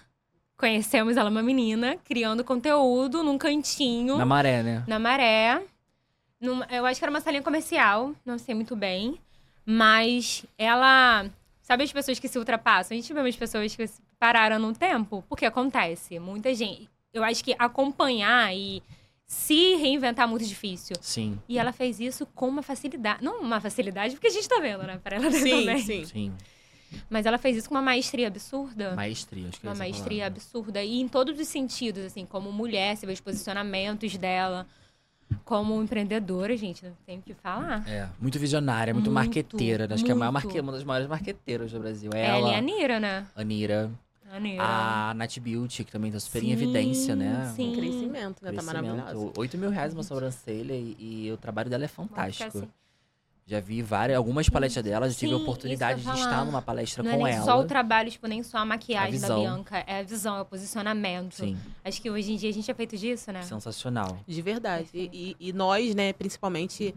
[0.56, 4.84] Conhecemos ela uma menina, criando conteúdo num cantinho, Na na, maré, né?
[4.98, 5.60] maré.
[6.40, 9.18] Numa- eu acho que era uma salinha comercial, não sei muito bem.
[9.66, 11.26] Mas ela.
[11.72, 12.94] Sabe as pessoas que se ultrapassam?
[12.94, 15.24] A gente vê umas pessoas que se pararam no tempo.
[15.26, 16.18] Porque acontece.
[16.18, 16.86] Muita gente.
[17.14, 18.82] Eu acho que acompanhar e
[19.24, 20.96] se reinventar é muito difícil.
[21.00, 23.24] Sim, E ela fez isso com uma facilidade.
[23.24, 25.00] Não uma facilidade, porque a gente tá vendo, né?
[25.02, 25.78] Para ela Sim, também.
[25.78, 26.04] sim.
[26.04, 26.32] sim.
[27.08, 28.94] Mas ela fez isso com uma maestria absurda.
[28.94, 30.26] Maestria, acho que é uma maestria palavra.
[30.26, 30.84] absurda.
[30.84, 34.66] E em todos os sentidos, assim, como mulher, você vê os posicionamentos dela.
[35.44, 37.86] Como empreendedora, gente, não tem o que falar.
[37.88, 39.88] É, muito visionária, muito, Muito, marqueteira.
[39.92, 40.60] Acho que é a maior marque...
[40.60, 42.10] uma das maiores marqueteiras do Brasil.
[42.14, 43.26] É Ela, ela, e a Nira, né?
[43.34, 43.90] a Nira,
[44.30, 44.62] A Nira.
[44.64, 47.52] a Nat Beauty, que também tá super em Sim, evidência, né?
[47.54, 47.70] sim.
[47.72, 48.52] Um crescimento, né?
[48.52, 48.96] Tá Crescimento.
[48.96, 49.32] maravilhosa.
[49.36, 52.58] 8 mil reais uma sobrancelha e, e o trabalho dela é fantástico.
[52.58, 52.68] assim.
[53.52, 56.62] Já vi várias, algumas palestras dela, já tive Sim, a oportunidade eu de estar numa
[56.62, 57.44] palestra Não é com nem ela.
[57.44, 59.34] só o trabalho, tipo, nem só a maquiagem A da.
[59.36, 59.84] Bianca.
[59.86, 61.34] É a visão, é o posicionamento.
[61.34, 63.42] Sim, Acho que hoje em dia a gente é feito disso, né?
[63.42, 64.18] sensacional.
[64.26, 64.88] De verdade.
[64.94, 66.94] E, e- e nós, né, principalmente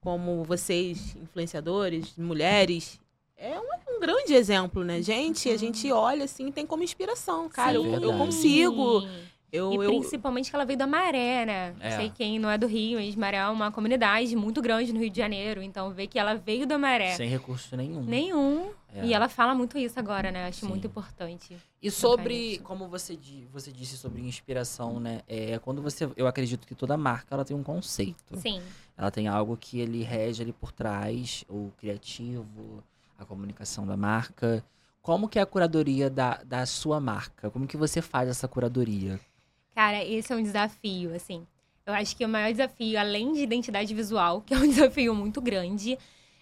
[0.00, 3.00] como vocês, influenciadores, mulheres,
[3.36, 5.00] é um, um grande exemplo, né?
[5.00, 7.48] Gente, a gente olha assim, tem como inspiração.
[7.48, 7.94] Cara, eu, Sim.
[7.94, 8.18] eu Verdade.
[8.18, 9.02] consigo.
[9.02, 9.08] E
[9.50, 11.74] Eu, eu, principalmente que ela veio da Maré, né?
[11.80, 11.96] É.
[11.96, 15.08] Sei quem não é do Rio, mas Maré é uma comunidade muito grande no Rio
[15.08, 15.62] de Janeiro.
[15.62, 17.14] Então, ver que ela veio da Maré.
[17.14, 18.02] Sem recurso nenhum.
[18.02, 18.70] Nenhum.
[18.92, 19.06] É.
[19.06, 20.46] E ela fala muito isso agora, né?
[20.46, 20.68] Acho Sim.
[20.68, 21.56] muito importante.
[21.80, 22.62] E sobre, isso.
[22.62, 23.18] como você,
[23.50, 25.22] você disse sobre inspiração, né?
[25.26, 28.36] É, quando você, eu acredito que toda marca ela tem um conceito.
[28.36, 28.60] Sim.
[28.96, 32.82] Ela tem algo que ele rege ali por trás, o criativo,
[33.18, 34.62] a comunicação da marca.
[35.00, 37.50] Como que é a curadoria da, da sua marca?
[37.50, 39.18] Como que você faz essa curadoria?
[39.78, 41.46] Cara, esse é um desafio, assim.
[41.86, 45.40] Eu acho que o maior desafio, além de identidade visual, que é um desafio muito
[45.40, 45.96] grande,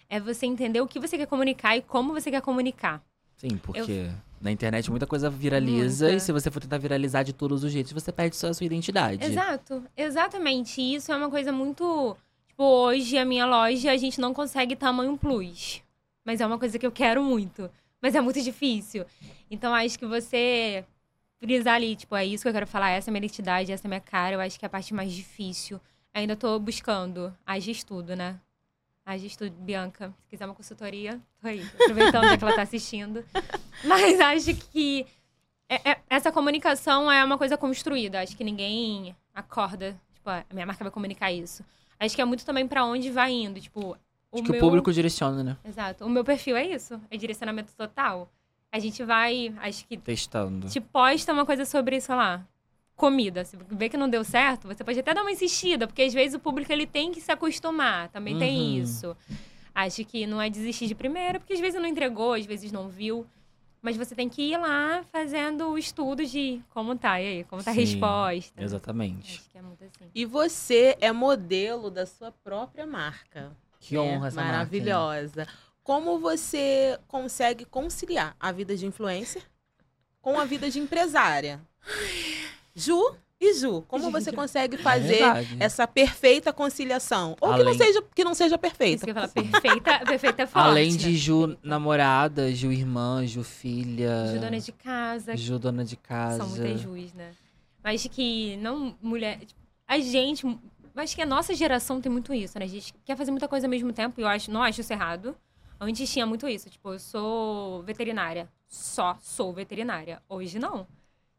[0.09, 2.99] é você entender o que você quer comunicar e como você quer comunicar.
[3.35, 4.09] Sim, porque
[4.41, 6.17] na internet muita coisa viraliza Muita.
[6.17, 8.65] e se você for tentar viralizar de todos os jeitos, você perde só a sua
[8.65, 9.23] identidade.
[9.23, 10.81] Exato, exatamente.
[10.81, 12.17] E isso é uma coisa muito.
[12.47, 15.83] Tipo, hoje a minha loja a gente não consegue tamanho plus.
[16.25, 17.69] Mas é uma coisa que eu quero muito.
[18.01, 19.05] Mas é muito difícil.
[19.51, 20.83] Então acho que você
[21.39, 23.85] frisar ali, tipo, é isso que eu quero falar, essa é a minha identidade, essa
[23.85, 25.79] é a minha cara, eu acho que é a parte mais difícil.
[26.13, 27.35] Ainda tô buscando.
[27.45, 28.39] Haja estudo, né?
[29.05, 30.13] Haja estudo, Bianca.
[30.23, 31.61] Se quiser uma consultoria, tô aí.
[31.79, 33.23] Aproveitando já que ela tá assistindo.
[33.85, 35.05] Mas acho que
[35.69, 38.19] é- é- essa comunicação é uma coisa construída.
[38.21, 41.63] Acho que ninguém acorda, tipo, a minha marca vai comunicar isso.
[41.99, 43.95] Acho que é muito também pra onde vai indo, tipo,
[44.31, 44.59] o Acho que meu...
[44.59, 45.57] o público direciona, né?
[45.63, 46.03] Exato.
[46.05, 48.29] O meu perfil é isso, é direcionamento total.
[48.71, 50.67] A gente vai, acho que Testando.
[50.69, 52.45] te posta uma coisa sobre, sei lá,
[52.95, 53.45] comida.
[53.45, 56.35] Se vê que não deu certo, você pode até dar uma insistida, porque às vezes
[56.35, 58.83] o público ele tem que se acostumar, também tem Uhum.
[58.83, 59.15] isso.
[59.73, 62.89] Acho que não é desistir de primeira, porque às vezes não entregou, às vezes não
[62.89, 63.25] viu.
[63.81, 67.63] Mas você tem que ir lá fazendo o estudo de como tá, e aí, como
[67.63, 68.61] tá a Sim, resposta.
[68.61, 69.39] Exatamente.
[69.39, 70.09] Acho que é muito assim.
[70.15, 73.55] E você é modelo da sua própria marca.
[73.79, 74.83] Que É, honra essa marca, hein?
[75.87, 79.41] Como você consegue conciliar a vida de influencer
[80.21, 81.61] com a vida de empresária?
[82.75, 85.55] Ju e Ju, como você consegue fazer Verdade.
[85.61, 87.37] essa perfeita conciliação?
[87.39, 89.05] Ou que, não Além- seja, que não seja Isso perfeita.
[89.05, 90.67] que eu falar, perfeita, perfeita é forte.
[90.67, 90.97] Além né?
[90.97, 94.27] de Ju namorada, Ju irmã, Ju filha.
[94.33, 96.37] Ju dona de casa, Ju dona de casa.
[96.39, 97.31] São muitas Jus, né?
[97.81, 99.39] Mas que não mulher.
[99.39, 100.45] tipo, a gente.
[100.97, 102.65] Acho que a nossa geração tem muito isso, né?
[102.65, 104.91] A gente quer fazer muita coisa ao mesmo tempo e eu acho, não acho isso
[104.91, 105.33] errado.
[105.79, 106.69] Antes tinha muito isso.
[106.69, 108.49] Tipo, eu sou veterinária.
[108.67, 110.21] Só sou veterinária.
[110.27, 110.87] Hoje não.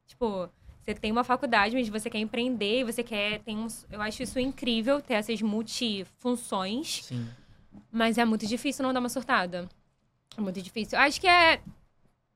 [0.06, 0.48] Tipo,
[0.80, 3.40] você tem uma faculdade, mas você quer empreender e você quer.
[3.40, 7.04] Tem uns, eu acho isso incrível ter essas multifunções.
[7.04, 7.28] Sim.
[7.90, 9.68] Mas é muito difícil não dar uma surtada.
[10.36, 10.98] É muito difícil.
[10.98, 11.60] Acho que é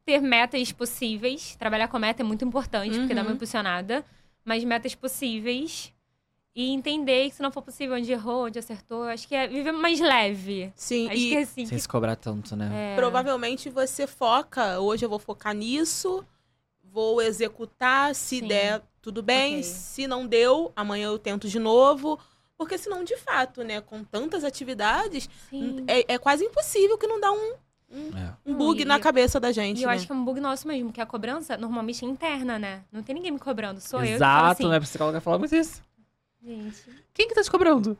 [0.04, 1.54] ter metas possíveis.
[1.56, 3.36] Trabalhar com meta é muito importante, porque dá uma Uhum.
[3.36, 4.04] impulsionada.
[4.44, 5.92] Mas metas possíveis
[6.54, 9.72] E entender que se não for possível, onde errou, onde acertou, acho que é viver
[9.72, 10.70] mais leve.
[10.76, 11.66] Sim, Acho e que é assim.
[11.66, 12.92] Sem que- se cobrar tanto, né?
[12.92, 12.96] é.
[12.96, 16.22] provavelmente você foca, hoje eu vou focar nisso,
[16.84, 18.48] vou executar, se Sim.
[18.48, 19.62] der, tudo bem, Ok.
[19.62, 22.18] se não deu, amanhã eu tento de novo.
[22.58, 25.84] Porque senão, de fato, né, com tantas atividades, Sim.
[25.88, 27.54] é, é quase impossível que não dá um,
[28.14, 28.32] É.
[28.46, 29.94] um bug e- na cabeça da gente, E eu né?
[29.96, 32.84] acho que é um bug nosso mesmo, que a cobrança normalmente é interna, né?
[32.92, 34.76] Não tem ninguém me cobrando, sou eu que falo Exato, assim, né?
[34.76, 35.82] A psicóloga fala muito isso.
[36.44, 36.84] Gente,
[37.14, 37.96] Quem que tá te cobrando?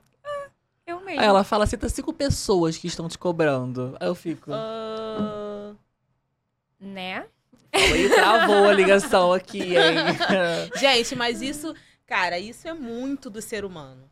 [0.86, 1.20] eu mesmo.
[1.20, 3.96] Aí ela fala, cita cinco pessoas que estão te cobrando.
[4.00, 4.50] Aí eu fico.
[4.52, 5.74] Ah,
[6.80, 7.26] Né?
[7.72, 9.96] Aí travou a ligação aqui, hein?
[10.78, 11.74] Gente, mas isso,
[12.06, 14.10] cara, isso é muito do ser humano.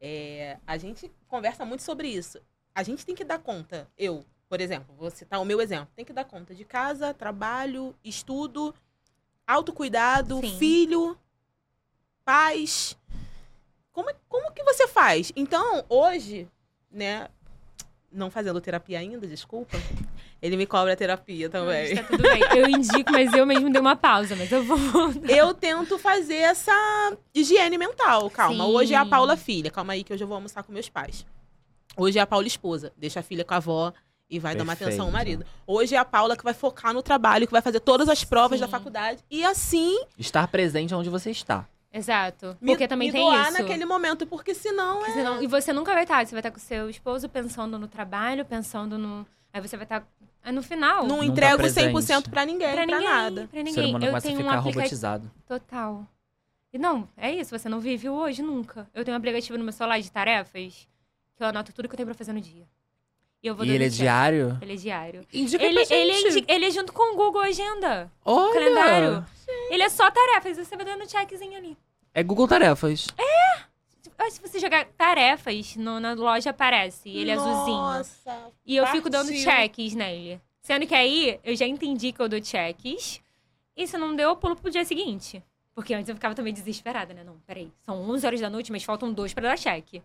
[0.00, 2.38] É, a gente conversa muito sobre isso.
[2.74, 3.88] A gente tem que dar conta.
[3.98, 5.88] Eu, por exemplo, vou citar o meu exemplo.
[5.96, 8.74] Tem que dar conta de casa, trabalho, estudo,
[9.46, 10.58] autocuidado, Sim.
[10.58, 11.18] filho,
[12.24, 12.96] paz.
[13.92, 15.32] Como, é- como que você faz?
[15.36, 16.48] Então, hoje,
[16.90, 17.28] né?
[18.12, 19.76] Não fazendo terapia ainda, desculpa.
[20.42, 21.94] Ele me cobra terapia também.
[21.94, 22.42] Tá tudo bem.
[22.56, 24.78] Eu indico, mas eu mesmo dei uma pausa, mas eu vou.
[25.28, 28.28] eu tento fazer essa higiene mental.
[28.30, 28.70] Calma, Sim.
[28.72, 29.70] hoje é a Paula filha.
[29.70, 31.24] Calma aí que hoje eu vou almoçar com meus pais.
[31.96, 32.92] Hoje é a Paula esposa.
[32.96, 33.92] Deixa a filha com a avó
[34.28, 35.38] e vai dar uma atenção ao Perfeito.
[35.38, 35.46] marido.
[35.66, 38.58] Hoje é a Paula que vai focar no trabalho, que vai fazer todas as provas
[38.58, 38.64] Sim.
[38.64, 39.22] da faculdade.
[39.30, 41.68] E assim, Estar presente onde você está.
[41.92, 42.56] Exato.
[42.60, 43.58] me, Porque também me tem doar isso.
[43.60, 45.04] naquele momento, porque senão é...
[45.06, 46.24] Porque senão- E você nunca vai estar.
[46.24, 49.26] Você vai estar com o seu esposo pensando no trabalho, pensando no.
[49.52, 50.06] Aí você vai estar.
[50.42, 51.02] Aí no final.
[51.06, 51.92] Não Não entrego tá presente.
[51.92, 53.08] 100% pra ninguém, pra pra, ninguém.
[53.12, 53.48] nada.
[53.48, 53.90] Pra O ser ninguém.
[53.90, 54.78] humano Eu começa a tenho um ficar aplicativo.
[54.80, 55.30] robotizado.
[55.48, 56.06] Total.
[56.72, 57.58] E não, é isso.
[57.58, 58.88] Você não vive hoje nunca.
[58.94, 60.88] Eu tenho um aplicativo no meu celular de tarefas
[61.36, 62.64] que eu anoto tudo que eu tenho pra fazer no dia.
[63.42, 63.98] E eu vou E ele é check.
[64.00, 64.58] diário?
[64.60, 65.26] Ele é diário.
[65.32, 66.28] Indica Ele, pra ele, é gente.
[66.38, 68.12] indi- ele é junto com o Google Agenda.
[68.24, 68.52] Olha!
[68.52, 69.26] calendário.
[69.70, 70.56] Ele é só tarefas.
[70.58, 71.76] Você vai dando checkzinho ali.
[72.12, 73.06] É Google Tarefas.
[74.18, 77.08] Acho que se você jogar tarefas no- na loja aparece.
[77.08, 77.76] Ele é azulzinho.
[77.76, 78.52] Nossa.
[78.66, 80.40] E eu fico dando cheques nele.
[80.60, 83.22] Sendo que aí eu já entendi que eu dou cheques.
[83.74, 85.42] E se não deu, eu pulo pro dia seguinte.
[85.74, 87.24] Porque antes eu ficava também desesperada, né?
[87.24, 87.72] Não, peraí.
[87.80, 90.02] São 11 horas da noite, mas faltam dois pra dar cheque.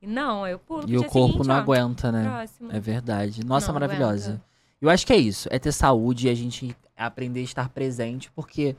[0.00, 2.24] E não, eu pulo E o corpo seguinte, não ó, aguenta, né?
[2.24, 2.70] Próximo.
[2.72, 3.44] É verdade.
[3.44, 4.30] Nossa, Não maravilhosa.
[4.30, 4.44] aguenta.
[4.80, 5.48] Eu acho que é isso.
[5.50, 8.76] É ter saúde e a gente aprender a estar presente, porque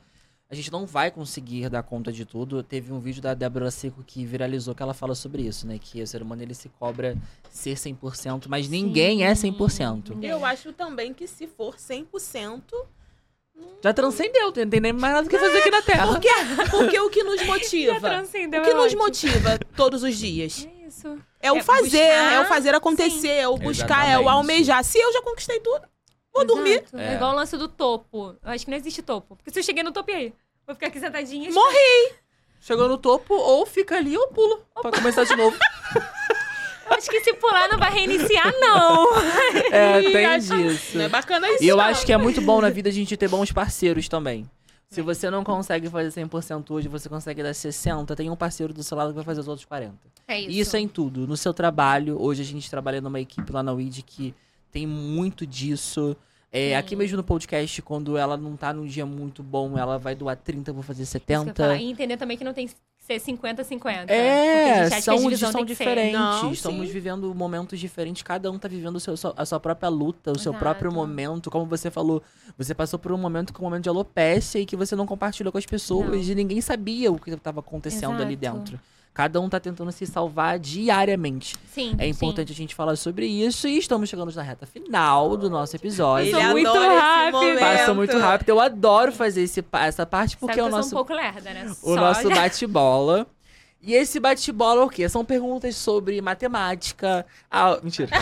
[0.50, 2.64] a gente não vai conseguir dar conta de tudo.
[2.64, 5.78] Teve um vídeo da Débora Seco que viralizou que ela fala sobre isso, né?
[5.78, 7.18] Que o ser humano ele se cobra
[7.50, 10.12] ser 100%, mas ninguém é 100%.
[10.12, 10.30] Ninguém.
[10.30, 12.62] Eu acho também que se for 100%,
[13.84, 16.08] Já transcendeu, não tem nem mais nada que fazer aqui na Terra.
[16.08, 16.30] Porque,
[16.72, 18.00] porque o que nos Já motiva?
[18.00, 19.04] transcendeu, O que é nos ótimo.
[19.04, 20.66] motiva todos os dias?
[20.90, 21.20] É isso.
[21.40, 24.30] É o É fazer, buscar, é o fazer acontecer, é o buscar, é o Exatamente.
[24.30, 24.84] almejar.
[24.84, 25.82] Se eu já conquistei tudo,
[26.34, 26.80] vou dormir.
[26.84, 26.98] Exato.
[26.98, 27.14] É.
[27.14, 27.16] É.
[27.16, 28.36] igual o lance do topo.
[28.44, 29.36] Eu acho que não existe topo.
[29.36, 30.34] Porque se eu cheguei no topo, e aí?
[30.66, 31.52] Vou ficar aqui sentadinha.
[31.52, 32.14] Morri.
[32.62, 34.60] Chegou no topo, ou fica ali ou pula.
[34.82, 35.56] Pra começar de novo.
[36.90, 39.08] Acho que se pular não vai reiniciar, não.
[39.72, 40.98] É, tem acho- disso.
[40.98, 41.64] Não é bacana isso.
[41.64, 41.84] E eu não.
[41.86, 44.50] acho que é muito bom na vida a gente ter bons parceiros também.
[44.90, 48.84] Se você não consegue fazer 100% hoje, você consegue dar 60%, tem um parceiro do
[48.84, 49.92] seu lado que vai fazer os outros 40%.
[50.28, 51.28] É E isso é em tudo.
[51.28, 54.34] No seu trabalho, hoje a gente trabalha numa equipe lá na WID que
[54.72, 56.18] tem muito disso.
[56.52, 60.16] É, aqui mesmo no podcast, quando ela não tá num dia muito bom, ela vai
[60.16, 61.54] doar 30, vou fazer Isso que eu 70.
[61.54, 61.78] falar.
[61.78, 62.68] E entender também que não tem
[63.18, 64.00] ser 50-50.
[64.02, 66.14] Porque a É, gente acha que a são, são diferentes.
[66.14, 66.94] Não, Estamos sim.
[66.94, 68.22] vivendo momentos diferentes.
[68.22, 70.60] Cada um tá vivendo o seu- a sua própria luta, o seu Exato.
[70.64, 71.50] próprio momento.
[71.50, 72.22] Como você falou,
[72.58, 75.08] você passou por um momento que é um momento de alopécia e que você não
[75.08, 76.16] compartilhou com as pessoas Não.
[76.16, 78.58] e ninguém sabia o que estava acontecendo ali Exato.
[78.60, 78.80] dentro.
[79.14, 81.56] Cada um tá tentando se salvar diariamente.
[81.74, 85.50] Sim, É importante a gente falar sobre isso e estamos chegando na reta final do
[85.50, 86.38] nosso episódio.
[86.38, 87.60] Ele muito rápido.
[87.60, 88.50] Passa muito rápido.
[88.50, 91.52] Eu adoro fazer esse, essa parte Sabe porque que é o nosso um pouco lerda,
[91.54, 91.66] né?
[91.70, 93.28] o Só nosso já- bate-bola.
[93.82, 95.08] E esse bate-bola é o quê?
[95.10, 97.26] São perguntas sobre matemática.
[97.50, 98.10] Ah, mentira.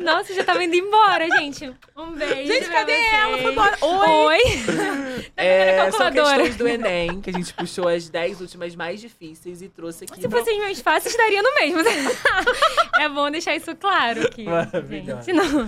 [0.00, 1.72] Nossa, já tava indo embora, gente.
[1.96, 2.52] Um beijo.
[2.52, 3.14] Gente, cadê vocês.
[3.14, 3.38] ela?
[3.38, 3.78] Foi embora.
[3.80, 4.08] Oi.
[4.08, 4.40] Oi.
[5.36, 9.60] É, na são questões do Enem, que a gente puxou as 10 últimas mais difíceis
[9.60, 10.20] e trouxe aqui.
[10.20, 11.80] Se fossem meus fáceis, daria no mesmo.
[12.98, 14.44] é bom deixar isso claro aqui.
[14.44, 15.22] Maravilhoso.
[15.22, 15.66] Gente, não, não.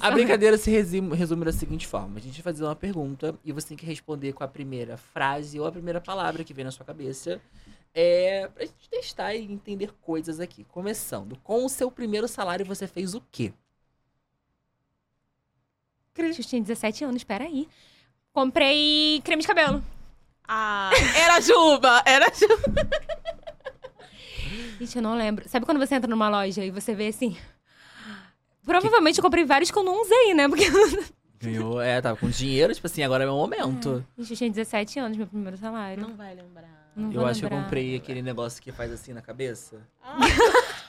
[0.00, 3.52] A brincadeira se resume, resume da seguinte forma: a gente vai fazer uma pergunta e
[3.52, 6.70] você tem que responder com a primeira frase ou a primeira palavra que vem na
[6.70, 7.40] sua cabeça.
[7.92, 10.64] É, pra gente testar e entender coisas aqui.
[10.64, 13.52] Começando, com o seu primeiro salário você fez o quê?
[16.16, 17.66] Eu tinha 17 anos, peraí.
[18.32, 19.82] Comprei creme de cabelo.
[20.46, 22.88] Ah, era Juba, era Juba.
[24.78, 25.48] Gente, eu não lembro.
[25.48, 27.36] Sabe quando você entra numa loja e você vê assim...
[28.62, 30.48] Provavelmente eu comprei vários que eu não usei, né?
[30.48, 30.64] Porque...
[31.40, 34.04] Ganhou, é, tava com dinheiro, tipo assim, agora é meu momento.
[34.18, 36.02] Gente, eu tinha 17 anos, meu primeiro salário.
[36.02, 36.79] Não vai lembrar.
[36.96, 37.64] Não Eu acho que eu lembrar.
[37.64, 39.76] comprei aquele negócio que faz assim na cabeça.
[40.02, 40.18] Ah,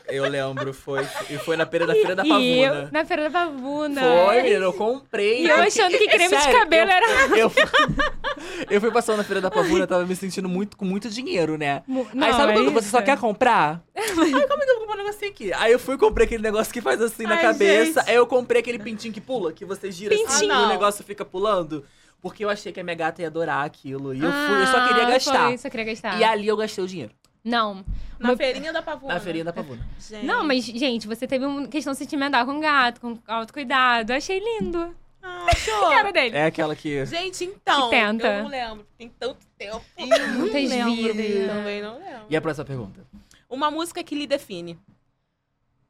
[0.08, 1.08] Eu lembro, foi.
[1.30, 2.90] E foi na feira da Feira da E eu, Pavuna.
[2.92, 4.02] na Feira da Pavuna.
[4.02, 5.46] Foi, menina, eu comprei.
[5.46, 7.52] E eu achando que creme de Sério, cabelo eu, era- Eu,
[8.70, 11.84] eu fui passando na Feira da Pavuna, tava me sentindo muito, com muito dinheiro, né?
[11.88, 13.06] Mu- Aí Não, sabe é quando você só isso.
[13.06, 13.82] quer comprar?
[13.96, 14.24] Aí como
[14.64, 15.54] é que eu vou comprar um negocinho aqui?
[15.54, 18.00] Aí eu fui e comprei aquele negócio que faz assim na Ai, cabeça.
[18.02, 18.10] gente.
[18.10, 20.50] Aí eu comprei aquele pintinho que pula, que você gira assim Pintinho.
[20.50, 20.70] e Ah, o não.
[20.70, 21.86] negócio fica pulando.
[22.22, 24.14] Porque eu achei que a minha gata ia adorar aquilo.
[24.14, 25.48] E eu fui, eu só queria Ah, gastar.
[25.48, 26.20] Foi, só queria gastar.
[26.20, 27.12] E ali eu gastei o dinheiro.
[27.44, 27.84] Não.
[28.20, 29.16] na Meu- feirinha da Pavuna.
[29.16, 29.84] Na feirinha da Pavuna.
[30.00, 30.26] Gente.
[30.28, 34.12] Não, mas, gente, você teve uma questão sentimental com o gato, com autocuidado.
[34.14, 34.96] Eu achei lindo.
[35.24, 35.48] Ah,
[35.90, 36.38] cara dele.
[36.38, 37.04] É aquela que.
[37.08, 37.90] Gente, então.
[37.90, 38.28] Que tenta.
[38.28, 38.86] Eu não lembro.
[38.96, 39.82] Tem tanto tempo.
[39.98, 41.14] Muitas não lembro.
[41.14, 41.48] vidas.
[41.48, 42.26] Também não lembro.
[42.30, 43.04] E a próxima pergunta?
[43.50, 44.78] Uma música que lhe define.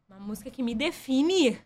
[0.10, 1.60] Uma música que me define.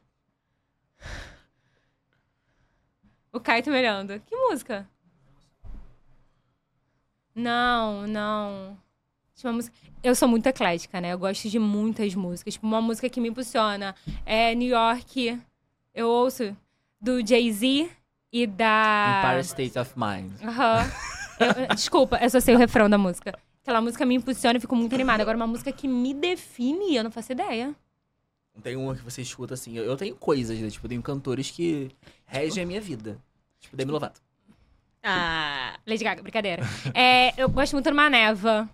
[3.35, 4.19] O Caio tá olhando.
[4.25, 4.87] Que música?
[7.35, 8.77] Não, não.
[9.35, 9.75] Tinha uma música...
[10.01, 11.11] Eu sou muito eclética, né?
[11.11, 12.53] Eu gosto de muitas músicas.
[12.53, 13.93] Tipo, uma música que me impulsiona
[14.25, 15.37] é New York.
[15.93, 16.55] Eu ouço
[17.01, 17.89] do Jay-Z
[18.31, 19.21] e da.
[19.23, 20.31] Empire State of Mind.
[20.41, 20.89] Aham.
[21.39, 23.37] Eu- Desculpa, eu só sei o refrão da música.
[23.61, 25.21] Aquela música me impulsiona e fico muito animada.
[25.23, 27.75] Agora, uma música que me define, eu não faço ideia.
[28.63, 29.77] Tem uma que você escuta assim.
[29.77, 30.69] Eu, eu tenho coisas, né?
[30.69, 31.91] Tipo, eu tenho cantores que
[32.25, 33.17] regem a minha vida.
[33.59, 34.21] Tipo, Demi Lovato.
[35.03, 35.77] Ah.
[35.85, 36.63] Lady Gaga, brincadeira.
[36.93, 38.67] É, eu gosto muito do Maneva.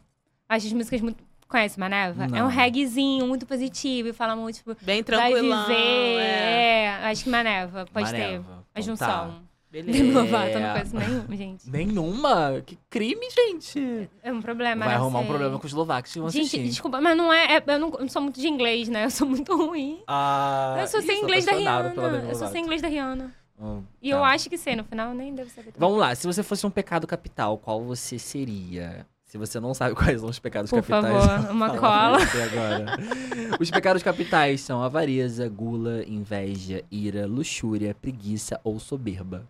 [0.48, 1.24] Acho as músicas muito.
[1.48, 2.24] Conhece Maneva?
[2.24, 2.46] É Não.
[2.46, 5.68] um reggaezinho muito positivo e fala muito, tipo, Bem vai tranquilão.
[5.68, 5.78] viver.
[6.20, 6.84] É.
[6.84, 6.90] É.
[7.10, 8.18] acho que Maneva pode ter.
[8.20, 8.66] Maneva.
[8.74, 9.08] A Então junção.
[9.08, 9.42] tá.
[9.72, 9.98] Beleza.
[9.98, 10.72] Demi Lovato, eu não É.
[10.74, 11.70] conheço nenhum, gente.
[11.70, 12.62] Nenhuma?
[12.66, 14.10] Que crime, gente.
[14.22, 15.00] É um problema, Vai né?
[15.00, 16.64] arrumar um problema com os eslovacos que vão Gente, assistir.
[16.68, 19.06] desculpa, mas não é, é- Eu não eu não sou muito de inglês, né?
[19.06, 20.02] Eu sou muito ruim.
[20.08, 21.94] Ah, eu sou sem inglês da Rihanna.
[22.30, 23.34] Eu sou sem inglês da Rihanna.
[23.58, 24.16] Hum, E tá.
[24.18, 25.72] eu acho que sei, no final nem devo saber.
[25.72, 25.80] também.
[25.80, 29.06] Vamos lá, se você fosse um pecado capital, qual você seria?
[29.24, 31.26] Se você não sabe quais são os pecados Por capitais.
[31.26, 32.18] favor, uma cola.
[33.60, 39.48] Os pecados capitais são avareza, gula, inveja, ira, luxúria, preguiça ou soberba.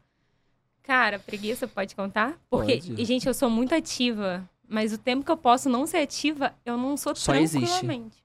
[0.83, 2.37] Cara, preguiça pode contar?
[2.49, 3.05] Porque, Pode.
[3.05, 4.47] gente, eu sou muito ativa.
[4.67, 7.65] Mas o tempo que eu posso não ser ativa, eu não sou Só existe.
[7.67, 8.23] tranquilamente.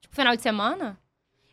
[0.00, 0.98] Tipo, final de semana,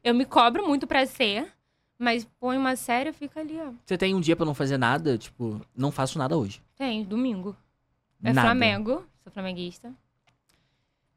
[0.04, 1.52] eu me cobro muito pra ser.
[2.00, 3.72] Mas põe uma série, eu fico ali, ó.
[3.86, 5.18] Você tem um dia pra não fazer nada?
[5.18, 6.62] Tipo, não faço nada hoje.
[6.76, 7.56] Tem, domingo.
[8.24, 8.48] É nada.
[8.50, 9.92] Flamengo, sou flamenguista.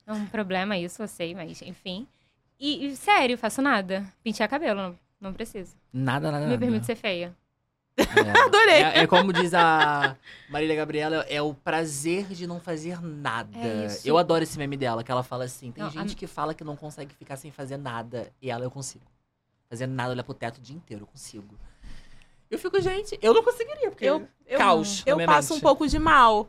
[0.07, 2.07] É um problema isso, eu sei, mas enfim.
[2.59, 4.05] E, e, sério, faço nada.
[4.25, 5.77] Pentear cabelo, não, não preciso.
[5.93, 6.59] Nada, nada, Me nada.
[6.59, 7.37] permito ser feia.
[8.01, 8.41] É.
[8.45, 8.83] Adorei.
[8.83, 10.17] É, é como diz a
[10.49, 13.57] Marília Gabriela, é o prazer de não fazer nada.
[13.59, 13.87] É.
[14.05, 16.55] Eu adoro esse meme dela, que ela fala assim: tem Não, gente a- que fala
[16.55, 18.33] que não consegue ficar sem fazer nada.
[18.41, 19.05] E ela eu consigo.
[19.69, 21.55] Fazer nada, olhar pro teto o dia inteiro, eu consigo.
[22.51, 25.05] Eu fico, gente, eu não conseguiria, porque Eu, eu, caos.
[25.07, 25.63] eu passo um mente.
[25.63, 26.49] pouco de mal.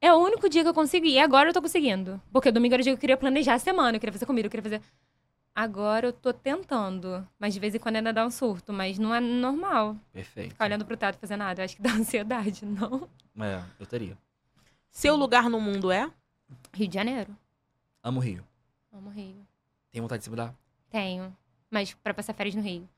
[0.00, 1.12] É o único dia que eu consigo ir.
[1.12, 2.18] E agora eu tô conseguindo.
[2.32, 4.46] Porque domingo era o dia que eu queria planejar a semana, eu queria fazer comida,
[4.46, 4.80] eu queria fazer.
[5.60, 7.28] Agora eu tô tentando.
[7.38, 8.72] Mas de vez em quando ainda dá um surto.
[8.72, 10.52] Mas não é normal Perfeito.
[10.52, 11.60] ficar olhando pro teto e fazer nada.
[11.60, 13.06] Eu acho que dá ansiedade, não?
[13.38, 14.16] É, eu teria.
[14.90, 16.10] Seu lugar no mundo é?
[16.72, 17.36] Rio de Janeiro.
[18.02, 18.42] Amo o Rio.
[18.90, 19.46] Amo Rio.
[19.92, 20.54] Tem vontade de se mudar?
[20.88, 21.36] Tenho.
[21.70, 22.88] Mas pra passar férias no Rio.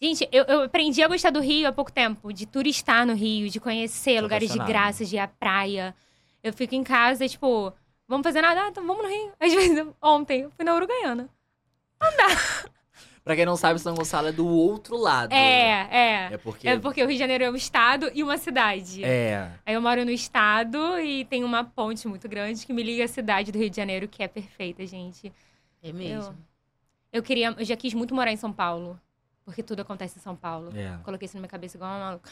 [0.00, 2.32] Gente, eu, eu aprendi a gostar do Rio há pouco tempo.
[2.32, 5.94] De turistar no Rio, de conhecer Tô lugares de graça, de ir à praia.
[6.42, 7.70] Eu fico em casa e, tipo,
[8.06, 8.62] vamos fazer nada?
[8.62, 9.32] Ah, então vamos no Rio.
[9.38, 11.28] Às vezes, ontem, eu fui na Uruguaiana.
[13.28, 15.34] Pra quem não sabe, São Gonçalo é do outro lado.
[15.34, 16.32] É, é.
[16.32, 16.66] É porque.
[16.66, 19.04] É porque o Rio de Janeiro é um estado e uma cidade.
[19.04, 19.52] É.
[19.66, 23.08] Aí eu moro no estado e tem uma ponte muito grande que me liga à
[23.08, 25.30] cidade do Rio de Janeiro, que é perfeita, gente.
[25.82, 26.34] É Eu,
[27.12, 28.98] eu queria, eu já quis muito morar em São Paulo,
[29.44, 30.70] porque tudo acontece em São Paulo.
[30.74, 30.98] É.
[31.04, 32.30] Coloquei isso na minha cabeça igual uma maluca.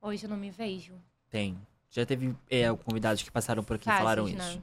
[0.00, 0.92] Hoje eu não me vejo.
[1.28, 1.58] Tem.
[1.90, 4.30] Já teve é, convidados que passaram por aqui e falaram né?
[4.30, 4.62] isso.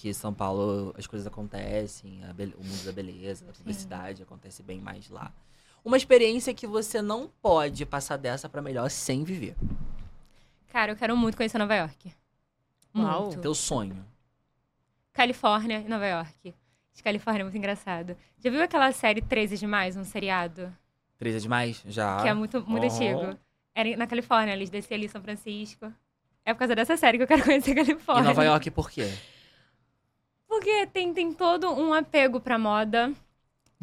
[0.00, 4.62] Que em São Paulo as coisas acontecem, a o mundo da beleza, da publicidade acontece
[4.62, 5.30] bem mais lá.
[5.84, 9.54] Uma experiência que você não pode passar dessa pra melhor sem viver.
[10.72, 12.10] Cara, eu quero muito conhecer Nova York.
[12.96, 13.24] Uau.
[13.26, 13.42] Muito.
[13.42, 14.02] Teu sonho.
[15.12, 16.54] Califórnia e Nova York.
[16.94, 18.16] De Califórnia é muito engraçado.
[18.38, 20.74] Já viu aquela série 13 demais, um seriado?
[21.18, 21.82] Três é demais?
[21.86, 22.22] Já.
[22.22, 22.94] que é muito, muito Aham.
[22.94, 23.38] antigo.
[23.74, 25.92] Era na Califórnia, eles desciam ali em São Francisco.
[26.42, 28.24] É por causa dessa série que eu quero conhecer a E Califórnia.
[28.24, 29.12] Nova York por quê?
[30.50, 33.12] Porque tem, tem todo um apego pra moda.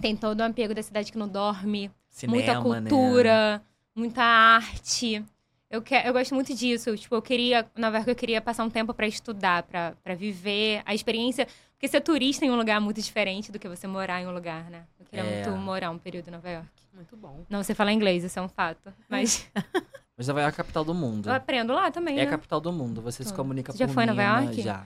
[0.01, 1.89] Tem todo um apego da cidade que não dorme.
[2.09, 2.61] Cinema, muita né?
[2.89, 3.61] cultura,
[3.95, 5.23] muita arte.
[5.69, 6.95] Eu, que, eu gosto muito disso.
[6.97, 10.81] Tipo, eu queria, Nova York, eu queria passar um tempo pra estudar, pra pra viver
[10.85, 11.47] a experiência.
[11.73, 14.33] Porque ser turista em um lugar é muito diferente do que você morar em um
[14.33, 14.83] lugar, né?
[14.99, 15.47] Eu queria É.
[15.47, 16.67] muito morar um período em Nova York.
[16.93, 17.45] Muito bom.
[17.49, 18.93] Não sei falar inglês, isso é um fato.
[19.07, 19.49] Mas
[20.17, 21.29] Mas Nova York é a capital do mundo.
[21.29, 22.31] eu aprendo lá também, É a né?
[22.31, 23.01] capital do mundo.
[23.01, 24.61] Você se comunica Você já por foi em Nova York?
[24.61, 24.85] Já.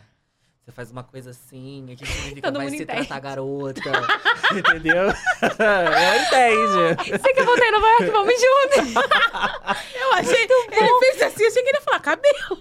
[0.64, 3.08] Você faz uma coisa assim, aqui significa Todo mundo se entende.
[3.08, 3.82] tratar garota.
[4.56, 5.04] entendeu?
[5.58, 7.18] Ela entende.
[7.18, 8.94] Você que eu voltei em Nova York, vamos juntos.
[9.96, 10.44] Eu achei.
[10.44, 12.60] Ele fez assim, eu achei que ele ia falar cabelo.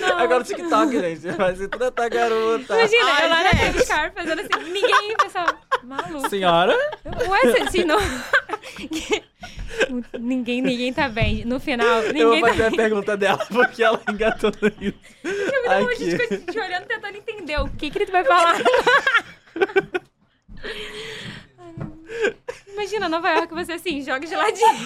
[0.00, 0.18] Não.
[0.18, 1.30] Agora o TikTok, gente.
[1.30, 2.74] Vai se tratar garota.
[2.74, 3.72] Imagina, Ai, eu lá na gente.
[3.72, 6.28] Times Car fazendo assim, ninguém pensava, maluco.
[6.28, 6.76] Senhora?
[7.06, 7.98] Ué, você não...
[10.18, 11.44] ninguém, ninguém tá bem.
[11.44, 14.50] No final, Eu ninguém vou tá fazer a pergunta dela, porque ela engatou
[14.80, 14.98] isso.
[15.66, 16.36] Não, a gente Aqui.
[16.36, 18.56] fica te olhando, tentando entender o que, que ele vai falar.
[22.68, 24.76] Imagina, Nova York, você assim, joga de ladinho.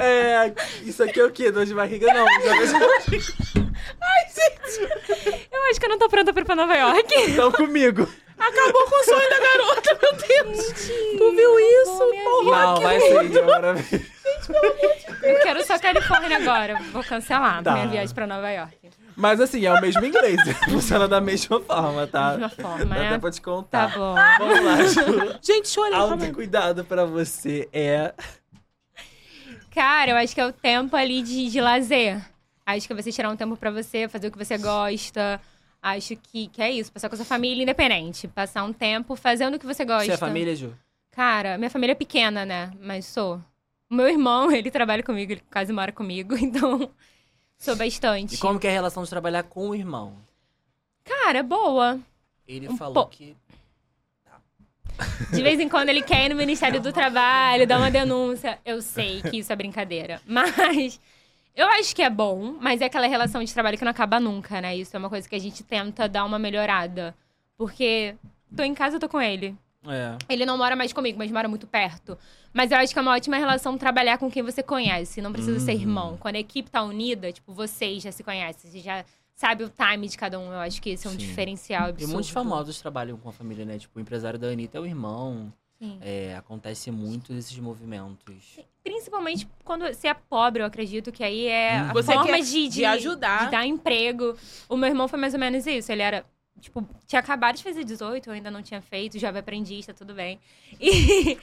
[0.00, 1.50] É, isso aqui é o quê?
[1.50, 2.06] Dor de barriga?
[2.12, 3.52] Não, joga de barriga.
[5.52, 7.14] Eu acho que eu não tô pronta pra ir pra Nova York.
[7.28, 8.08] Então comigo.
[8.38, 10.72] Acabou com o sonho da garota, meu Deus.
[11.18, 12.10] Tu viu isso?
[12.24, 13.74] Porra, Não, vai ser agora.
[15.22, 16.80] Eu quero só Califórnia agora.
[16.92, 17.72] Vou cancelar Tá.
[17.72, 18.81] minha viagem pra Nova York.
[19.22, 20.36] Mas assim, é o mesmo inglês.
[20.68, 22.32] Funciona da mesma forma, tá?
[22.32, 23.06] mesma forma, Dá né?
[23.06, 23.88] até pra te Tá contar.
[23.96, 24.14] bom.
[24.38, 25.38] Vamos lá, Ju.
[25.40, 25.92] Gente, chorei.
[25.92, 26.20] calma aí.
[26.22, 28.12] Autocuidado pra você é.
[29.70, 32.20] Cara, eu acho que é o tempo ali de, de lazer.
[32.66, 35.40] Acho que é você tirar um tempo pra você, fazer o que você gosta.
[35.80, 38.26] Acho que, que é isso, passar com a sua família independente.
[38.28, 40.04] Passar um tempo fazendo o que você gosta.
[40.04, 40.72] Você é família, Ju?
[41.12, 42.72] Cara, minha família é pequena, né?
[42.80, 43.40] Mas sou.
[43.90, 46.90] O meu irmão, ele trabalha comigo, ele quase mora comigo, então
[47.62, 48.34] sou bastante.
[48.34, 50.14] E como que é a relação de trabalhar com o irmão?
[51.04, 51.98] Cara, boa.
[52.46, 53.36] Ele Um falou po- que.
[55.32, 58.58] De vez em quando ele quer ir no Ministério do Trabalho, dar uma denúncia.
[58.64, 60.20] Eu sei que isso é brincadeira.
[60.26, 61.00] Mas
[61.56, 64.60] eu acho que é bom, mas é aquela relação de trabalho que não acaba nunca,
[64.60, 64.76] né?
[64.76, 67.14] Isso é uma coisa que a gente tenta dar uma melhorada.
[67.56, 68.14] Porque
[68.56, 69.56] tô em casa, eu tô com ele.
[69.86, 70.16] É.
[70.28, 72.16] Ele não mora mais comigo, mas mora muito perto.
[72.52, 75.20] Mas eu acho que é uma ótima relação trabalhar com quem você conhece.
[75.20, 75.80] Não precisa ser Uhum.
[75.80, 76.16] irmão.
[76.18, 78.70] Quando a equipe tá unida, tipo, vocês já se conhecem.
[78.70, 79.04] Você já
[79.34, 80.52] sabe o time de cada um.
[80.52, 81.18] Eu acho que esse é um Sim.
[81.18, 82.12] diferencial E absurdo.
[82.12, 83.78] muitos famosos trabalham com a família, né?
[83.78, 85.52] Tipo, o empresário da Anitta é o irmão.
[85.80, 85.98] Sim.
[86.00, 88.60] É, acontece muito esses movimentos.
[88.84, 91.92] Principalmente quando você é pobre, eu acredito que aí é a Uhum.
[91.94, 93.46] Você forma quer de, de ajudar.
[93.46, 94.36] de dar emprego.
[94.68, 95.90] O meu irmão foi mais ou menos isso.
[95.90, 96.24] Ele era,
[96.60, 100.14] tipo, tinha acabado de fazer 18, eu ainda não tinha feito, jovem aprendiz, tá tudo
[100.14, 100.38] bem.
[100.80, 101.38] E, e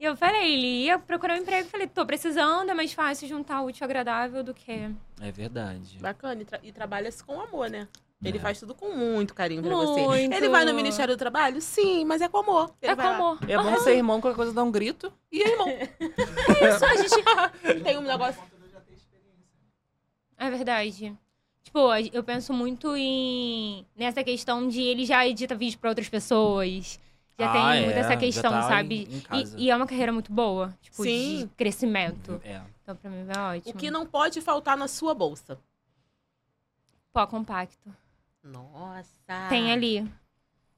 [0.00, 1.68] eu falei, ele ia procurar um emprego.
[1.68, 4.90] Falei, tô precisando, é mais fácil juntar o útil ao agradável do que.
[5.20, 5.98] É verdade.
[5.98, 7.86] Bacana, e, tra- e trabalha-se com amor, né?
[8.24, 8.40] Ele É.
[8.40, 10.00] faz tudo com muito carinho pra você.
[10.00, 10.32] Muito.
[10.32, 11.60] Ele vai no Ministério do Trabalho?
[11.60, 12.72] Sim, mas é com amor.
[12.80, 13.14] Ele é com lá.
[13.16, 13.38] amor.
[13.48, 15.12] É bom ser irmão, qualquer coisa dá um grito.
[15.32, 15.66] E é irmão.
[16.68, 17.82] Isso, a gente.
[17.82, 18.40] Tem um negócio.
[20.38, 21.16] É verdade.
[21.64, 21.78] Tipo,
[22.12, 23.86] eu penso muito em.
[23.96, 26.98] nessa questão de ele já edita vídeo pra outras pessoas.
[27.38, 29.08] Já Ah, tem é, muito essa questão, tá sabe?
[29.10, 29.64] em- em E-.
[29.64, 31.38] E, é uma carreira muito boa, tipo, Sim.
[31.38, 32.40] de crescimento.
[32.44, 32.60] É.
[32.82, 33.72] Então, pra mim, é ótimo.
[33.74, 35.58] O que não pode faltar na sua bolsa.
[37.12, 37.94] Pó compacto.
[38.42, 39.48] Nossa.
[39.48, 40.06] Tem ali.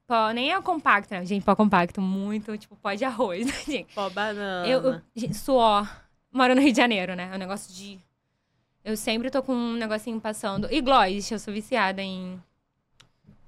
[0.06, 1.24] Pó, nem é compacto, né?
[1.24, 3.93] Gente, pó compacto, muito, tipo, pó de arroz, gente.
[3.94, 4.66] Pó banana.
[4.69, 5.89] Eu, eu- gente, suor.
[6.32, 7.31] Moro no Rio de Janeiro, né?
[7.32, 7.98] É um negócio de.
[8.85, 10.69] Eu sempre tô com um negocinho passando.
[10.70, 12.39] E gloss, eu sou viciada em.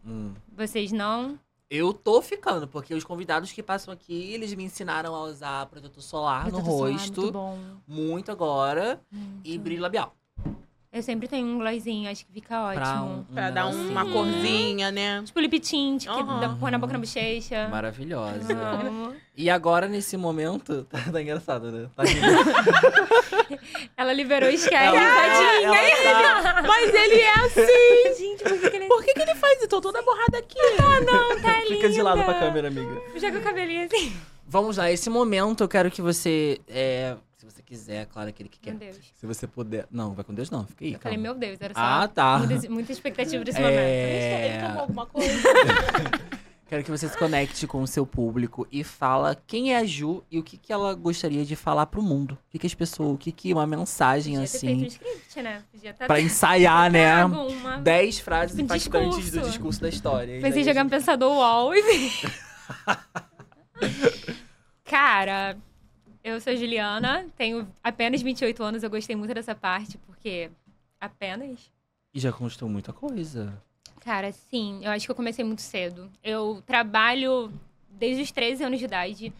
[0.04, 0.32] Hum.
[0.56, 1.38] Vocês não?
[1.68, 6.02] Eu tô ficando, porque os convidados que passam aqui, eles me ensinaram a usar protetor
[6.02, 7.20] solar no Protetor solar, rosto.
[7.20, 7.58] Muito bom.
[7.86, 9.00] muito agora.
[9.12, 9.40] muito.
[9.44, 10.14] E brilho labial.
[10.96, 12.80] Eu sempre tenho um glossinho, acho que fica ótimo.
[12.82, 13.90] Pra, um, um Pra dar negocinho.
[13.90, 15.22] uma corzinha, né?
[15.26, 16.40] Tipo lip tint, que Aham.
[16.40, 17.68] dá, põe na boca na bochecha.
[17.68, 18.50] Maravilhosa.
[18.54, 19.12] Amo.
[19.36, 21.88] E agora, nesse momento, tá, tá engraçado, né?
[21.94, 22.02] Tá.
[23.96, 25.78] Ela liberou o sketch, Ela- tadinha.
[26.08, 28.14] ela tá- Mas ele é assim.
[28.18, 29.68] Gente, por que, que ele Por que, que ele faz isso?
[29.68, 30.58] Tô toda borrada aqui.
[30.78, 32.32] não tá Fica de lado linda?
[32.32, 33.02] pra câmera, amiga.
[33.20, 34.12] Joga o cabelinho assim.
[34.48, 36.60] Vamos lá, esse momento eu quero que você.
[36.68, 38.70] é, se você quiser, claro, aquele que quer.
[38.70, 38.98] Meu Deus.
[39.14, 39.86] Se você puder.
[39.90, 40.64] Não, vai com Deus, não.
[40.66, 40.92] Fica aí.
[40.92, 41.22] Eu falei, calma.
[41.30, 42.38] meu Deus, era só Ah, tá.
[42.38, 43.62] muita, muita expectativa desse É.
[43.62, 43.78] momento.
[44.54, 45.30] Ele tomou alguma coisa?
[46.68, 50.24] Quero que você se conecte com o seu público e fala quem é a Ju
[50.28, 52.32] e o que, que ela gostaria de falar pro mundo.
[52.32, 53.14] O que, que as pessoas.
[53.14, 54.86] O que, que uma mensagem Podia ter feito um assim.
[54.88, 55.62] script, né?
[55.70, 57.20] Podia ter Pra ensaiar, né?
[57.22, 57.78] alguma.
[57.78, 59.40] Dez frases Um impactantes discurso.
[59.40, 60.40] do discurso da história.
[60.40, 61.82] Pensei em a jogar no pensador UOL e.
[64.84, 65.56] Cara,
[66.22, 70.50] eu sou Juliana, tenho apenas 28 anos, eu gostei muito dessa parte, porque
[71.00, 71.70] apenas.
[72.12, 73.62] E já conquistou muita coisa.
[74.00, 76.10] Cara, sim, eu acho que eu comecei muito cedo.
[76.22, 77.52] Eu trabalho
[77.90, 79.32] desde os 13 anos de idade.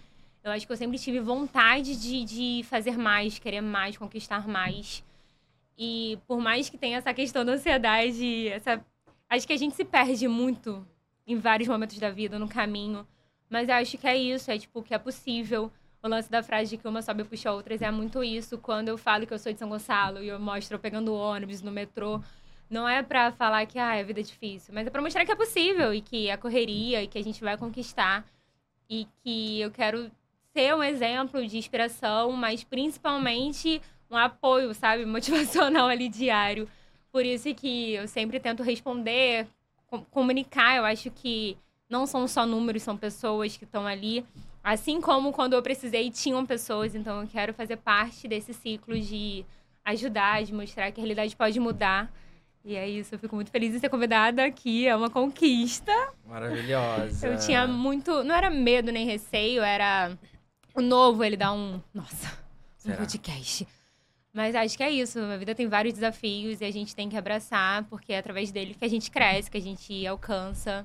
[0.43, 5.03] Eu acho que eu sempre tive vontade de, de fazer mais, querer mais, conquistar mais.
[5.79, 8.85] E por mais que tenha essa questão da ansiedade, essa...
[9.29, 10.87] acho que a gente se perde muito
[11.27, 13.07] em vários momentos da vida, no caminho.
[13.48, 15.70] Mas eu acho que é isso, é tipo, que é possível.
[16.02, 18.59] O lance da frase de que uma sobe e puxa outras é muito isso.
[18.59, 21.73] Quando eu falo que eu sou de São Gonçalo e eu mostro pegando ônibus no
[21.73, 22.20] metrô,
[22.70, 25.32] Não é pra falar que ah, a vida é difícil, mas é pra mostrar que
[25.32, 28.24] é possível e que é correria e que a gente vai conquistar.
[28.89, 30.10] E que eu quero
[30.52, 36.68] ser um exemplo de inspiração, mas principalmente um apoio, sabe, motivacional ali diário.
[37.12, 39.47] Por isso que eu sempre tento responder,
[39.86, 40.77] com- comunicar.
[40.77, 41.56] Eu acho que
[41.89, 44.25] não são só números, são pessoas que estão ali.
[44.63, 46.95] Assim como quando eu precisei, tinham pessoas.
[46.95, 49.45] Então eu quero fazer parte desse ciclo de
[49.85, 52.13] ajudar, de mostrar que a realidade pode mudar.
[52.65, 54.89] E é isso, eu fico muito feliz de ser convidada aqui.
[54.89, 55.93] É uma conquista.
[56.27, 57.29] Maravilhosa.
[57.29, 58.25] Eu tinha muito.
[58.25, 60.19] Não era medo nem receio, era
[60.75, 61.81] o novo, ele dá um.
[61.95, 62.97] Nossa, um Será?
[62.97, 63.69] podcast.
[64.33, 65.19] Mas acho que é isso.
[65.21, 68.75] A vida tem vários desafios e a gente tem que abraçar, porque é através dele
[68.75, 70.85] que a gente cresce, que a gente alcança.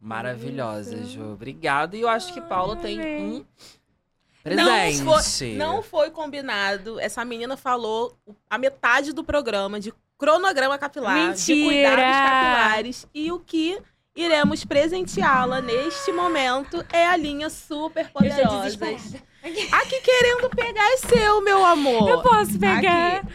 [0.00, 1.32] Maravilhosa, Ju.
[1.32, 1.94] Obrigado.
[1.94, 3.44] E eu acho que Paulo tem um
[4.44, 5.04] Não presente.
[5.04, 6.98] foi, não foi combinado.
[6.98, 8.16] Essa menina falou
[8.48, 11.66] a metade do programa de cronograma capilar, de Mentira!
[11.66, 13.06] cuidados capilares.
[13.14, 13.78] E o que
[14.16, 18.78] iremos presenteá-la neste momento é a linha super poderosa.
[19.72, 22.08] Aqui querendo pegar é seu, meu amor.
[22.08, 23.18] Eu posso pegar.
[23.18, 23.28] Aqui.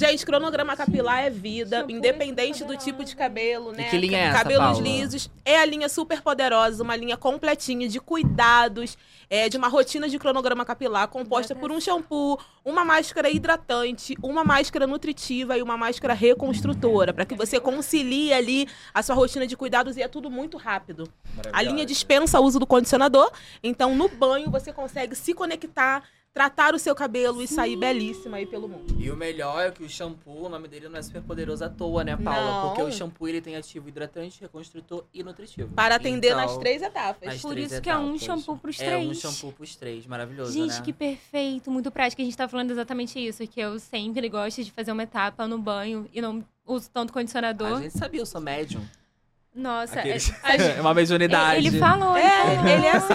[0.00, 3.84] Gente, cronograma capilar é vida, Shampoo independente do tipo de cabelo, né?
[3.90, 4.82] que linha é essa, Cabelos Paula?
[4.82, 5.30] lisos.
[5.44, 8.96] É a linha super poderosa, uma linha completinha de cuidados,
[9.28, 14.42] é, de uma rotina de cronograma capilar composta por um shampoo, uma máscara hidratante, uma
[14.42, 19.54] máscara nutritiva e uma máscara reconstrutora, para que você concilie ali a sua rotina de
[19.54, 21.12] cuidados e é tudo muito rápido.
[21.52, 23.30] A linha dispensa o uso do condicionador,
[23.62, 28.46] então no banho você consegue se conectar, tratar o seu cabelo e sair belíssima aí
[28.46, 28.94] pelo mundo.
[28.98, 31.68] E o melhor é que o shampoo, o nome dele não é super poderoso à
[31.68, 32.50] toa, né, Paula?
[32.50, 32.68] Não.
[32.68, 35.72] Porque o shampoo ele tem ativo hidratante, reconstrutor e nutritivo.
[35.74, 37.28] Para atender Então, nas três etapas.
[37.28, 38.22] nas Por três isso que é um etapas.
[38.22, 39.08] shampoo pros É três.
[39.08, 40.06] um shampoo pros três.
[40.06, 40.82] Maravilhoso, Gente, né?
[40.82, 42.22] que perfeito, muito prático.
[42.22, 45.58] A gente tá falando exatamente isso, que eu sempre gosto de fazer uma etapa no
[45.58, 47.78] banho e não uso tanto condicionador.
[47.78, 48.80] A gente sabia, eu sou médium.
[49.54, 51.66] Nossa, é, Aqueles- a gente- É uma mediunidade.
[51.66, 52.16] ele falou.
[52.16, 52.66] ele falou.
[52.68, 53.14] É, ele é assim.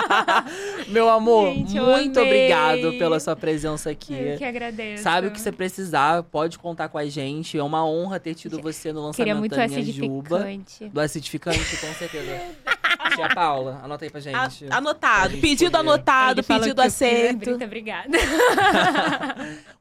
[0.88, 4.14] Meu amor, Gente, muito obrigado pela sua presença aqui.
[4.14, 5.02] Eu que agradeço.
[5.02, 7.58] Sabe o que você precisar, pode contar com a gente.
[7.58, 10.38] É uma honra ter tido você no Queria lançamento muito da minha Juba.
[10.38, 10.88] acidificante.
[10.88, 12.40] Do acidificante, com certeza.
[13.14, 14.66] Tia Paula, anota aí pra A- gente.
[14.70, 15.30] Anotado.
[15.30, 17.38] gente Pedido poder- anotado, Ele pedido a aceito.
[17.50, 18.08] Brita, obrigada.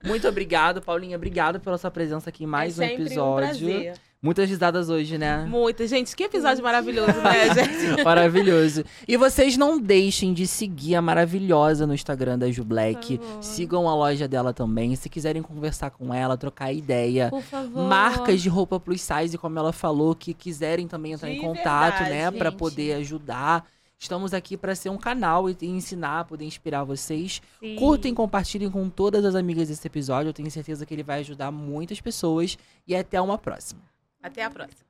[0.04, 1.16] Muito obrigado, Paulinha.
[1.18, 3.68] Obrigado pela sua presença aqui em mais é um episódio.
[3.68, 3.94] Um prazer.
[4.20, 5.46] Muitas risadas hoje, né?
[5.46, 5.88] Muita.
[5.88, 8.04] Gente, que episódio maravilhoso, né, gente?
[8.04, 8.84] Maravilhoso.
[9.08, 13.20] E vocês não deixem de seguir a maravilhosa no Instagram da Ju Black.
[13.42, 14.96] Sigam a loja dela também.
[14.96, 17.30] Se quiserem conversar com ela, trocar ideia.
[17.30, 17.84] Por favor.
[17.88, 22.00] Marcas de roupa plus size, como ela falou, que quiserem também entrar De em contato,
[22.00, 22.32] verdade, né?
[22.32, 22.60] Pra gente.
[22.60, 23.66] poder ajudar.
[24.00, 27.42] Estamos aqui pra ser um canal e ensinar, poder inspirar vocês.
[27.60, 27.76] Sim.
[27.76, 30.30] Curtem, compartilhem com todas as amigas desse episódio.
[30.30, 32.58] Eu tenho certeza que ele vai ajudar muitas pessoas.
[32.88, 33.82] E até uma próxima.
[34.28, 34.87] Até a próxima.